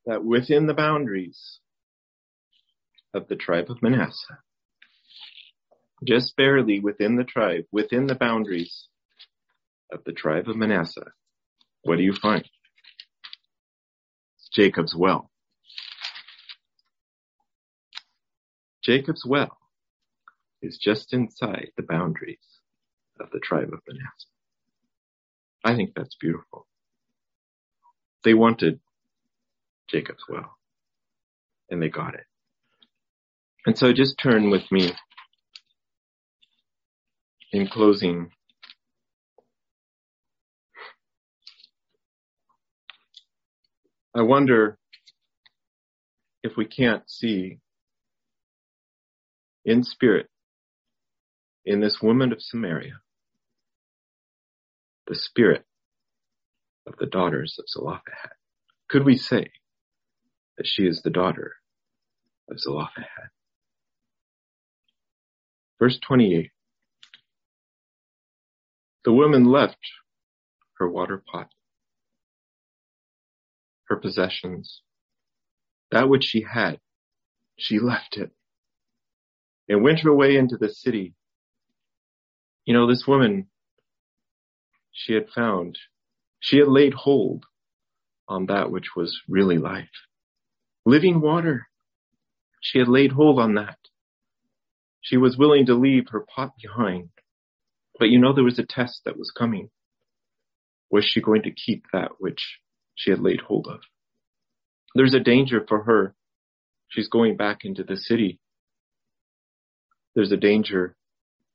that 0.06 0.24
within 0.24 0.66
the 0.66 0.74
boundaries 0.74 1.60
of 3.14 3.28
the 3.28 3.36
tribe 3.36 3.70
of 3.70 3.82
Manasseh, 3.82 4.38
just 6.04 6.36
barely 6.36 6.80
within 6.80 7.16
the 7.16 7.24
tribe, 7.24 7.64
within 7.72 8.06
the 8.06 8.14
boundaries 8.14 8.88
of 9.92 10.02
the 10.04 10.12
tribe 10.12 10.48
of 10.48 10.56
Manasseh, 10.56 11.12
what 11.82 11.96
do 11.96 12.02
you 12.02 12.12
find? 12.12 12.48
It's 14.38 14.48
Jacob's 14.54 14.94
well. 14.94 15.30
Jacob's 18.90 19.24
well 19.24 19.56
is 20.62 20.76
just 20.76 21.12
inside 21.12 21.68
the 21.76 21.84
boundaries 21.84 22.58
of 23.20 23.30
the 23.30 23.38
tribe 23.38 23.72
of 23.72 23.78
Manasseh. 23.86 24.26
I 25.64 25.76
think 25.76 25.92
that's 25.94 26.16
beautiful. 26.16 26.66
They 28.24 28.34
wanted 28.34 28.80
Jacob's 29.88 30.24
well 30.28 30.56
and 31.70 31.80
they 31.80 31.88
got 31.88 32.14
it. 32.14 32.24
And 33.64 33.78
so 33.78 33.92
just 33.92 34.18
turn 34.18 34.50
with 34.50 34.64
me 34.72 34.92
in 37.52 37.68
closing. 37.68 38.32
I 44.16 44.22
wonder 44.22 44.78
if 46.42 46.56
we 46.56 46.64
can't 46.64 47.08
see 47.08 47.60
in 49.64 49.82
spirit 49.84 50.26
in 51.64 51.80
this 51.80 52.00
woman 52.02 52.32
of 52.32 52.42
Samaria 52.42 53.00
the 55.06 55.14
spirit 55.16 55.64
of 56.86 56.94
the 56.98 57.06
daughters 57.06 57.56
of 57.58 57.68
Zelophehad. 57.68 58.30
Could 58.88 59.04
we 59.04 59.16
say 59.16 59.50
that 60.56 60.66
she 60.66 60.84
is 60.86 61.02
the 61.02 61.10
daughter 61.10 61.54
of 62.48 62.60
Zelophehad? 62.60 63.30
Verse 65.80 65.98
28. 65.98 66.50
The 69.04 69.12
woman 69.12 69.44
left 69.46 69.78
her 70.78 70.88
water 70.88 71.22
pot, 71.30 71.48
her 73.88 73.96
possessions, 73.96 74.82
that 75.90 76.08
which 76.08 76.24
she 76.24 76.42
had, 76.42 76.78
she 77.58 77.78
left 77.80 78.16
it 78.16 78.30
and 79.68 79.82
went 79.82 80.00
her 80.00 80.14
way 80.14 80.36
into 80.36 80.56
the 80.56 80.68
city. 80.68 81.14
You 82.64 82.74
know, 82.74 82.88
this 82.88 83.04
woman, 83.06 83.46
she 84.92 85.14
had 85.14 85.28
found, 85.34 85.78
she 86.40 86.58
had 86.58 86.68
laid 86.68 86.94
hold 86.94 87.44
on 88.28 88.46
that 88.46 88.70
which 88.70 88.96
was 88.96 89.20
really 89.28 89.58
life. 89.58 89.88
Living 90.84 91.20
water. 91.20 91.68
She 92.60 92.78
had 92.78 92.88
laid 92.88 93.12
hold 93.12 93.38
on 93.38 93.54
that. 93.54 93.78
She 95.00 95.16
was 95.16 95.36
willing 95.36 95.66
to 95.66 95.74
leave 95.74 96.08
her 96.10 96.20
pot 96.20 96.52
behind. 96.60 97.10
But 97.98 98.10
you 98.10 98.18
know, 98.18 98.32
there 98.32 98.44
was 98.44 98.58
a 98.58 98.66
test 98.66 99.02
that 99.04 99.18
was 99.18 99.30
coming. 99.30 99.70
Was 100.90 101.04
she 101.04 101.20
going 101.20 101.42
to 101.42 101.52
keep 101.52 101.84
that 101.92 102.12
which 102.18 102.58
she 102.94 103.10
had 103.10 103.20
laid 103.20 103.40
hold 103.40 103.68
of? 103.68 103.80
There's 104.94 105.14
a 105.14 105.20
danger 105.20 105.64
for 105.66 105.84
her. 105.84 106.14
She's 106.88 107.08
going 107.08 107.36
back 107.36 107.58
into 107.64 107.84
the 107.84 107.96
city 107.96 108.39
there's 110.14 110.32
a 110.32 110.36
danger 110.36 110.96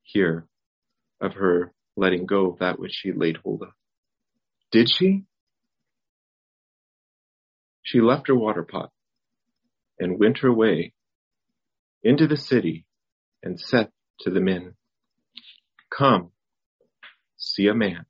here 0.03 0.47
of 1.21 1.33
her 1.33 1.73
letting 1.97 2.25
go 2.25 2.51
of 2.51 2.59
that 2.59 2.79
which 2.79 2.93
she 2.93 3.11
laid 3.11 3.37
hold 3.37 3.61
of. 3.63 3.69
Did 4.71 4.89
she? 4.89 5.23
She 7.81 8.01
left 8.01 8.27
her 8.27 8.35
water 8.35 8.63
pot 8.63 8.91
and 9.99 10.19
went 10.19 10.39
her 10.39 10.51
way 10.51 10.93
into 12.03 12.27
the 12.27 12.37
city 12.37 12.85
and 13.43 13.59
said 13.59 13.89
to 14.21 14.29
the 14.29 14.41
men, 14.41 14.75
Come, 15.95 16.31
see 17.37 17.67
a 17.67 17.73
man 17.73 18.05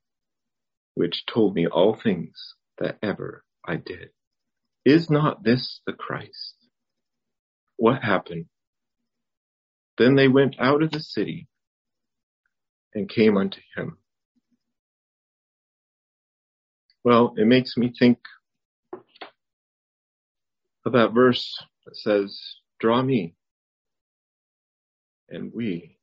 which 0.94 1.24
told 1.26 1.54
me 1.54 1.66
all 1.66 1.94
things 1.94 2.54
that 2.78 2.98
ever 3.02 3.44
I 3.64 3.76
did. 3.76 4.10
Is 4.84 5.10
not 5.10 5.42
this 5.44 5.80
the 5.86 5.92
Christ? 5.92 6.54
What 7.76 8.02
happened? 8.02 8.46
Then 9.98 10.14
they 10.14 10.28
went 10.28 10.56
out 10.58 10.82
of 10.82 10.90
the 10.90 11.00
city 11.00 11.48
and 12.94 13.08
came 13.08 13.36
unto 13.36 13.60
him. 13.76 13.98
Well, 17.04 17.34
it 17.36 17.46
makes 17.46 17.76
me 17.76 17.92
think 17.96 18.18
of 20.84 20.92
that 20.92 21.12
verse 21.12 21.62
that 21.84 21.96
says, 21.96 22.40
draw 22.80 23.02
me 23.02 23.34
and 25.28 25.52
we 25.54 25.98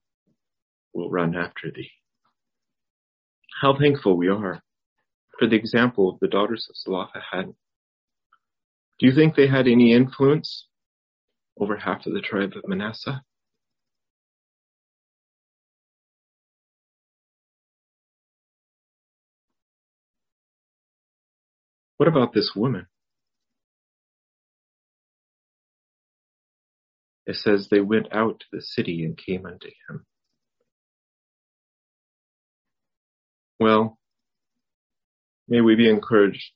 will 0.94 1.10
run 1.10 1.36
after 1.36 1.72
thee. 1.72 1.92
How 3.62 3.78
thankful 3.78 4.18
we 4.18 4.28
are 4.28 4.62
for 5.40 5.48
the 5.48 5.56
example 5.56 6.10
of 6.10 6.20
the 6.20 6.28
daughters 6.28 6.68
of 6.70 6.76
Zelophehad. 6.76 7.54
Do 9.00 9.06
you 9.08 9.14
think 9.14 9.36
they 9.36 9.48
had 9.48 9.68
any 9.68 9.94
influence 9.94 10.68
over 11.60 11.78
half 11.78 12.06
of 12.06 12.14
the 12.14 12.22
tribe 12.22 12.54
of 12.56 12.68
Manasseh? 12.68 13.24
What 22.04 22.10
about 22.14 22.34
this 22.34 22.52
woman? 22.54 22.88
It 27.26 27.38
says 27.38 27.70
they 27.70 27.80
went 27.80 28.08
out 28.12 28.42
to 28.42 28.46
the 28.52 28.62
city 28.62 29.06
and 29.06 29.18
came 29.18 29.46
unto 29.46 29.70
him. 29.88 30.06
Well, 33.58 33.98
may 35.48 35.62
we 35.62 35.76
be 35.76 35.90
encouraged 35.90 36.52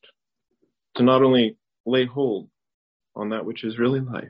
to 0.97 1.03
not 1.03 1.23
only 1.23 1.55
lay 1.85 2.05
hold 2.05 2.49
on 3.15 3.29
that 3.29 3.45
which 3.45 3.63
is 3.63 3.79
really 3.79 4.01
life, 4.01 4.27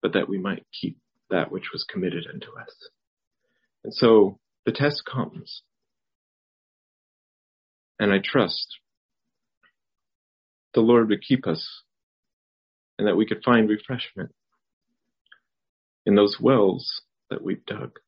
but 0.00 0.14
that 0.14 0.30
we 0.30 0.38
might 0.38 0.64
keep 0.72 0.96
that 1.28 1.52
which 1.52 1.72
was 1.74 1.84
committed 1.84 2.24
unto 2.32 2.58
us. 2.58 2.74
And 3.84 3.92
so 3.92 4.38
the 4.64 4.72
test 4.72 5.02
comes. 5.04 5.60
And 7.98 8.12
I 8.12 8.18
trust 8.22 8.78
the 10.74 10.80
Lord 10.80 11.08
would 11.08 11.22
keep 11.22 11.46
us 11.46 11.82
and 12.98 13.08
that 13.08 13.16
we 13.16 13.26
could 13.26 13.42
find 13.44 13.68
refreshment 13.68 14.32
in 16.04 16.14
those 16.14 16.38
wells 16.40 17.02
that 17.30 17.42
we've 17.42 17.64
dug 17.66 17.98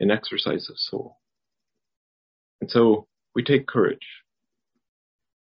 in 0.00 0.10
exercise 0.10 0.68
of 0.68 0.76
soul. 0.78 1.18
And 2.60 2.70
so 2.70 3.06
we 3.34 3.42
take 3.42 3.66
courage 3.66 4.22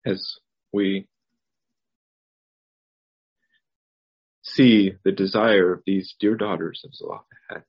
as 0.05 0.37
we 0.73 1.07
see 4.43 4.93
the 5.03 5.11
desire 5.11 5.73
of 5.73 5.83
these 5.85 6.15
dear 6.19 6.35
daughters 6.35 6.81
of 6.85 6.95
Zelophehad. 6.95 7.63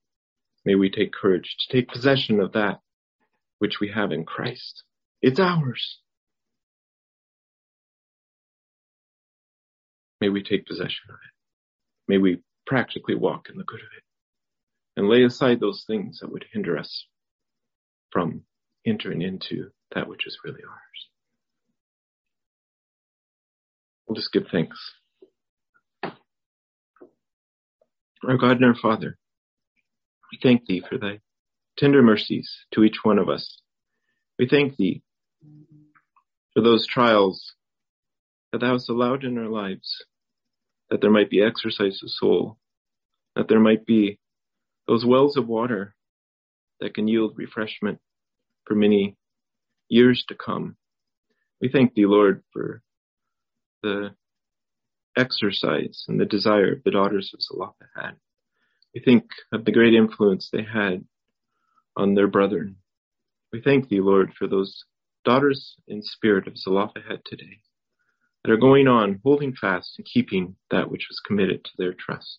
May 0.64 0.74
we 0.74 0.90
take 0.90 1.12
courage 1.12 1.56
to 1.58 1.76
take 1.76 1.88
possession 1.88 2.40
of 2.40 2.52
that 2.52 2.80
which 3.58 3.80
we 3.80 3.90
have 3.90 4.12
in 4.12 4.24
Christ. 4.24 4.84
It's 5.20 5.40
ours. 5.40 5.98
May 10.20 10.28
we 10.28 10.42
take 10.42 10.66
possession 10.66 11.10
of 11.10 11.14
it. 11.14 11.32
May 12.08 12.18
we 12.18 12.38
practically 12.66 13.14
walk 13.14 13.48
in 13.50 13.56
the 13.56 13.64
good 13.64 13.80
of 13.80 13.88
it 13.96 14.02
and 14.96 15.08
lay 15.08 15.22
aside 15.22 15.60
those 15.60 15.84
things 15.86 16.18
that 16.20 16.30
would 16.30 16.44
hinder 16.52 16.76
us 16.76 17.06
from 18.10 18.42
entering 18.86 19.22
into 19.22 19.70
that 19.94 20.08
which 20.08 20.26
is 20.26 20.38
really 20.44 20.62
ours. 20.62 21.08
We'll 24.06 24.16
just 24.16 24.32
give 24.32 24.46
thanks. 24.50 24.78
Our 28.26 28.36
God 28.36 28.56
and 28.56 28.64
our 28.64 28.74
Father, 28.74 29.16
we 30.32 30.38
thank 30.42 30.66
thee 30.66 30.82
for 30.88 30.98
thy 30.98 31.20
tender 31.76 32.02
mercies 32.02 32.50
to 32.72 32.82
each 32.82 32.98
one 33.04 33.18
of 33.18 33.28
us. 33.28 33.60
We 34.38 34.48
thank 34.48 34.76
thee 34.76 35.02
for 36.58 36.64
those 36.64 36.88
trials 36.88 37.54
that 38.50 38.58
thou 38.58 38.72
hast 38.72 38.90
allowed 38.90 39.22
in 39.22 39.38
our 39.38 39.46
lives, 39.46 40.04
that 40.90 41.00
there 41.00 41.08
might 41.08 41.30
be 41.30 41.40
exercise 41.40 42.00
of 42.02 42.10
soul, 42.10 42.58
that 43.36 43.46
there 43.46 43.60
might 43.60 43.86
be 43.86 44.18
those 44.88 45.06
wells 45.06 45.36
of 45.36 45.46
water 45.46 45.94
that 46.80 46.94
can 46.94 47.06
yield 47.06 47.34
refreshment 47.36 48.00
for 48.64 48.74
many 48.74 49.16
years 49.88 50.24
to 50.26 50.34
come. 50.34 50.76
We 51.60 51.68
thank 51.68 51.94
thee, 51.94 52.06
Lord, 52.06 52.42
for 52.52 52.82
the 53.84 54.16
exercise 55.16 56.06
and 56.08 56.18
the 56.18 56.26
desire 56.26 56.72
of 56.72 56.82
the 56.82 56.90
daughters 56.90 57.30
of 57.34 57.40
Zelophehad. 57.40 58.16
We 58.92 59.00
think 59.00 59.26
of 59.52 59.64
the 59.64 59.70
great 59.70 59.94
influence 59.94 60.48
they 60.50 60.64
had 60.64 61.04
on 61.96 62.16
their 62.16 62.26
brethren. 62.26 62.78
We 63.52 63.60
thank 63.60 63.88
thee, 63.88 64.00
Lord, 64.00 64.32
for 64.36 64.48
those 64.48 64.84
daughters 65.28 65.74
in 65.86 66.00
spirit 66.00 66.48
of 66.48 66.56
Zelophehad 66.56 67.20
today 67.26 67.60
that 68.42 68.50
are 68.50 68.56
going 68.56 68.88
on, 68.88 69.20
holding 69.22 69.54
fast 69.54 69.92
and 69.98 70.06
keeping 70.06 70.56
that 70.70 70.90
which 70.90 71.06
was 71.10 71.20
committed 71.26 71.62
to 71.62 71.70
their 71.76 71.92
trust. 71.92 72.38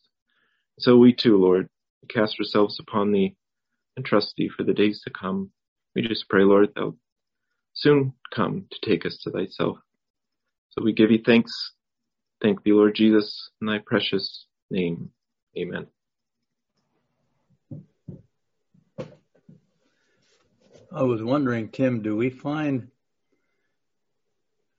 So 0.80 0.98
we 0.98 1.14
too, 1.14 1.38
Lord, 1.38 1.70
cast 2.10 2.40
ourselves 2.40 2.80
upon 2.80 3.12
thee 3.12 3.36
and 3.96 4.04
trust 4.04 4.34
thee 4.36 4.50
for 4.50 4.64
the 4.64 4.74
days 4.74 5.04
to 5.04 5.12
come. 5.12 5.52
We 5.96 6.02
just 6.02 6.28
pray, 6.30 6.44
Lord, 6.44 6.70
thou 6.76 6.96
soon 7.74 8.14
come 8.34 8.66
to 8.72 8.90
take 8.90 9.06
us 9.06 9.20
to 9.24 9.30
thyself. 9.30 9.78
So 10.72 10.84
we 10.84 10.92
give 10.92 11.12
you 11.12 11.20
thanks. 11.24 11.52
Thank 12.42 12.64
thee, 12.64 12.74
Lord 12.74 12.96
Jesus, 12.96 13.52
in 13.62 13.68
thy 13.68 13.82
precious 13.86 14.48
name. 14.72 15.12
Amen. 15.56 15.86
I 20.92 21.04
was 21.04 21.22
wondering, 21.22 21.70
Tim, 21.70 22.02
do 22.02 22.16
we 22.16 22.30
find 22.30 22.90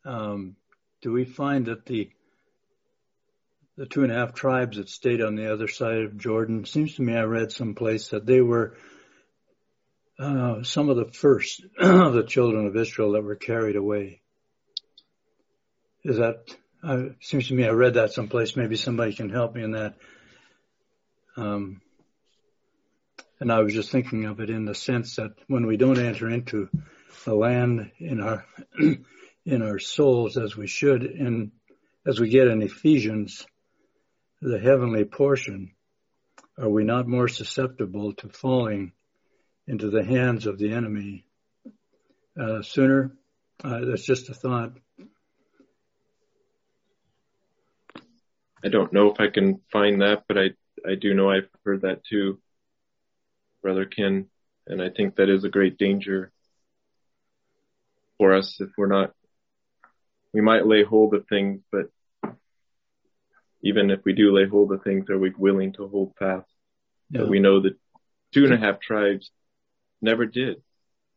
um, 0.04 0.56
do 1.02 1.12
we 1.12 1.24
find 1.24 1.66
that 1.66 1.86
the 1.86 2.10
the 3.76 3.86
two 3.86 4.02
and 4.02 4.12
a 4.12 4.14
half 4.14 4.34
tribes 4.34 4.76
that 4.76 4.88
stayed 4.88 5.22
on 5.22 5.36
the 5.36 5.52
other 5.52 5.68
side 5.68 6.02
of 6.02 6.18
Jordan 6.18 6.64
seems 6.64 6.96
to 6.96 7.02
me 7.02 7.14
I 7.14 7.22
read 7.22 7.52
someplace 7.52 8.08
that 8.08 8.26
they 8.26 8.40
were 8.40 8.76
uh, 10.18 10.62
some 10.64 10.90
of 10.90 10.96
the 10.96 11.10
first 11.12 11.62
of 11.78 12.12
the 12.12 12.24
children 12.24 12.66
of 12.66 12.76
Israel 12.76 13.12
that 13.12 13.22
were 13.22 13.36
carried 13.36 13.76
away. 13.76 14.20
Is 16.04 16.16
that 16.16 16.54
uh, 16.82 17.10
seems 17.20 17.48
to 17.48 17.54
me 17.54 17.64
I 17.64 17.70
read 17.70 17.94
that 17.94 18.12
someplace. 18.12 18.56
Maybe 18.56 18.76
somebody 18.76 19.14
can 19.14 19.30
help 19.30 19.54
me 19.54 19.62
in 19.62 19.70
that. 19.72 19.94
Um, 21.36 21.80
and 23.40 23.50
I 23.50 23.60
was 23.60 23.72
just 23.72 23.90
thinking 23.90 24.26
of 24.26 24.40
it 24.40 24.50
in 24.50 24.66
the 24.66 24.74
sense 24.74 25.16
that 25.16 25.32
when 25.48 25.66
we 25.66 25.76
don't 25.78 25.98
enter 25.98 26.28
into 26.28 26.68
the 27.24 27.34
land 27.34 27.90
in 27.98 28.20
our 28.20 28.44
in 29.46 29.62
our 29.62 29.78
souls 29.78 30.36
as 30.36 30.56
we 30.56 30.66
should 30.66 31.02
in 31.02 31.52
as 32.06 32.20
we 32.20 32.28
get 32.28 32.48
in 32.48 32.62
Ephesians, 32.62 33.46
the 34.40 34.58
heavenly 34.58 35.04
portion, 35.04 35.72
are 36.58 36.68
we 36.68 36.84
not 36.84 37.08
more 37.08 37.28
susceptible 37.28 38.12
to 38.14 38.28
falling 38.28 38.92
into 39.66 39.90
the 39.90 40.04
hands 40.04 40.46
of 40.46 40.58
the 40.58 40.72
enemy 40.72 41.24
uh, 42.40 42.62
sooner? 42.62 43.12
Uh, 43.62 43.80
that's 43.84 44.04
just 44.04 44.30
a 44.30 44.34
thought. 44.34 44.72
I 48.62 48.68
don't 48.68 48.92
know 48.92 49.10
if 49.10 49.20
I 49.20 49.28
can 49.28 49.60
find 49.72 50.02
that, 50.02 50.24
but 50.28 50.36
I 50.36 50.50
I 50.86 50.94
do 50.94 51.14
know 51.14 51.30
I've 51.30 51.48
heard 51.64 51.82
that 51.82 52.04
too, 52.04 52.38
Brother 53.62 53.84
Ken, 53.84 54.26
and 54.66 54.82
I 54.82 54.90
think 54.90 55.16
that 55.16 55.28
is 55.28 55.44
a 55.44 55.48
great 55.48 55.78
danger 55.78 56.32
for 58.18 58.34
us 58.34 58.60
if 58.60 58.70
we're 58.76 58.86
not 58.86 59.14
we 60.32 60.40
might 60.40 60.66
lay 60.66 60.84
hold 60.84 61.14
of 61.14 61.26
things, 61.26 61.60
but 61.72 61.90
even 63.62 63.90
if 63.90 64.00
we 64.04 64.12
do 64.12 64.32
lay 64.32 64.46
hold 64.46 64.72
of 64.72 64.82
things, 64.82 65.10
are 65.10 65.18
we 65.18 65.32
willing 65.36 65.72
to 65.74 65.88
hold 65.88 66.14
fast? 66.18 66.46
Yeah. 67.10 67.22
But 67.22 67.30
we 67.30 67.40
know 67.40 67.60
that 67.62 67.76
two 68.32 68.44
and 68.44 68.54
a 68.54 68.56
half 68.56 68.80
tribes 68.80 69.30
never 70.00 70.26
did 70.26 70.62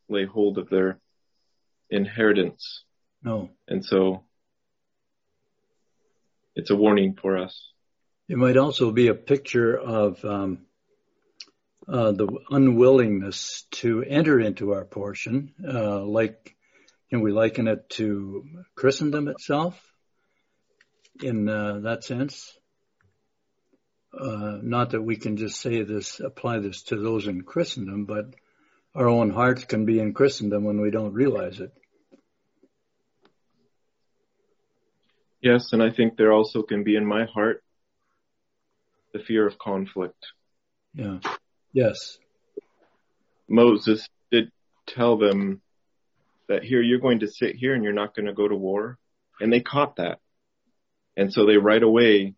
lay 0.10 0.26
hold 0.26 0.58
of 0.58 0.70
their 0.70 1.00
inheritance. 1.89 2.84
No. 3.24 3.52
And 3.68 3.86
so 3.86 4.24
it's 6.56 6.72
a 6.72 6.76
warning 6.76 7.18
for 7.22 7.38
us. 7.38 7.70
It 8.28 8.38
might 8.38 8.58
also 8.58 8.91
be 8.91 9.08
a 9.08 9.14
picture 9.14 9.78
of 9.78 10.24
um, 10.26 10.60
the 11.88 12.28
unwillingness 12.50 13.66
to 13.72 14.04
enter 14.04 14.40
into 14.40 14.74
our 14.74 14.86
portion, 14.86 15.54
uh, 15.68 16.02
like 16.02 16.56
can 17.10 17.22
we 17.22 17.32
liken 17.32 17.68
it 17.68 17.90
to 17.92 18.44
Christendom 18.76 19.28
itself 19.28 19.80
in 21.22 21.48
uh, 21.48 21.82
that 21.82 22.04
sense? 22.04 22.58
Uh, 24.12 24.58
not 24.62 24.92
that 24.92 25.02
we 25.02 25.16
can 25.16 25.38
just 25.38 25.60
say 25.60 25.84
this, 25.84 26.20
apply 26.20 26.58
this 26.60 26.84
to 26.84 26.96
those 26.96 27.28
in 27.28 27.42
Christendom, 27.42 28.06
but 28.06 28.34
our 28.96 29.08
own 29.08 29.30
hearts 29.30 29.66
can 29.66 29.86
be 29.86 30.00
in 30.00 30.14
Christendom 30.14 30.64
when 30.64 30.82
we 30.82 30.92
don't 30.92 31.14
realize 31.14 31.60
it. 31.60 31.72
Yes, 35.42 35.74
and 35.74 35.84
I 35.84 35.92
think 35.92 36.16
there 36.16 36.32
also 36.32 36.62
can 36.62 36.84
be 36.84 36.96
in 36.96 37.06
my 37.06 37.26
heart 37.26 37.64
the 39.14 39.20
fear 39.20 39.46
of 39.46 39.60
conflict. 39.60 40.26
Yeah. 40.96 41.20
Yes. 41.74 42.18
Moses 43.50 44.08
did 44.32 44.52
tell 44.88 45.18
them 45.18 45.62
that 46.48 46.64
here 46.64 46.82
you're 46.82 47.00
going 47.00 47.20
to 47.20 47.28
sit 47.28 47.56
here 47.56 47.74
and 47.74 47.84
you're 47.84 47.94
not 47.94 48.16
going 48.16 48.28
to 48.28 48.34
go 48.34 48.48
to 48.48 48.56
war. 48.56 48.98
And 49.42 49.52
they 49.52 49.60
caught 49.60 49.98
that. 49.98 50.20
And 51.18 51.34
so 51.34 51.46
they 51.46 51.58
right 51.58 51.82
away, 51.82 52.36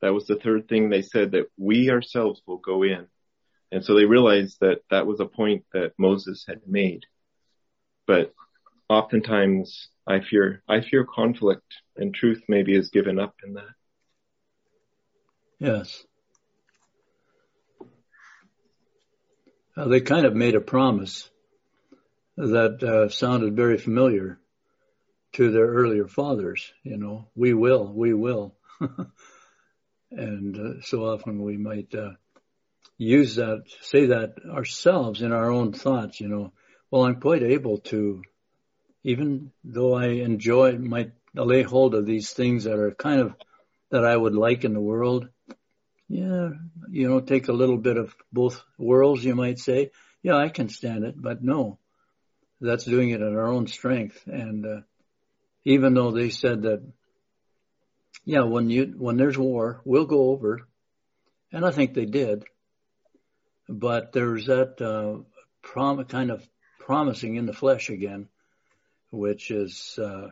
that 0.00 0.14
was 0.14 0.26
the 0.26 0.36
third 0.36 0.68
thing 0.68 0.88
they 0.88 1.02
said 1.02 1.32
that 1.32 1.50
we 1.56 1.90
ourselves 1.90 2.42
will 2.46 2.58
go 2.58 2.82
in. 2.82 3.06
And 3.70 3.84
so 3.84 3.94
they 3.94 4.04
realized 4.04 4.58
that 4.60 4.80
that 4.90 5.06
was 5.06 5.20
a 5.20 5.26
point 5.26 5.64
that 5.72 5.92
Moses 5.98 6.44
had 6.46 6.60
made. 6.66 7.04
But 8.06 8.32
oftentimes 8.88 9.88
I 10.06 10.20
fear, 10.20 10.62
I 10.68 10.80
fear 10.80 11.04
conflict 11.04 11.74
and 11.96 12.14
truth 12.14 12.42
maybe 12.48 12.76
is 12.76 12.90
given 12.90 13.18
up 13.18 13.34
in 13.44 13.54
that. 13.54 13.74
Yes. 15.58 16.04
Uh, 19.76 19.88
they 19.88 20.00
kind 20.00 20.24
of 20.24 20.34
made 20.34 20.54
a 20.54 20.60
promise 20.60 21.28
that 22.36 22.82
uh, 22.82 23.08
sounded 23.08 23.56
very 23.56 23.78
familiar 23.78 24.38
to 25.32 25.50
their 25.50 25.66
earlier 25.66 26.06
fathers. 26.06 26.72
You 26.82 26.96
know, 26.96 27.28
we 27.34 27.54
will, 27.54 27.92
we 27.92 28.14
will. 28.14 28.54
and 30.10 30.56
uh, 30.56 30.80
so 30.82 31.04
often 31.04 31.42
we 31.42 31.56
might 31.56 31.92
uh, 31.94 32.12
use 32.98 33.36
that, 33.36 33.64
say 33.80 34.06
that 34.06 34.34
ourselves 34.48 35.22
in 35.22 35.32
our 35.32 35.50
own 35.50 35.72
thoughts. 35.72 36.20
You 36.20 36.28
know, 36.28 36.52
well, 36.90 37.04
I'm 37.04 37.20
quite 37.20 37.42
able 37.42 37.78
to, 37.78 38.22
even 39.02 39.50
though 39.64 39.94
I 39.94 40.06
enjoy, 40.06 40.78
might 40.78 41.12
lay 41.34 41.62
hold 41.62 41.94
of 41.94 42.06
these 42.06 42.30
things 42.30 42.64
that 42.64 42.78
are 42.78 42.92
kind 42.92 43.20
of 43.20 43.34
that 43.90 44.04
I 44.04 44.16
would 44.16 44.34
like 44.34 44.64
in 44.64 44.72
the 44.72 44.80
world. 44.80 45.28
Yeah, 46.08 46.50
you 46.90 47.08
know, 47.08 47.20
take 47.20 47.48
a 47.48 47.52
little 47.52 47.78
bit 47.78 47.96
of 47.96 48.14
both 48.32 48.62
worlds, 48.78 49.24
you 49.24 49.34
might 49.34 49.58
say. 49.58 49.90
Yeah, 50.22 50.36
I 50.36 50.48
can 50.48 50.68
stand 50.68 51.04
it, 51.04 51.14
but 51.20 51.42
no, 51.42 51.78
that's 52.60 52.84
doing 52.84 53.10
it 53.10 53.20
in 53.20 53.36
our 53.36 53.46
own 53.46 53.66
strength. 53.66 54.22
And 54.26 54.66
uh, 54.66 54.80
even 55.64 55.94
though 55.94 56.10
they 56.10 56.30
said 56.30 56.62
that, 56.62 56.82
yeah, 58.24 58.42
when 58.42 58.70
you 58.70 58.94
when 58.96 59.16
there's 59.16 59.38
war, 59.38 59.80
we'll 59.84 60.06
go 60.06 60.30
over, 60.30 60.66
and 61.52 61.64
I 61.64 61.70
think 61.70 61.94
they 61.94 62.06
did. 62.06 62.44
But 63.68 64.12
there's 64.12 64.46
that 64.46 64.80
uh, 64.80 65.22
prom- 65.62 66.04
kind 66.04 66.30
of 66.30 66.46
promising 66.78 67.36
in 67.36 67.46
the 67.46 67.52
flesh 67.52 67.88
again, 67.88 68.28
which 69.10 69.50
is 69.50 69.98
uh, 69.98 70.28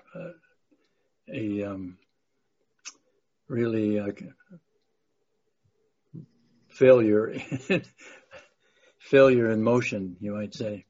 a 1.32 1.64
um, 1.64 1.98
really 3.48 3.98
uh, 3.98 4.08
failure, 6.72 7.34
failure 8.98 9.50
in 9.50 9.62
motion, 9.62 10.16
you 10.20 10.34
might 10.34 10.54
say. 10.54 10.84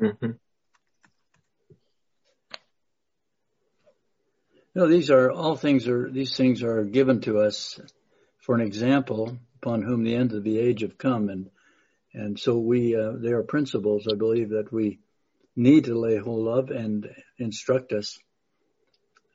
Mm-hmm. 0.00 0.32
No, 4.74 4.86
these 4.86 5.10
are 5.10 5.30
all 5.30 5.54
things 5.54 5.86
are 5.86 6.10
these 6.10 6.34
things 6.34 6.62
are 6.62 6.84
given 6.84 7.20
to 7.22 7.40
us 7.40 7.78
for 8.40 8.54
an 8.54 8.62
example 8.62 9.38
upon 9.56 9.82
whom 9.82 10.02
the 10.02 10.16
end 10.16 10.32
of 10.32 10.44
the 10.44 10.58
age 10.58 10.80
have 10.80 10.96
come, 10.96 11.28
and 11.28 11.50
and 12.14 12.38
so 12.38 12.58
we 12.58 12.96
uh, 12.96 13.12
they 13.16 13.32
are 13.32 13.42
principles 13.42 14.08
I 14.10 14.16
believe 14.16 14.50
that 14.50 14.72
we 14.72 15.00
need 15.54 15.84
to 15.84 15.98
lay 15.98 16.16
hold 16.16 16.48
of 16.48 16.70
and 16.70 17.08
instruct 17.38 17.92
us. 17.92 18.18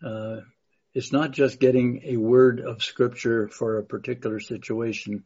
Uh, 0.03 0.37
it's 0.93 1.13
not 1.13 1.31
just 1.31 1.59
getting 1.59 2.01
a 2.05 2.17
word 2.17 2.59
of 2.59 2.81
scripture 2.81 3.47
for 3.47 3.77
a 3.77 3.83
particular 3.83 4.39
situation. 4.39 5.23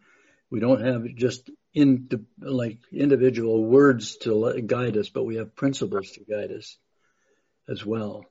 We 0.52 0.60
don't 0.60 0.86
have 0.86 1.06
just 1.16 1.50
in 1.74 2.10
like 2.40 2.80
individual 2.92 3.64
words 3.64 4.18
to 4.18 4.62
guide 4.62 4.98
us, 4.98 5.10
but 5.10 5.24
we 5.24 5.38
have 5.38 5.56
principles 5.56 6.12
to 6.12 6.26
guide 6.26 6.52
us 6.52 6.78
as 7.70 7.86
well. 7.86 8.26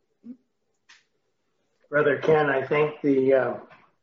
Brother 1.88 2.18
Ken, 2.18 2.46
I 2.50 2.64
think 2.66 3.00
the 3.02 3.34
uh, 3.34 3.54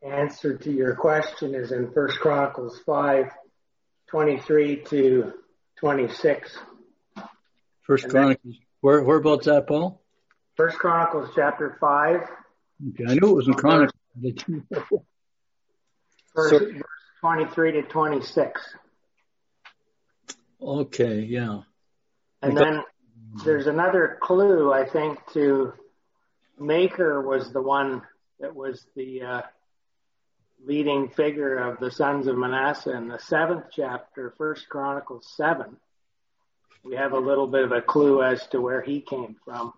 answer 0.01 0.57
to 0.57 0.72
your 0.72 0.95
question 0.95 1.55
is 1.55 1.72
in 1.72 1.91
First 1.93 2.20
Chronicles 2.20 2.82
five 2.86 3.28
twenty-three 4.07 4.84
to 4.86 5.34
26. 5.78 6.57
First 7.84 8.09
Chronicles, 8.09 8.55
where, 8.82 9.03
whereabouts 9.03 9.45
that, 9.45 9.68
Paul? 9.68 10.01
First 10.55 10.78
Chronicles 10.80 11.30
chapter 11.36 11.78
5. 11.80 12.22
Okay, 12.89 13.05
I 13.07 13.13
knew 13.13 13.30
it 13.30 13.36
was 13.36 13.47
in 13.47 13.53
Chronicles. 13.53 13.93
Verse, 16.36 16.49
so, 16.49 16.59
23 17.22 17.72
to 17.74 17.82
26. 17.84 18.61
Okay, 20.61 21.20
yeah. 21.22 21.61
And 22.41 22.57
then 22.57 22.84
there's 23.43 23.68
another 23.68 24.18
clue, 24.22 24.72
I 24.72 24.86
think, 24.86 25.20
to 25.34 25.74
Machir 26.59 27.22
was 27.22 27.51
the 27.51 27.61
one 27.61 28.01
that 28.39 28.55
was 28.55 28.86
the 28.95 29.22
uh, 29.22 29.41
leading 30.63 31.09
figure 31.09 31.57
of 31.57 31.80
the 31.80 31.91
sons 31.91 32.28
of 32.28 32.38
Manasseh 32.38 32.95
in 32.95 33.07
the 33.07 33.20
seventh 33.20 33.65
chapter, 33.72 34.34
First 34.38 34.70
Chronicles 34.70 35.28
7. 35.36 35.78
We 36.84 36.95
have 36.95 37.13
a 37.13 37.20
little 37.20 37.47
bit 37.47 37.63
of 37.63 37.72
a 37.72 37.82
clue 37.82 38.24
as 38.24 38.45
to 38.47 38.61
where 38.61 38.82
he 38.82 39.01
came 39.01 39.36
from. 39.43 39.74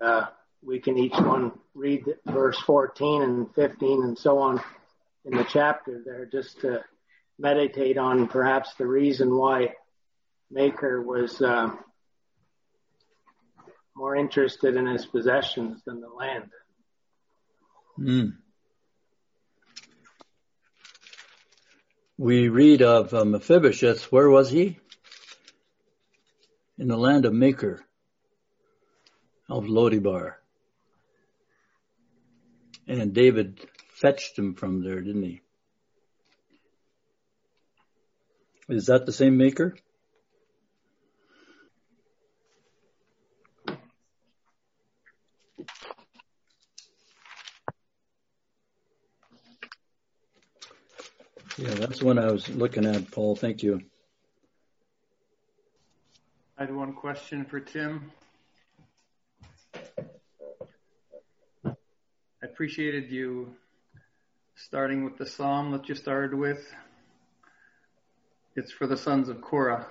Uh, 0.00 0.26
we 0.62 0.80
can 0.80 0.98
each 0.98 1.14
one 1.14 1.52
read 1.74 2.04
verse 2.26 2.58
14 2.60 3.22
and 3.22 3.54
15 3.54 4.02
and 4.02 4.18
so 4.18 4.38
on 4.38 4.62
in 5.24 5.36
the 5.36 5.44
chapter 5.44 6.02
there 6.04 6.26
just 6.26 6.60
to 6.60 6.84
meditate 7.38 7.98
on 7.98 8.28
perhaps 8.28 8.74
the 8.74 8.86
reason 8.86 9.34
why 9.34 9.74
Machir 10.50 11.02
was 11.02 11.40
uh, 11.40 11.70
more 13.96 14.14
interested 14.16 14.76
in 14.76 14.86
his 14.86 15.06
possessions 15.06 15.82
than 15.84 16.00
the 16.00 16.08
land. 16.08 16.50
Mm. 17.98 18.32
We 22.16 22.48
read 22.48 22.82
of 22.82 23.12
uh, 23.12 23.24
Mephibosheth. 23.24 24.12
Where 24.12 24.28
was 24.28 24.50
he? 24.50 24.78
In 26.78 26.88
the 26.88 26.96
land 26.96 27.24
of 27.24 27.32
Machir, 27.32 27.84
of 29.48 29.64
Lodebar. 29.64 30.34
And 32.86 33.12
David 33.14 33.60
fetched 33.94 34.36
him 34.38 34.54
from 34.54 34.82
there, 34.82 35.00
didn't 35.00 35.22
he? 35.22 35.40
Is 38.68 38.86
that 38.86 39.06
the 39.06 39.12
same 39.12 39.36
Machir? 39.36 39.76
Yeah, 51.56 51.74
that's 51.74 52.02
one 52.02 52.18
I 52.18 52.32
was 52.32 52.48
looking 52.48 52.84
at, 52.84 53.12
Paul. 53.12 53.36
Thank 53.36 53.62
you. 53.62 53.80
I 56.58 56.62
had 56.62 56.74
one 56.74 56.94
question 56.94 57.44
for 57.44 57.60
Tim. 57.60 58.10
I 61.64 61.72
appreciated 62.42 63.10
you 63.10 63.54
starting 64.56 65.04
with 65.04 65.16
the 65.16 65.26
psalm 65.26 65.72
that 65.72 65.88
you 65.88 65.94
started 65.94 66.32
with. 66.32 66.64
It's 68.56 68.70
for 68.70 68.86
the 68.86 68.96
sons 68.96 69.28
of 69.28 69.40
Korah. 69.40 69.86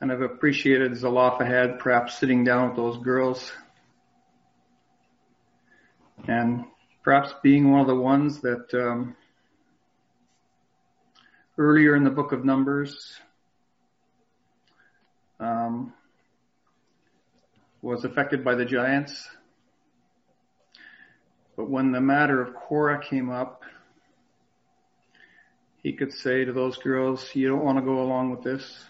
And 0.00 0.10
I've 0.10 0.20
appreciated 0.20 0.96
Zelophehad 0.96 1.78
perhaps 1.78 2.18
sitting 2.18 2.42
down 2.42 2.68
with 2.68 2.76
those 2.76 2.96
girls 3.04 3.52
and 6.26 6.64
perhaps 7.04 7.34
being 7.42 7.70
one 7.70 7.80
of 7.80 7.86
the 7.86 7.94
ones 7.94 8.40
that 8.40 8.72
um, 8.74 9.16
earlier 11.56 11.94
in 11.94 12.02
the 12.02 12.10
book 12.10 12.32
of 12.32 12.44
Numbers 12.44 13.20
um, 15.38 15.92
was 17.80 18.04
affected 18.04 18.44
by 18.44 18.54
the 18.54 18.64
giants. 18.64 19.28
But 21.56 21.68
when 21.68 21.92
the 21.92 22.00
matter 22.00 22.40
of 22.40 22.54
Korah 22.54 23.02
came 23.02 23.30
up, 23.30 23.62
he 25.82 25.92
could 25.92 26.12
say 26.12 26.44
to 26.44 26.52
those 26.52 26.78
girls, 26.78 27.28
you 27.34 27.48
don't 27.48 27.64
want 27.64 27.78
to 27.78 27.84
go 27.84 28.00
along 28.00 28.30
with 28.30 28.42
this. 28.42 28.84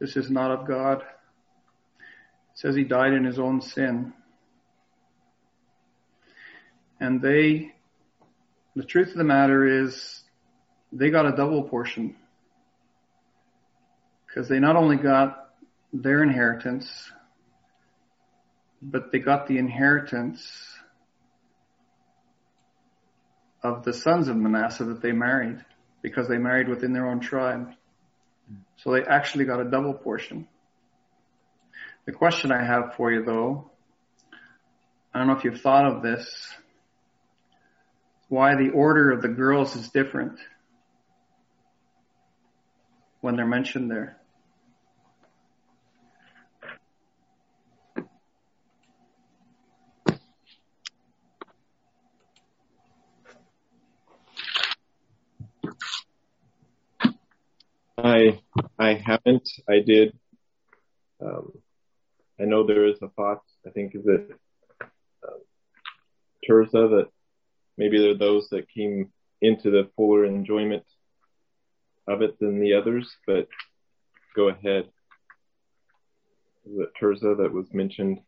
This 0.00 0.16
is 0.16 0.30
not 0.30 0.50
of 0.50 0.66
God. 0.66 1.02
It 1.02 2.58
says 2.58 2.74
he 2.74 2.84
died 2.84 3.12
in 3.12 3.24
his 3.24 3.38
own 3.38 3.60
sin 3.60 4.12
and 7.00 7.22
they, 7.22 7.72
the 8.76 8.84
truth 8.84 9.08
of 9.08 9.16
the 9.16 9.24
matter 9.24 9.82
is, 9.82 10.22
they 10.92 11.10
got 11.10 11.26
a 11.26 11.34
double 11.34 11.62
portion. 11.62 12.14
Because 14.26 14.48
they 14.48 14.60
not 14.60 14.76
only 14.76 14.96
got 14.96 15.50
their 15.92 16.22
inheritance, 16.22 17.10
but 18.82 19.10
they 19.10 19.18
got 19.18 19.46
the 19.46 19.58
inheritance 19.58 20.46
of 23.62 23.84
the 23.84 23.92
sons 23.92 24.28
of 24.28 24.36
Manasseh 24.36 24.84
that 24.84 25.02
they 25.02 25.12
married 25.12 25.64
because 26.02 26.28
they 26.28 26.38
married 26.38 26.68
within 26.68 26.92
their 26.92 27.08
own 27.08 27.20
tribe. 27.20 27.72
So 28.78 28.92
they 28.92 29.02
actually 29.02 29.44
got 29.44 29.60
a 29.60 29.70
double 29.70 29.94
portion. 29.94 30.48
The 32.06 32.12
question 32.12 32.50
I 32.50 32.64
have 32.64 32.94
for 32.96 33.12
you 33.12 33.24
though, 33.24 33.70
I 35.12 35.18
don't 35.18 35.26
know 35.26 35.34
if 35.34 35.44
you've 35.44 35.60
thought 35.60 35.86
of 35.86 36.02
this, 36.02 36.54
why 38.28 38.54
the 38.54 38.70
order 38.70 39.10
of 39.10 39.22
the 39.22 39.28
girls 39.28 39.74
is 39.76 39.88
different 39.88 40.38
when 43.20 43.36
they're 43.36 43.46
mentioned 43.46 43.90
there. 43.90 44.19
I 58.04 58.40
I 58.78 58.94
haven't. 58.94 59.48
I 59.68 59.80
did. 59.80 60.18
Um, 61.20 61.52
I 62.40 62.44
know 62.44 62.66
there 62.66 62.86
is 62.86 62.96
a 63.02 63.08
thought. 63.08 63.42
I 63.66 63.70
think 63.70 63.94
is 63.94 64.06
it 64.06 64.30
um, 64.80 65.40
Tirzah 66.48 66.90
that 66.90 67.08
maybe 67.76 67.98
there 67.98 68.12
are 68.12 68.18
those 68.18 68.48
that 68.50 68.70
came 68.70 69.10
into 69.42 69.70
the 69.70 69.90
fuller 69.96 70.24
enjoyment 70.24 70.84
of 72.08 72.22
it 72.22 72.38
than 72.38 72.60
the 72.60 72.74
others. 72.74 73.14
But 73.26 73.48
go 74.34 74.48
ahead. 74.48 74.88
Is 76.66 76.78
it 76.78 76.90
Tirzah 77.00 77.36
that 77.38 77.52
was 77.52 77.72
mentioned? 77.72 78.20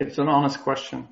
It's 0.00 0.18
an 0.18 0.28
honest 0.28 0.60
question. 0.60 1.08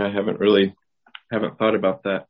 I 0.00 0.10
haven't 0.10 0.40
really 0.40 0.74
haven't 1.30 1.58
thought 1.58 1.74
about 1.74 2.02
that. 2.04 2.26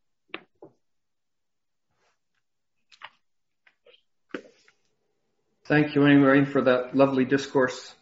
Thank 5.67 5.95
you 5.95 6.05
anyway 6.05 6.45
for 6.45 6.63
that 6.63 6.97
lovely 6.97 7.25
discourse. 7.25 7.95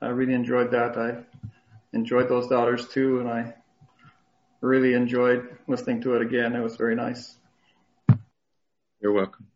I 0.00 0.06
really 0.06 0.32
enjoyed 0.32 0.70
that. 0.70 0.96
I 0.96 1.18
enjoyed 1.92 2.30
those 2.30 2.48
daughters 2.48 2.88
too, 2.88 3.20
and 3.20 3.28
I 3.28 3.54
really 4.62 4.94
enjoyed 4.94 5.58
listening 5.66 6.00
to 6.02 6.14
it 6.14 6.22
again. 6.22 6.54
It 6.54 6.62
was 6.62 6.76
very 6.76 6.94
nice. 6.94 7.36
You're 9.02 9.12
welcome. 9.12 9.46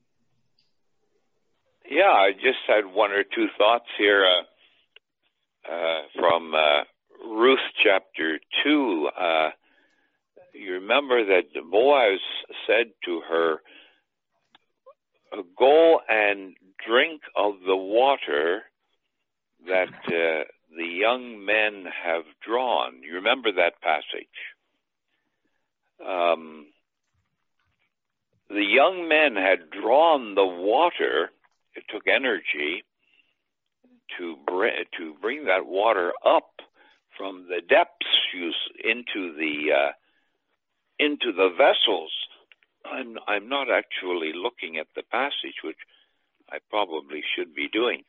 Yeah, 1.88 2.10
I 2.10 2.32
just 2.32 2.58
had 2.66 2.84
one 2.84 3.12
or 3.12 3.22
two 3.22 3.46
thoughts 3.56 3.86
here 3.96 4.24
uh, 4.26 5.72
uh, 5.72 6.00
from 6.18 6.54
uh, 6.54 6.82
Ruth 7.26 7.58
chapter 7.82 8.38
2, 8.64 9.08
uh, 9.18 9.50
you 10.52 10.74
remember 10.74 11.24
that 11.24 11.44
Boaz 11.70 12.20
said 12.66 12.92
to 13.04 13.20
her, 13.28 13.56
Go 15.58 16.00
and 16.08 16.54
drink 16.86 17.22
of 17.34 17.54
the 17.66 17.76
water 17.76 18.62
that 19.66 19.88
uh, 19.88 20.44
the 20.76 20.86
young 20.86 21.44
men 21.44 21.86
have 22.04 22.24
drawn. 22.46 23.02
You 23.02 23.14
remember 23.14 23.50
that 23.52 23.80
passage? 23.80 24.26
Um, 26.06 26.66
the 28.48 28.64
young 28.64 29.08
men 29.08 29.34
had 29.34 29.70
drawn 29.70 30.34
the 30.34 30.46
water, 30.46 31.30
it 31.74 31.84
took 31.88 32.06
energy 32.06 32.84
to, 34.18 34.36
to 34.98 35.14
bring 35.20 35.46
that 35.46 35.66
water 35.66 36.12
up 36.24 36.50
from 37.16 37.46
the 37.48 37.60
depths 37.60 38.06
into 38.82 39.34
the 39.36 39.72
uh, 39.72 39.92
into 40.98 41.32
the 41.32 41.50
vessels. 41.56 42.12
I'm 42.84 43.16
I'm 43.26 43.48
not 43.48 43.68
actually 43.70 44.32
looking 44.34 44.76
at 44.78 44.86
the 44.94 45.02
passage, 45.10 45.62
which 45.62 45.78
I 46.50 46.58
probably 46.70 47.22
should 47.34 47.54
be 47.54 47.68
doing, 47.68 48.02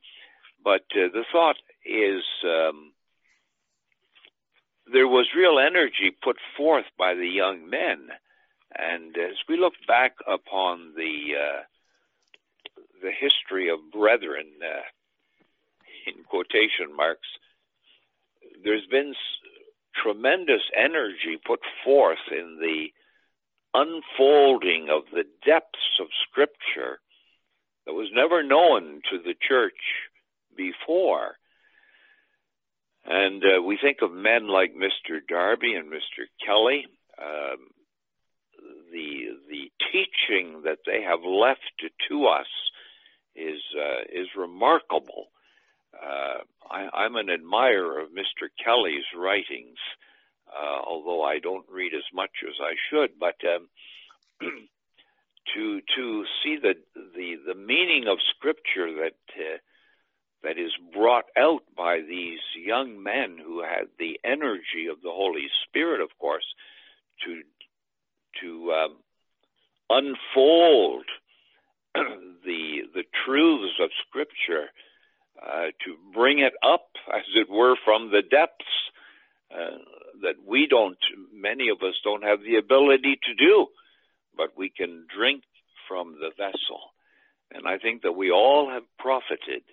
but 0.63 0.83
uh, 0.91 1.07
the 1.13 1.23
thought 1.31 1.57
is 1.85 2.23
um, 2.43 2.91
there 4.91 5.07
was 5.07 5.27
real 5.35 5.59
energy 5.59 6.15
put 6.23 6.37
forth 6.57 6.85
by 6.97 7.13
the 7.13 7.27
young 7.27 7.69
men, 7.69 8.09
and 8.77 9.15
as 9.17 9.37
we 9.47 9.57
look 9.57 9.73
back 9.87 10.15
upon 10.27 10.93
the 10.95 11.35
uh, 11.39 11.61
the 13.01 13.11
history 13.11 13.69
of 13.69 13.79
brethren, 13.93 14.47
uh, 14.61 14.81
in 16.07 16.23
quotation 16.23 16.95
marks, 16.95 17.27
there's 18.65 18.87
been 18.87 19.13
tremendous 20.03 20.63
energy 20.75 21.39
put 21.45 21.61
forth 21.85 22.17
in 22.31 22.57
the 22.59 22.87
unfolding 23.73 24.87
of 24.89 25.03
the 25.13 25.23
depths 25.45 25.99
of 26.01 26.07
Scripture 26.27 26.99
that 27.85 27.93
was 27.93 28.09
never 28.13 28.43
known 28.43 29.01
to 29.11 29.19
the 29.19 29.35
church 29.47 29.73
before. 30.57 31.35
And 33.05 33.43
uh, 33.43 33.61
we 33.61 33.77
think 33.81 33.97
of 34.01 34.11
men 34.11 34.47
like 34.47 34.73
Mr. 34.73 35.19
Darby 35.27 35.75
and 35.75 35.91
Mr. 35.91 36.25
Kelly. 36.45 36.87
Um, 37.21 37.67
the 38.91 39.37
the 39.49 39.71
teaching 39.91 40.63
that 40.63 40.79
they 40.85 41.01
have 41.03 41.23
left 41.23 41.61
to 42.09 42.25
us 42.25 42.47
is 43.35 43.61
uh, 43.77 44.01
is 44.11 44.27
remarkable. 44.35 45.27
Uh, 46.01 46.39
I, 46.69 47.05
am 47.05 47.15
an 47.15 47.29
admirer 47.29 47.99
of 47.99 48.09
Mr. 48.09 48.49
Kelly's 48.63 49.05
writings, 49.17 49.77
uh, 50.47 50.81
although 50.85 51.23
I 51.23 51.39
don't 51.39 51.65
read 51.69 51.93
as 51.93 52.03
much 52.13 52.31
as 52.47 52.55
I 52.61 52.75
should. 52.89 53.19
But 53.19 53.35
um, 53.45 53.69
to 55.55 55.81
to 55.95 56.25
see 56.43 56.57
the 56.57 56.75
the 57.15 57.35
the 57.47 57.55
meaning 57.55 58.07
of 58.07 58.17
Scripture 58.35 58.91
that 58.93 59.17
uh, 59.37 59.57
that 60.43 60.57
is 60.57 60.71
brought 60.93 61.25
out 61.37 61.63
by 61.75 62.01
these 62.01 62.39
young 62.55 63.01
men 63.01 63.37
who 63.43 63.61
had 63.61 63.87
the 63.99 64.19
energy 64.23 64.87
of 64.89 65.01
the 65.01 65.11
Holy 65.11 65.47
Spirit, 65.67 66.01
of 66.01 66.09
course, 66.19 66.45
to 67.25 67.41
to 68.41 68.71
um, 68.73 68.97
unfold 69.89 71.05
the 71.95 72.81
the 72.93 73.03
truths 73.25 73.79
of 73.79 73.89
Scripture 74.07 74.69
uh, 75.41 75.67
to 75.85 75.95
bring 76.13 76.39
it 76.39 76.53
up, 76.63 76.87
as 77.13 77.23
it 77.35 77.49
were, 77.49 77.75
from 77.83 78.11
the 78.11 78.21
depths 78.21 78.65
uh, 79.51 79.77
that 80.21 80.35
we 80.45 80.67
don't, 80.67 80.97
many 81.33 81.69
of 81.69 81.77
us 81.81 81.95
don't 82.03 82.23
have 82.23 82.41
the 82.41 82.55
ability 82.55 83.19
to 83.23 83.33
do, 83.35 83.67
but 84.35 84.57
we 84.57 84.69
can 84.69 85.05
drink 85.15 85.43
from 85.87 86.17
the 86.19 86.31
vessel. 86.37 86.79
And 87.51 87.67
I 87.67 87.77
think 87.77 88.01
that 88.01 88.13
we 88.13 88.31
all 88.31 88.69
have 88.69 88.83
profited, 88.97 89.63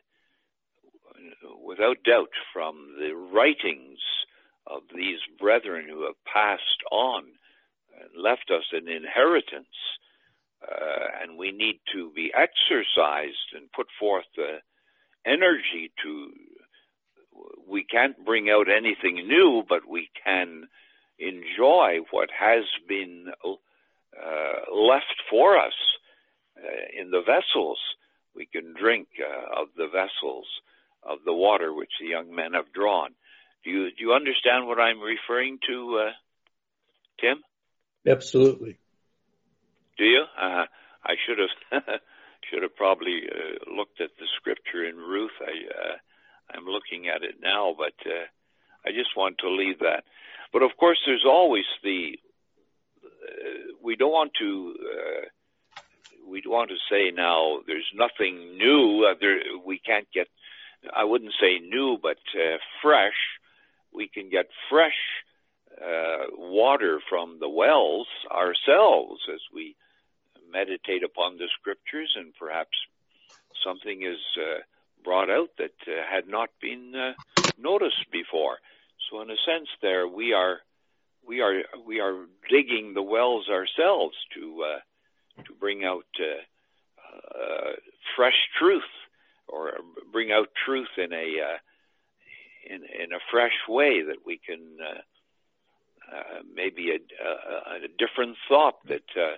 without 1.64 2.02
doubt, 2.04 2.30
from 2.52 2.96
the 2.98 3.14
writings 3.14 3.98
of 4.66 4.82
these 4.94 5.18
brethren 5.40 5.86
who 5.88 6.04
have 6.04 6.24
passed 6.24 6.82
on 6.90 7.24
and 7.98 8.22
left 8.22 8.50
us 8.50 8.64
an 8.72 8.88
inheritance. 8.88 9.66
Uh, 10.62 11.06
and 11.22 11.38
we 11.38 11.50
need 11.50 11.80
to 11.92 12.12
be 12.14 12.32
exercised 12.34 13.50
and 13.54 13.72
put 13.72 13.88
forth 13.98 14.26
the 14.36 14.58
energy 15.26 15.92
to 16.02 16.30
we 17.68 17.84
can't 17.84 18.24
bring 18.24 18.50
out 18.50 18.66
anything 18.68 19.26
new, 19.26 19.62
but 19.66 19.88
we 19.88 20.10
can 20.24 20.68
enjoy 21.18 21.98
what 22.10 22.28
has 22.38 22.64
been 22.88 23.26
uh, 23.44 24.74
left 24.74 25.16
for 25.30 25.58
us 25.58 25.72
uh, 26.58 27.00
in 27.00 27.10
the 27.10 27.20
vessels. 27.20 27.78
We 28.34 28.46
can 28.46 28.74
drink 28.78 29.08
uh, 29.20 29.62
of 29.62 29.68
the 29.76 29.86
vessels 29.86 30.46
of 31.02 31.18
the 31.24 31.32
water 31.32 31.72
which 31.72 31.90
the 32.00 32.08
young 32.08 32.34
men 32.34 32.52
have 32.52 32.72
drawn. 32.72 33.10
Do 33.64 33.70
you 33.70 33.90
do 33.90 34.04
you 34.04 34.12
understand 34.12 34.66
what 34.66 34.78
I'm 34.78 35.00
referring 35.00 35.58
to, 35.68 36.06
uh, 36.06 36.10
Tim? 37.20 37.42
Absolutely. 38.06 38.78
Do 39.96 40.04
you? 40.04 40.24
Uh, 40.40 40.64
I 41.04 41.14
should 41.26 41.38
have 41.38 41.82
should 42.52 42.62
have 42.62 42.76
probably 42.76 43.22
uh, 43.28 43.72
looked 43.74 44.00
at 44.00 44.10
the 44.18 44.26
scripture 44.36 44.84
in 44.84 44.96
Ruth. 44.96 45.30
I 45.40 45.52
uh, 45.52 45.96
I'm 46.54 46.66
looking 46.66 47.08
at 47.08 47.22
it 47.22 47.36
now, 47.42 47.74
but 47.76 47.94
uh, 48.06 48.26
I 48.84 48.90
just 48.90 49.16
want 49.16 49.38
to 49.38 49.48
leave 49.48 49.78
that. 49.78 50.04
But 50.52 50.62
of 50.62 50.70
course, 50.78 50.98
there's 51.06 51.24
always 51.26 51.64
the 51.82 52.18
uh, 53.04 53.72
we 53.82 53.96
don't 53.96 54.12
want 54.12 54.32
to 54.40 54.74
uh, 54.80 55.28
we 56.28 56.42
want 56.46 56.70
to 56.70 56.76
say 56.90 57.10
now 57.10 57.60
there's 57.66 57.90
nothing 57.94 58.56
new. 58.56 59.06
Uh, 59.08 59.14
there, 59.20 59.38
we 59.64 59.78
can't 59.78 60.06
get, 60.14 60.28
I 60.94 61.04
wouldn't 61.04 61.34
say 61.40 61.58
new, 61.58 61.98
but 62.00 62.18
uh, 62.34 62.58
fresh. 62.82 63.20
We 63.94 64.08
can 64.08 64.30
get 64.30 64.46
fresh 64.70 64.96
uh, 65.78 66.26
water 66.36 67.00
from 67.08 67.38
the 67.40 67.48
wells 67.48 68.06
ourselves 68.30 69.20
as 69.32 69.40
we 69.54 69.76
meditate 70.52 71.02
upon 71.02 71.38
the 71.38 71.48
scriptures, 71.58 72.12
and 72.16 72.32
perhaps 72.38 72.76
something 73.64 74.02
is 74.02 74.20
uh, 74.36 74.60
brought 75.04 75.30
out 75.30 75.50
that 75.58 75.74
uh, 75.86 76.02
had 76.10 76.28
not 76.28 76.50
been 76.60 76.94
uh, 76.94 77.12
noticed 77.58 78.10
before. 78.12 78.58
So, 79.10 79.20
in 79.20 79.30
a 79.30 79.36
sense, 79.46 79.68
there 79.80 80.06
we 80.06 80.32
are 80.32 80.58
we 81.26 81.40
are 81.40 81.62
we 81.86 82.00
are 82.00 82.26
digging 82.48 82.94
the 82.94 83.02
wells 83.02 83.48
ourselves 83.48 84.16
to 84.34 84.64
uh, 84.64 85.42
to 85.44 85.52
bring 85.54 85.84
out 85.84 86.06
uh, 86.20 87.38
uh, 87.38 87.72
fresh 88.16 88.48
truth 88.58 88.82
or 89.48 89.72
bring 90.12 90.32
out 90.32 90.48
truth 90.64 90.88
in 90.96 91.12
a 91.12 91.58
in 92.68 92.82
in 93.02 93.12
a 93.12 93.20
fresh 93.30 93.58
way 93.68 94.02
that 94.02 94.24
we 94.24 94.38
can 94.38 94.60
uh, 96.12 96.42
maybe 96.54 96.90
a, 96.90 97.24
a, 97.24 97.84
a 97.84 97.88
different 97.98 98.36
thought 98.48 98.76
that 98.86 99.08
uh, 99.16 99.36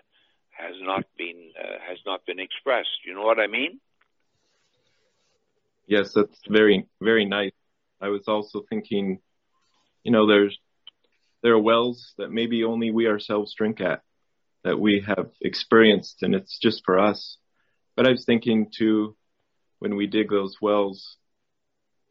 has 0.56 0.74
not 0.80 1.04
been 1.16 1.50
uh, 1.58 1.78
has 1.88 1.98
not 2.06 2.24
been 2.26 2.38
expressed. 2.38 3.04
You 3.06 3.14
know 3.14 3.22
what 3.22 3.38
I 3.38 3.46
mean? 3.46 3.80
Yes, 5.86 6.12
that's 6.14 6.40
very 6.48 6.86
very 7.00 7.24
nice. 7.24 7.52
I 8.00 8.08
was 8.08 8.24
also 8.28 8.64
thinking, 8.68 9.20
you 10.02 10.12
know, 10.12 10.26
there's 10.26 10.58
there 11.42 11.54
are 11.54 11.60
wells 11.60 12.14
that 12.18 12.30
maybe 12.30 12.64
only 12.64 12.90
we 12.90 13.06
ourselves 13.06 13.54
drink 13.56 13.80
at 13.80 14.02
that 14.64 14.80
we 14.80 15.04
have 15.06 15.30
experienced 15.42 16.22
and 16.22 16.34
it's 16.34 16.58
just 16.58 16.82
for 16.84 16.98
us. 16.98 17.36
But 17.96 18.06
I 18.06 18.10
was 18.10 18.24
thinking 18.24 18.70
too, 18.76 19.14
when 19.78 19.96
we 19.96 20.06
dig 20.06 20.30
those 20.30 20.56
wells, 20.60 21.16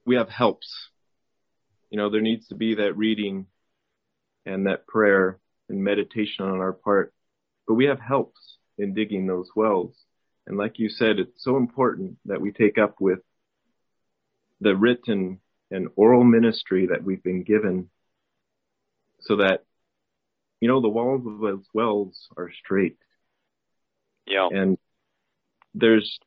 we 0.05 0.15
have 0.15 0.29
helps. 0.29 0.89
You 1.89 1.97
know, 1.97 2.09
there 2.09 2.21
needs 2.21 2.47
to 2.47 2.55
be 2.55 2.75
that 2.75 2.95
reading 2.95 3.47
and 4.45 4.67
that 4.67 4.87
prayer 4.87 5.39
and 5.69 5.83
meditation 5.83 6.45
on 6.45 6.59
our 6.59 6.73
part, 6.73 7.13
but 7.67 7.75
we 7.75 7.85
have 7.85 7.99
helps 7.99 8.57
in 8.77 8.93
digging 8.93 9.27
those 9.27 9.49
wells. 9.55 9.95
And 10.45 10.57
like 10.57 10.79
you 10.79 10.89
said, 10.89 11.19
it's 11.19 11.43
so 11.43 11.57
important 11.57 12.17
that 12.25 12.41
we 12.41 12.51
take 12.51 12.77
up 12.77 12.95
with 12.99 13.19
the 14.59 14.75
written 14.75 15.39
and 15.71 15.87
oral 15.95 16.23
ministry 16.23 16.87
that 16.87 17.03
we've 17.03 17.23
been 17.23 17.43
given 17.43 17.89
so 19.21 19.37
that, 19.37 19.63
you 20.59 20.67
know, 20.67 20.81
the 20.81 20.89
walls 20.89 21.25
of 21.25 21.39
those 21.39 21.65
wells 21.73 22.27
are 22.37 22.51
straight. 22.63 22.97
Yeah. 24.25 24.49
And 24.51 24.77
there's, 25.73 26.19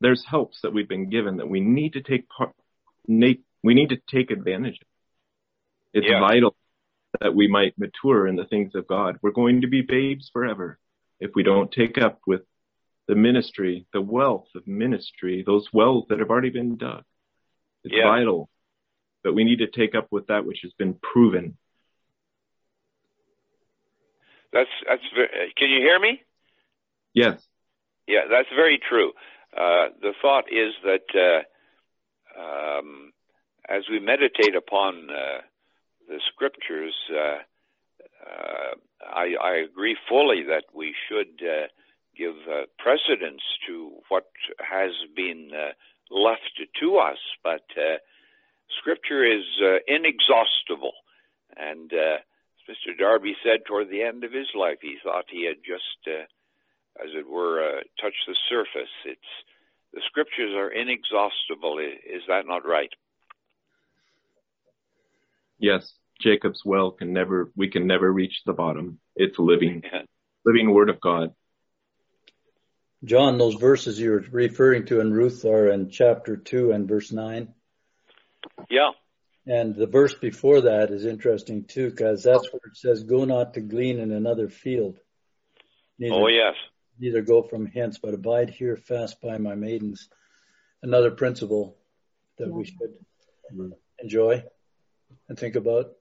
there's 0.00 0.24
helps 0.24 0.60
that 0.62 0.72
we've 0.72 0.88
been 0.88 1.10
given 1.10 1.38
that 1.38 1.48
we 1.48 1.60
need 1.60 1.94
to 1.94 2.02
take 2.02 2.28
part, 2.28 2.54
we 3.06 3.44
need 3.62 3.90
to 3.90 3.98
take 4.10 4.30
advantage 4.30 4.78
of. 4.80 4.86
It's 5.94 6.06
yeah. 6.08 6.20
vital 6.20 6.54
that 7.20 7.34
we 7.34 7.48
might 7.48 7.78
mature 7.78 8.26
in 8.26 8.36
the 8.36 8.44
things 8.44 8.74
of 8.74 8.86
God. 8.86 9.18
We're 9.22 9.30
going 9.30 9.62
to 9.62 9.68
be 9.68 9.82
babes 9.82 10.30
forever 10.32 10.78
if 11.20 11.32
we 11.34 11.42
don't 11.42 11.72
take 11.72 11.98
up 11.98 12.20
with 12.26 12.42
the 13.06 13.14
ministry, 13.14 13.86
the 13.92 14.00
wealth 14.00 14.48
of 14.54 14.66
ministry, 14.66 15.42
those 15.44 15.68
wells 15.72 16.06
that 16.08 16.20
have 16.20 16.30
already 16.30 16.50
been 16.50 16.76
dug. 16.76 17.04
It's 17.84 17.94
yeah. 17.94 18.04
vital 18.04 18.48
that 19.24 19.32
we 19.32 19.44
need 19.44 19.58
to 19.58 19.66
take 19.66 19.94
up 19.94 20.08
with 20.10 20.28
that 20.28 20.44
which 20.44 20.60
has 20.62 20.72
been 20.74 20.94
proven 20.94 21.56
that's 24.52 24.70
that's. 24.86 25.02
Very, 25.14 25.52
can 25.56 25.70
you 25.70 25.80
hear 25.80 25.98
me? 25.98 26.22
Yes. 27.14 27.40
Yeah, 28.06 28.22
that's 28.30 28.48
very 28.54 28.78
true. 28.88 29.12
Uh, 29.54 29.88
the 30.00 30.12
thought 30.22 30.44
is 30.50 30.72
that 30.84 31.44
uh, 32.38 32.40
um, 32.40 33.12
as 33.68 33.82
we 33.90 33.98
meditate 34.00 34.54
upon 34.54 35.10
uh, 35.10 35.40
the 36.08 36.20
scriptures, 36.32 36.94
uh, 37.12 37.38
uh, 38.26 38.74
I, 39.06 39.34
I, 39.42 39.56
agree 39.56 39.96
fully 40.08 40.42
that 40.48 40.64
we 40.74 40.94
should 41.08 41.40
uh, 41.42 41.66
give 42.16 42.34
precedence 42.78 43.42
to 43.66 43.92
what 44.08 44.26
has 44.58 44.92
been 45.14 45.50
left 46.10 46.60
to 46.80 46.96
us. 46.96 47.18
But 47.44 47.64
scripture 48.80 49.24
is 49.24 49.44
inexhaustible, 49.86 50.92
and 51.56 51.92
Mr. 52.68 52.96
Darby 52.96 53.34
said 53.42 53.64
toward 53.66 53.88
the 53.88 54.02
end 54.02 54.24
of 54.24 54.32
his 54.32 54.48
life, 54.54 54.78
he 54.82 54.96
thought 55.02 55.24
he 55.30 55.46
had 55.46 55.56
just, 55.64 56.06
uh, 56.06 56.24
as 57.02 57.10
it 57.14 57.26
were, 57.26 57.62
uh, 57.62 57.80
touched 58.00 58.24
the 58.26 58.36
surface. 58.48 58.92
It's 59.06 59.20
the 59.94 60.02
scriptures 60.06 60.52
are 60.54 60.70
inexhaustible. 60.70 61.78
Is 61.78 62.22
that 62.28 62.46
not 62.46 62.66
right? 62.66 62.92
Yes, 65.58 65.94
Jacob's 66.20 66.62
well 66.64 66.90
can 66.90 67.12
never. 67.12 67.50
We 67.56 67.68
can 67.68 67.86
never 67.86 68.12
reach 68.12 68.42
the 68.44 68.52
bottom. 68.52 68.98
It's 69.16 69.38
living, 69.38 69.82
living 70.44 70.72
Word 70.72 70.90
of 70.90 71.00
God. 71.00 71.34
John, 73.04 73.38
those 73.38 73.54
verses 73.54 74.00
you're 74.00 74.24
referring 74.30 74.86
to 74.86 75.00
in 75.00 75.12
Ruth 75.12 75.44
are 75.44 75.68
in 75.68 75.90
chapter 75.90 76.36
two 76.36 76.72
and 76.72 76.88
verse 76.88 77.12
nine. 77.12 77.54
Yeah. 78.68 78.90
And 79.46 79.74
the 79.74 79.86
verse 79.86 80.14
before 80.14 80.62
that 80.62 80.90
is 80.90 81.06
interesting 81.06 81.64
too, 81.64 81.90
because 81.90 82.22
that's 82.22 82.52
where 82.52 82.60
it 82.66 82.76
says, 82.76 83.04
go 83.04 83.24
not 83.24 83.54
to 83.54 83.60
glean 83.60 83.98
in 83.98 84.12
another 84.12 84.48
field. 84.48 84.98
Neither, 85.98 86.14
oh, 86.14 86.26
yes. 86.26 86.54
Neither 86.98 87.22
go 87.22 87.42
from 87.42 87.66
hence, 87.66 87.98
but 87.98 88.14
abide 88.14 88.50
here 88.50 88.76
fast 88.76 89.20
by 89.22 89.38
my 89.38 89.54
maidens. 89.54 90.08
Another 90.82 91.10
principle 91.10 91.76
that 92.36 92.50
we 92.52 92.64
should 92.64 92.94
mm-hmm. 93.54 93.70
enjoy 94.00 94.44
and 95.28 95.38
think 95.38 95.56
about. 95.56 95.92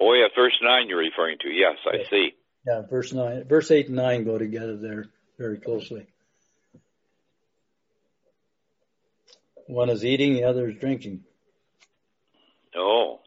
Oh 0.00 0.14
yeah, 0.14 0.28
verse 0.34 0.56
nine 0.62 0.88
you're 0.88 0.98
referring 0.98 1.38
to. 1.40 1.48
Yes, 1.48 1.76
I 1.86 2.08
see. 2.08 2.34
Yeah, 2.66 2.82
verse 2.88 3.12
nine, 3.12 3.44
verse 3.44 3.70
eight 3.70 3.86
and 3.86 3.96
nine 3.96 4.24
go 4.24 4.38
together 4.38 4.76
there 4.76 5.06
very 5.38 5.58
closely. 5.58 6.06
One 9.66 9.90
is 9.90 10.04
eating, 10.04 10.34
the 10.34 10.44
other 10.44 10.70
is 10.70 10.76
drinking. 10.76 11.24
Oh. 12.74 13.20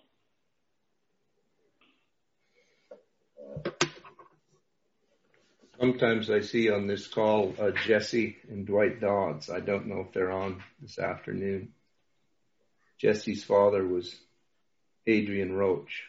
Sometimes 5.79 6.29
I 6.29 6.41
see 6.41 6.69
on 6.69 6.87
this 6.87 7.07
call 7.07 7.55
uh, 7.59 7.71
Jesse 7.85 8.37
and 8.49 8.67
Dwight 8.67 9.01
Dodds. 9.01 9.49
I 9.49 9.59
don't 9.59 9.87
know 9.87 10.01
if 10.01 10.13
they're 10.13 10.31
on 10.31 10.63
this 10.79 10.99
afternoon. 10.99 11.69
Jesse's 12.99 13.43
father 13.43 13.85
was 13.85 14.15
Adrian 15.07 15.53
Roach. 15.53 16.03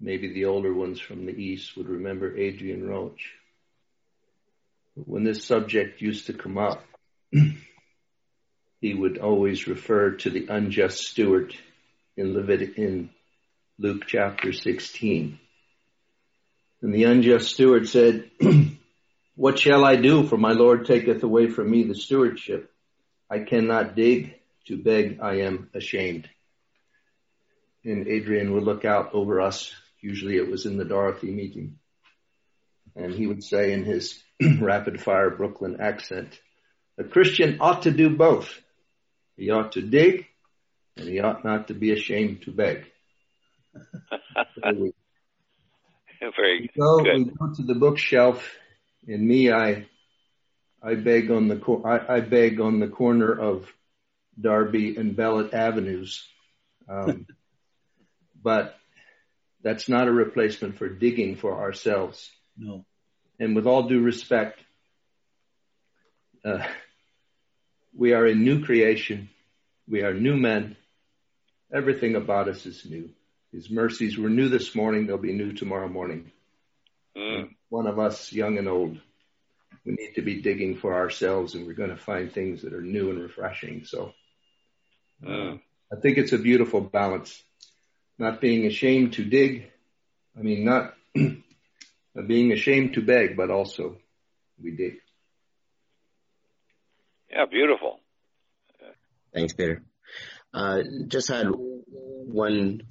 Maybe 0.00 0.32
the 0.32 0.46
older 0.46 0.72
ones 0.72 0.98
from 0.98 1.26
the 1.26 1.32
East 1.32 1.76
would 1.76 1.88
remember 1.88 2.36
Adrian 2.36 2.88
Roach. 2.88 3.34
When 4.94 5.24
this 5.24 5.44
subject 5.44 6.00
used 6.00 6.26
to 6.26 6.32
come 6.32 6.56
up, 6.56 6.82
he 8.80 8.94
would 8.94 9.18
always 9.18 9.66
refer 9.66 10.12
to 10.12 10.30
the 10.30 10.46
unjust 10.48 11.06
steward 11.06 11.54
in 12.16 12.32
Levitic, 12.32 12.76
in 12.76 13.10
Luke 13.78 14.04
chapter 14.06 14.52
16. 14.52 15.38
And 16.82 16.94
the 16.94 17.04
unjust 17.04 17.52
steward 17.52 17.86
said, 17.88 18.30
What 19.36 19.58
shall 19.58 19.84
I 19.84 19.96
do? 19.96 20.26
For 20.26 20.36
my 20.36 20.52
Lord 20.52 20.86
taketh 20.86 21.22
away 21.22 21.48
from 21.48 21.70
me 21.70 21.84
the 21.84 21.94
stewardship. 21.94 22.70
I 23.30 23.40
cannot 23.40 23.94
dig. 23.94 24.36
To 24.66 24.76
beg 24.76 25.18
I 25.20 25.40
am 25.40 25.70
ashamed. 25.74 26.28
And 27.84 28.06
Adrian 28.06 28.52
would 28.52 28.62
look 28.62 28.84
out 28.84 29.14
over 29.14 29.40
us. 29.40 29.74
Usually 30.02 30.36
it 30.36 30.50
was 30.50 30.66
in 30.66 30.76
the 30.76 30.84
Dorothy 30.84 31.30
meeting. 31.30 31.78
And 32.96 33.12
he 33.12 33.26
would 33.26 33.44
say 33.44 33.72
in 33.72 33.84
his 33.84 34.22
rapid 34.60 35.00
fire 35.00 35.30
Brooklyn 35.30 35.80
accent, 35.80 36.38
a 36.98 37.04
Christian 37.04 37.58
ought 37.60 37.82
to 37.82 37.90
do 37.90 38.16
both. 38.16 38.60
He 39.36 39.50
ought 39.50 39.72
to 39.72 39.82
dig, 39.82 40.26
and 40.96 41.08
he 41.08 41.20
ought 41.20 41.44
not 41.44 41.68
to 41.68 41.74
be 41.74 41.92
ashamed 41.92 42.42
to 42.42 42.50
beg. 42.50 42.84
we, 44.64 44.92
Very 46.36 46.60
we 46.60 46.70
go, 46.78 47.04
good. 47.04 47.16
We 47.16 47.24
go 47.24 47.54
to 47.54 47.62
the 47.62 47.74
bookshelf. 47.74 48.46
and 49.06 49.26
me, 49.26 49.50
I 49.52 49.86
I 50.82 50.94
beg 50.94 51.30
on 51.30 51.48
the 51.48 51.80
I, 51.84 52.16
I 52.16 52.20
beg 52.20 52.60
on 52.60 52.80
the 52.80 52.88
corner 52.88 53.32
of 53.32 53.72
Darby 54.38 54.96
and 54.96 55.16
Bellett 55.16 55.54
Avenues, 55.54 56.26
um, 56.88 57.26
but 58.42 58.79
that's 59.62 59.88
not 59.88 60.08
a 60.08 60.12
replacement 60.12 60.78
for 60.78 60.88
digging 60.88 61.36
for 61.36 61.60
ourselves. 61.60 62.30
No. 62.56 62.84
And 63.38 63.56
with 63.56 63.66
all 63.66 63.88
due 63.88 64.00
respect, 64.00 64.58
uh, 66.44 66.66
we 67.94 68.12
are 68.12 68.26
a 68.26 68.34
new 68.34 68.64
creation. 68.64 69.28
We 69.88 70.02
are 70.02 70.14
new 70.14 70.36
men. 70.36 70.76
Everything 71.72 72.16
about 72.16 72.48
us 72.48 72.66
is 72.66 72.84
new. 72.84 73.10
His 73.52 73.70
mercies 73.70 74.16
were 74.16 74.30
new 74.30 74.48
this 74.48 74.74
morning. 74.74 75.06
They'll 75.06 75.18
be 75.18 75.32
new 75.32 75.52
tomorrow 75.52 75.88
morning. 75.88 76.30
Mm. 77.16 77.50
One 77.68 77.86
of 77.86 77.98
us, 77.98 78.32
young 78.32 78.58
and 78.58 78.68
old, 78.68 78.98
we 79.84 79.92
need 79.92 80.14
to 80.14 80.22
be 80.22 80.40
digging 80.42 80.76
for 80.76 80.94
ourselves, 80.94 81.54
and 81.54 81.66
we're 81.66 81.74
going 81.74 81.90
to 81.90 81.96
find 81.96 82.32
things 82.32 82.62
that 82.62 82.72
are 82.72 82.82
new 82.82 83.10
and 83.10 83.20
refreshing. 83.20 83.84
So, 83.84 84.12
Mm. 85.22 85.60
I 85.92 86.00
think 86.00 86.16
it's 86.16 86.32
a 86.32 86.38
beautiful 86.38 86.80
balance. 86.80 87.42
Not 88.20 88.38
being 88.42 88.66
ashamed 88.66 89.14
to 89.14 89.24
dig. 89.24 89.70
I 90.38 90.42
mean, 90.42 90.62
not 90.62 90.92
being 92.26 92.52
ashamed 92.52 92.92
to 92.94 93.00
beg, 93.00 93.34
but 93.34 93.50
also 93.50 93.96
we 94.62 94.72
dig. 94.72 94.96
Yeah, 97.30 97.46
beautiful. 97.50 97.98
Thanks, 99.32 99.54
Peter. 99.54 99.82
Uh, 100.52 100.82
just 101.08 101.28
had 101.28 101.46
one 101.48 102.82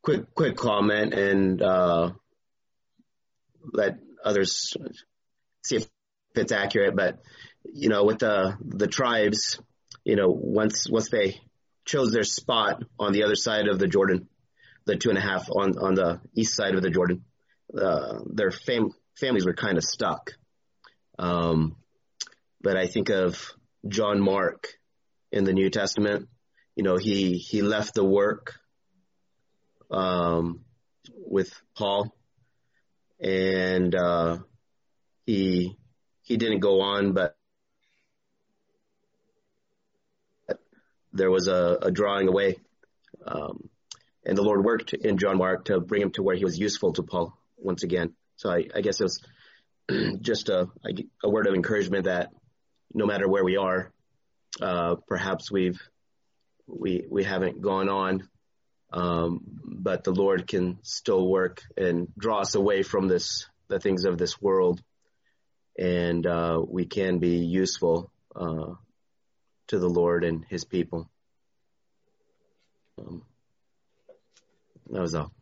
quick 0.00 0.32
quick 0.34 0.56
comment 0.56 1.12
and 1.12 1.60
uh, 1.60 2.12
let 3.70 3.98
others 4.24 4.74
see 5.62 5.76
if 5.76 5.86
it's 6.34 6.52
accurate. 6.52 6.96
But 6.96 7.18
you 7.64 7.90
know, 7.90 8.04
with 8.04 8.20
the 8.20 8.56
the 8.62 8.86
tribes, 8.86 9.60
you 10.04 10.16
know, 10.16 10.28
once 10.30 10.88
once 10.88 11.10
they 11.10 11.38
chose 11.88 12.12
their 12.12 12.22
spot 12.22 12.84
on 12.98 13.12
the 13.12 13.24
other 13.24 13.34
side 13.34 13.66
of 13.66 13.78
the 13.78 13.88
Jordan, 13.88 14.28
the 14.84 14.96
two 14.96 15.08
and 15.08 15.18
a 15.18 15.22
half 15.22 15.48
on 15.50 15.78
on 15.78 15.94
the 15.94 16.20
east 16.34 16.54
side 16.54 16.74
of 16.74 16.82
the 16.82 16.90
Jordan, 16.90 17.24
uh, 17.76 18.20
their 18.26 18.50
fam- 18.50 18.92
families 19.18 19.46
were 19.46 19.54
kind 19.54 19.78
of 19.78 19.84
stuck. 19.84 20.32
Um, 21.18 21.76
but 22.60 22.76
I 22.76 22.86
think 22.86 23.08
of 23.08 23.52
John 23.86 24.20
Mark 24.20 24.68
in 25.32 25.44
the 25.44 25.52
New 25.52 25.70
Testament. 25.70 26.28
You 26.76 26.84
know, 26.84 26.96
he 26.96 27.38
he 27.38 27.62
left 27.62 27.94
the 27.94 28.04
work 28.04 28.54
um, 29.90 30.64
with 31.16 31.50
Paul, 31.74 32.14
and 33.18 33.94
uh, 33.94 34.38
he 35.24 35.76
he 36.22 36.36
didn't 36.36 36.60
go 36.60 36.82
on, 36.82 37.12
but 37.12 37.37
there 41.12 41.30
was 41.30 41.48
a, 41.48 41.78
a 41.82 41.90
drawing 41.90 42.28
away, 42.28 42.56
um, 43.26 43.68
and 44.24 44.36
the 44.36 44.42
Lord 44.42 44.64
worked 44.64 44.92
in 44.92 45.18
John 45.18 45.38
Mark 45.38 45.66
to 45.66 45.80
bring 45.80 46.02
him 46.02 46.12
to 46.12 46.22
where 46.22 46.36
he 46.36 46.44
was 46.44 46.58
useful 46.58 46.92
to 46.94 47.02
Paul 47.02 47.36
once 47.56 47.82
again. 47.82 48.14
So 48.36 48.50
I, 48.50 48.64
I 48.74 48.80
guess 48.80 49.00
it 49.00 49.04
was 49.04 49.22
just 50.20 50.48
a, 50.48 50.68
a 51.22 51.28
word 51.28 51.46
of 51.46 51.54
encouragement 51.54 52.04
that 52.04 52.30
no 52.92 53.06
matter 53.06 53.28
where 53.28 53.44
we 53.44 53.56
are, 53.56 53.92
uh, 54.60 54.96
perhaps 55.06 55.50
we've 55.50 55.80
we 56.66 57.04
we 57.08 57.24
haven't 57.24 57.60
gone 57.60 57.88
on, 57.88 58.28
um, 58.92 59.40
but 59.64 60.04
the 60.04 60.12
Lord 60.12 60.46
can 60.46 60.78
still 60.82 61.26
work 61.26 61.62
and 61.76 62.08
draw 62.16 62.40
us 62.40 62.54
away 62.54 62.82
from 62.82 63.08
this 63.08 63.46
the 63.68 63.78
things 63.78 64.04
of 64.04 64.18
this 64.18 64.40
world, 64.40 64.82
and 65.78 66.26
uh, 66.26 66.62
we 66.66 66.86
can 66.86 67.18
be 67.18 67.38
useful 67.38 68.10
uh, 68.34 68.74
to 69.68 69.78
the 69.78 69.88
Lord 69.88 70.24
and 70.24 70.44
His 70.48 70.64
people. 70.64 71.08
Um, 72.98 73.22
that 74.90 75.00
was 75.00 75.14
all. 75.14 75.32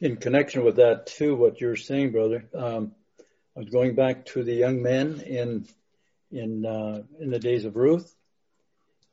In 0.00 0.16
connection 0.16 0.64
with 0.64 0.76
that 0.76 1.06
too, 1.06 1.36
what 1.36 1.60
you're 1.60 1.76
saying, 1.76 2.12
brother, 2.12 2.44
um, 2.54 2.92
I 3.56 3.60
was 3.60 3.68
going 3.68 3.94
back 3.94 4.26
to 4.26 4.42
the 4.42 4.54
young 4.54 4.82
men 4.82 5.20
in 5.20 5.66
in 6.30 6.66
uh, 6.66 7.02
in 7.20 7.30
the 7.30 7.38
days 7.38 7.64
of 7.64 7.76
Ruth. 7.76 8.14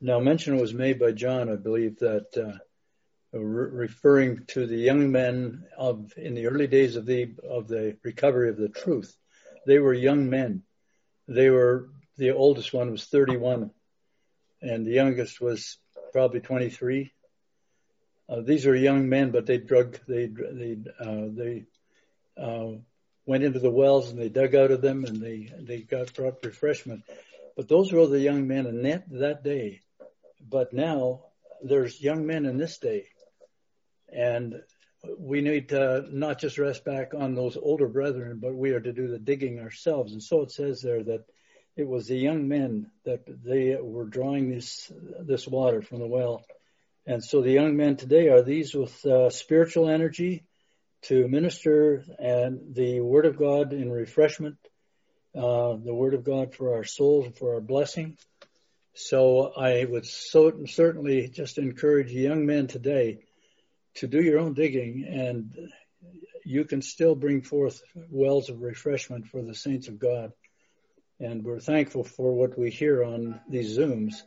Now, 0.01 0.19
mention 0.19 0.57
was 0.57 0.73
made 0.73 0.97
by 0.97 1.11
John, 1.11 1.49
I 1.49 1.57
believe, 1.57 1.99
that 1.99 2.27
uh, 2.37 2.57
re- 3.37 3.85
referring 3.85 4.45
to 4.47 4.65
the 4.65 4.77
young 4.77 5.11
men 5.11 5.65
of 5.77 6.13
in 6.17 6.35
the 6.35 6.47
early 6.47 6.67
days 6.67 6.95
of 6.95 7.05
the 7.05 7.35
of 7.47 7.67
the 7.67 7.97
recovery 8.03 8.49
of 8.49 8.57
the 8.57 8.69
truth, 8.69 9.15
they 9.67 9.77
were 9.77 9.93
young 9.93 10.29
men. 10.29 10.63
They 11.27 11.49
were 11.49 11.89
the 12.17 12.31
oldest 12.31 12.73
one 12.73 12.91
was 12.91 13.05
31, 13.05 13.71
and 14.61 14.85
the 14.85 14.91
youngest 14.91 15.39
was 15.41 15.77
probably 16.11 16.39
23. 16.39 17.11
Uh, 18.27 18.41
these 18.41 18.65
are 18.67 18.75
young 18.75 19.09
men, 19.09 19.31
but 19.31 19.45
they 19.45 19.57
drug 19.57 19.99
they 20.07 20.27
they 20.27 20.77
uh, 20.99 21.27
they 21.29 21.65
uh, 22.37 22.73
went 23.25 23.43
into 23.43 23.59
the 23.59 23.71
wells 23.71 24.09
and 24.09 24.19
they 24.19 24.29
dug 24.29 24.53
out 24.55 24.71
of 24.71 24.81
them 24.81 25.03
and 25.05 25.21
they 25.21 25.51
they 25.59 25.79
got 25.81 26.13
brought 26.13 26.45
refreshment. 26.45 27.03
But 27.55 27.67
those 27.67 27.91
were 27.91 28.05
the 28.07 28.19
young 28.19 28.47
men 28.47 28.67
in 28.67 28.83
that 28.83 29.09
that 29.11 29.43
day. 29.43 29.81
But 30.47 30.73
now 30.73 31.21
there's 31.63 32.01
young 32.01 32.25
men 32.25 32.45
in 32.45 32.57
this 32.57 32.77
day, 32.77 33.07
and 34.13 34.61
we 35.17 35.41
need 35.41 35.69
to 35.69 36.05
not 36.11 36.39
just 36.39 36.57
rest 36.57 36.85
back 36.85 37.13
on 37.13 37.33
those 37.33 37.57
older 37.57 37.87
brethren, 37.87 38.39
but 38.41 38.55
we 38.55 38.71
are 38.71 38.79
to 38.79 38.93
do 38.93 39.07
the 39.07 39.19
digging 39.19 39.59
ourselves. 39.59 40.13
And 40.13 40.21
so 40.21 40.41
it 40.41 40.51
says 40.51 40.81
there 40.81 41.03
that 41.03 41.25
it 41.79 41.87
was 41.87 42.07
the 42.07 42.17
young 42.17 42.47
men 42.47 42.91
that 43.05 43.21
they 43.25 43.77
were 43.81 44.05
drawing 44.05 44.49
this 44.49 44.91
this 45.21 45.47
water 45.47 45.81
from 45.81 45.99
the 45.99 46.07
well. 46.07 46.43
And 47.05 47.23
so 47.23 47.41
the 47.41 47.51
young 47.51 47.77
men 47.77 47.95
today 47.95 48.27
are 48.27 48.41
these 48.41 48.75
with 48.75 49.05
uh, 49.05 49.29
spiritual 49.29 49.89
energy 49.89 50.43
to 51.03 51.27
minister 51.27 52.03
and 52.19 52.75
the 52.75 52.99
word 52.99 53.25
of 53.25 53.37
God 53.37 53.71
in 53.71 53.89
refreshment, 53.89 54.57
uh, 55.33 55.75
the 55.77 55.93
word 55.93 56.13
of 56.13 56.25
God 56.25 56.53
for 56.53 56.75
our 56.75 56.83
souls 56.83 57.27
and 57.27 57.35
for 57.35 57.53
our 57.53 57.61
blessing. 57.61 58.17
So 58.93 59.53
I 59.53 59.85
would 59.85 60.05
so 60.05 60.65
certainly 60.65 61.29
just 61.29 61.57
encourage 61.57 62.11
young 62.11 62.45
men 62.45 62.67
today 62.67 63.19
to 63.95 64.07
do 64.07 64.21
your 64.21 64.39
own 64.39 64.53
digging 64.53 65.05
and 65.07 65.71
you 66.43 66.65
can 66.65 66.81
still 66.81 67.15
bring 67.15 67.41
forth 67.41 67.81
wells 68.09 68.49
of 68.49 68.61
refreshment 68.61 69.27
for 69.27 69.41
the 69.41 69.55
saints 69.55 69.87
of 69.87 69.97
God. 69.97 70.33
And 71.19 71.43
we're 71.43 71.59
thankful 71.59 72.03
for 72.03 72.33
what 72.33 72.57
we 72.57 72.69
hear 72.69 73.03
on 73.03 73.41
these 73.49 73.77
Zooms 73.77 74.23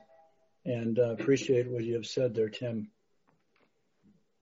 and 0.64 0.98
uh, 0.98 1.12
appreciate 1.12 1.70
what 1.70 1.84
you 1.84 1.94
have 1.94 2.06
said 2.06 2.34
there, 2.34 2.50
Tim. 2.50 2.90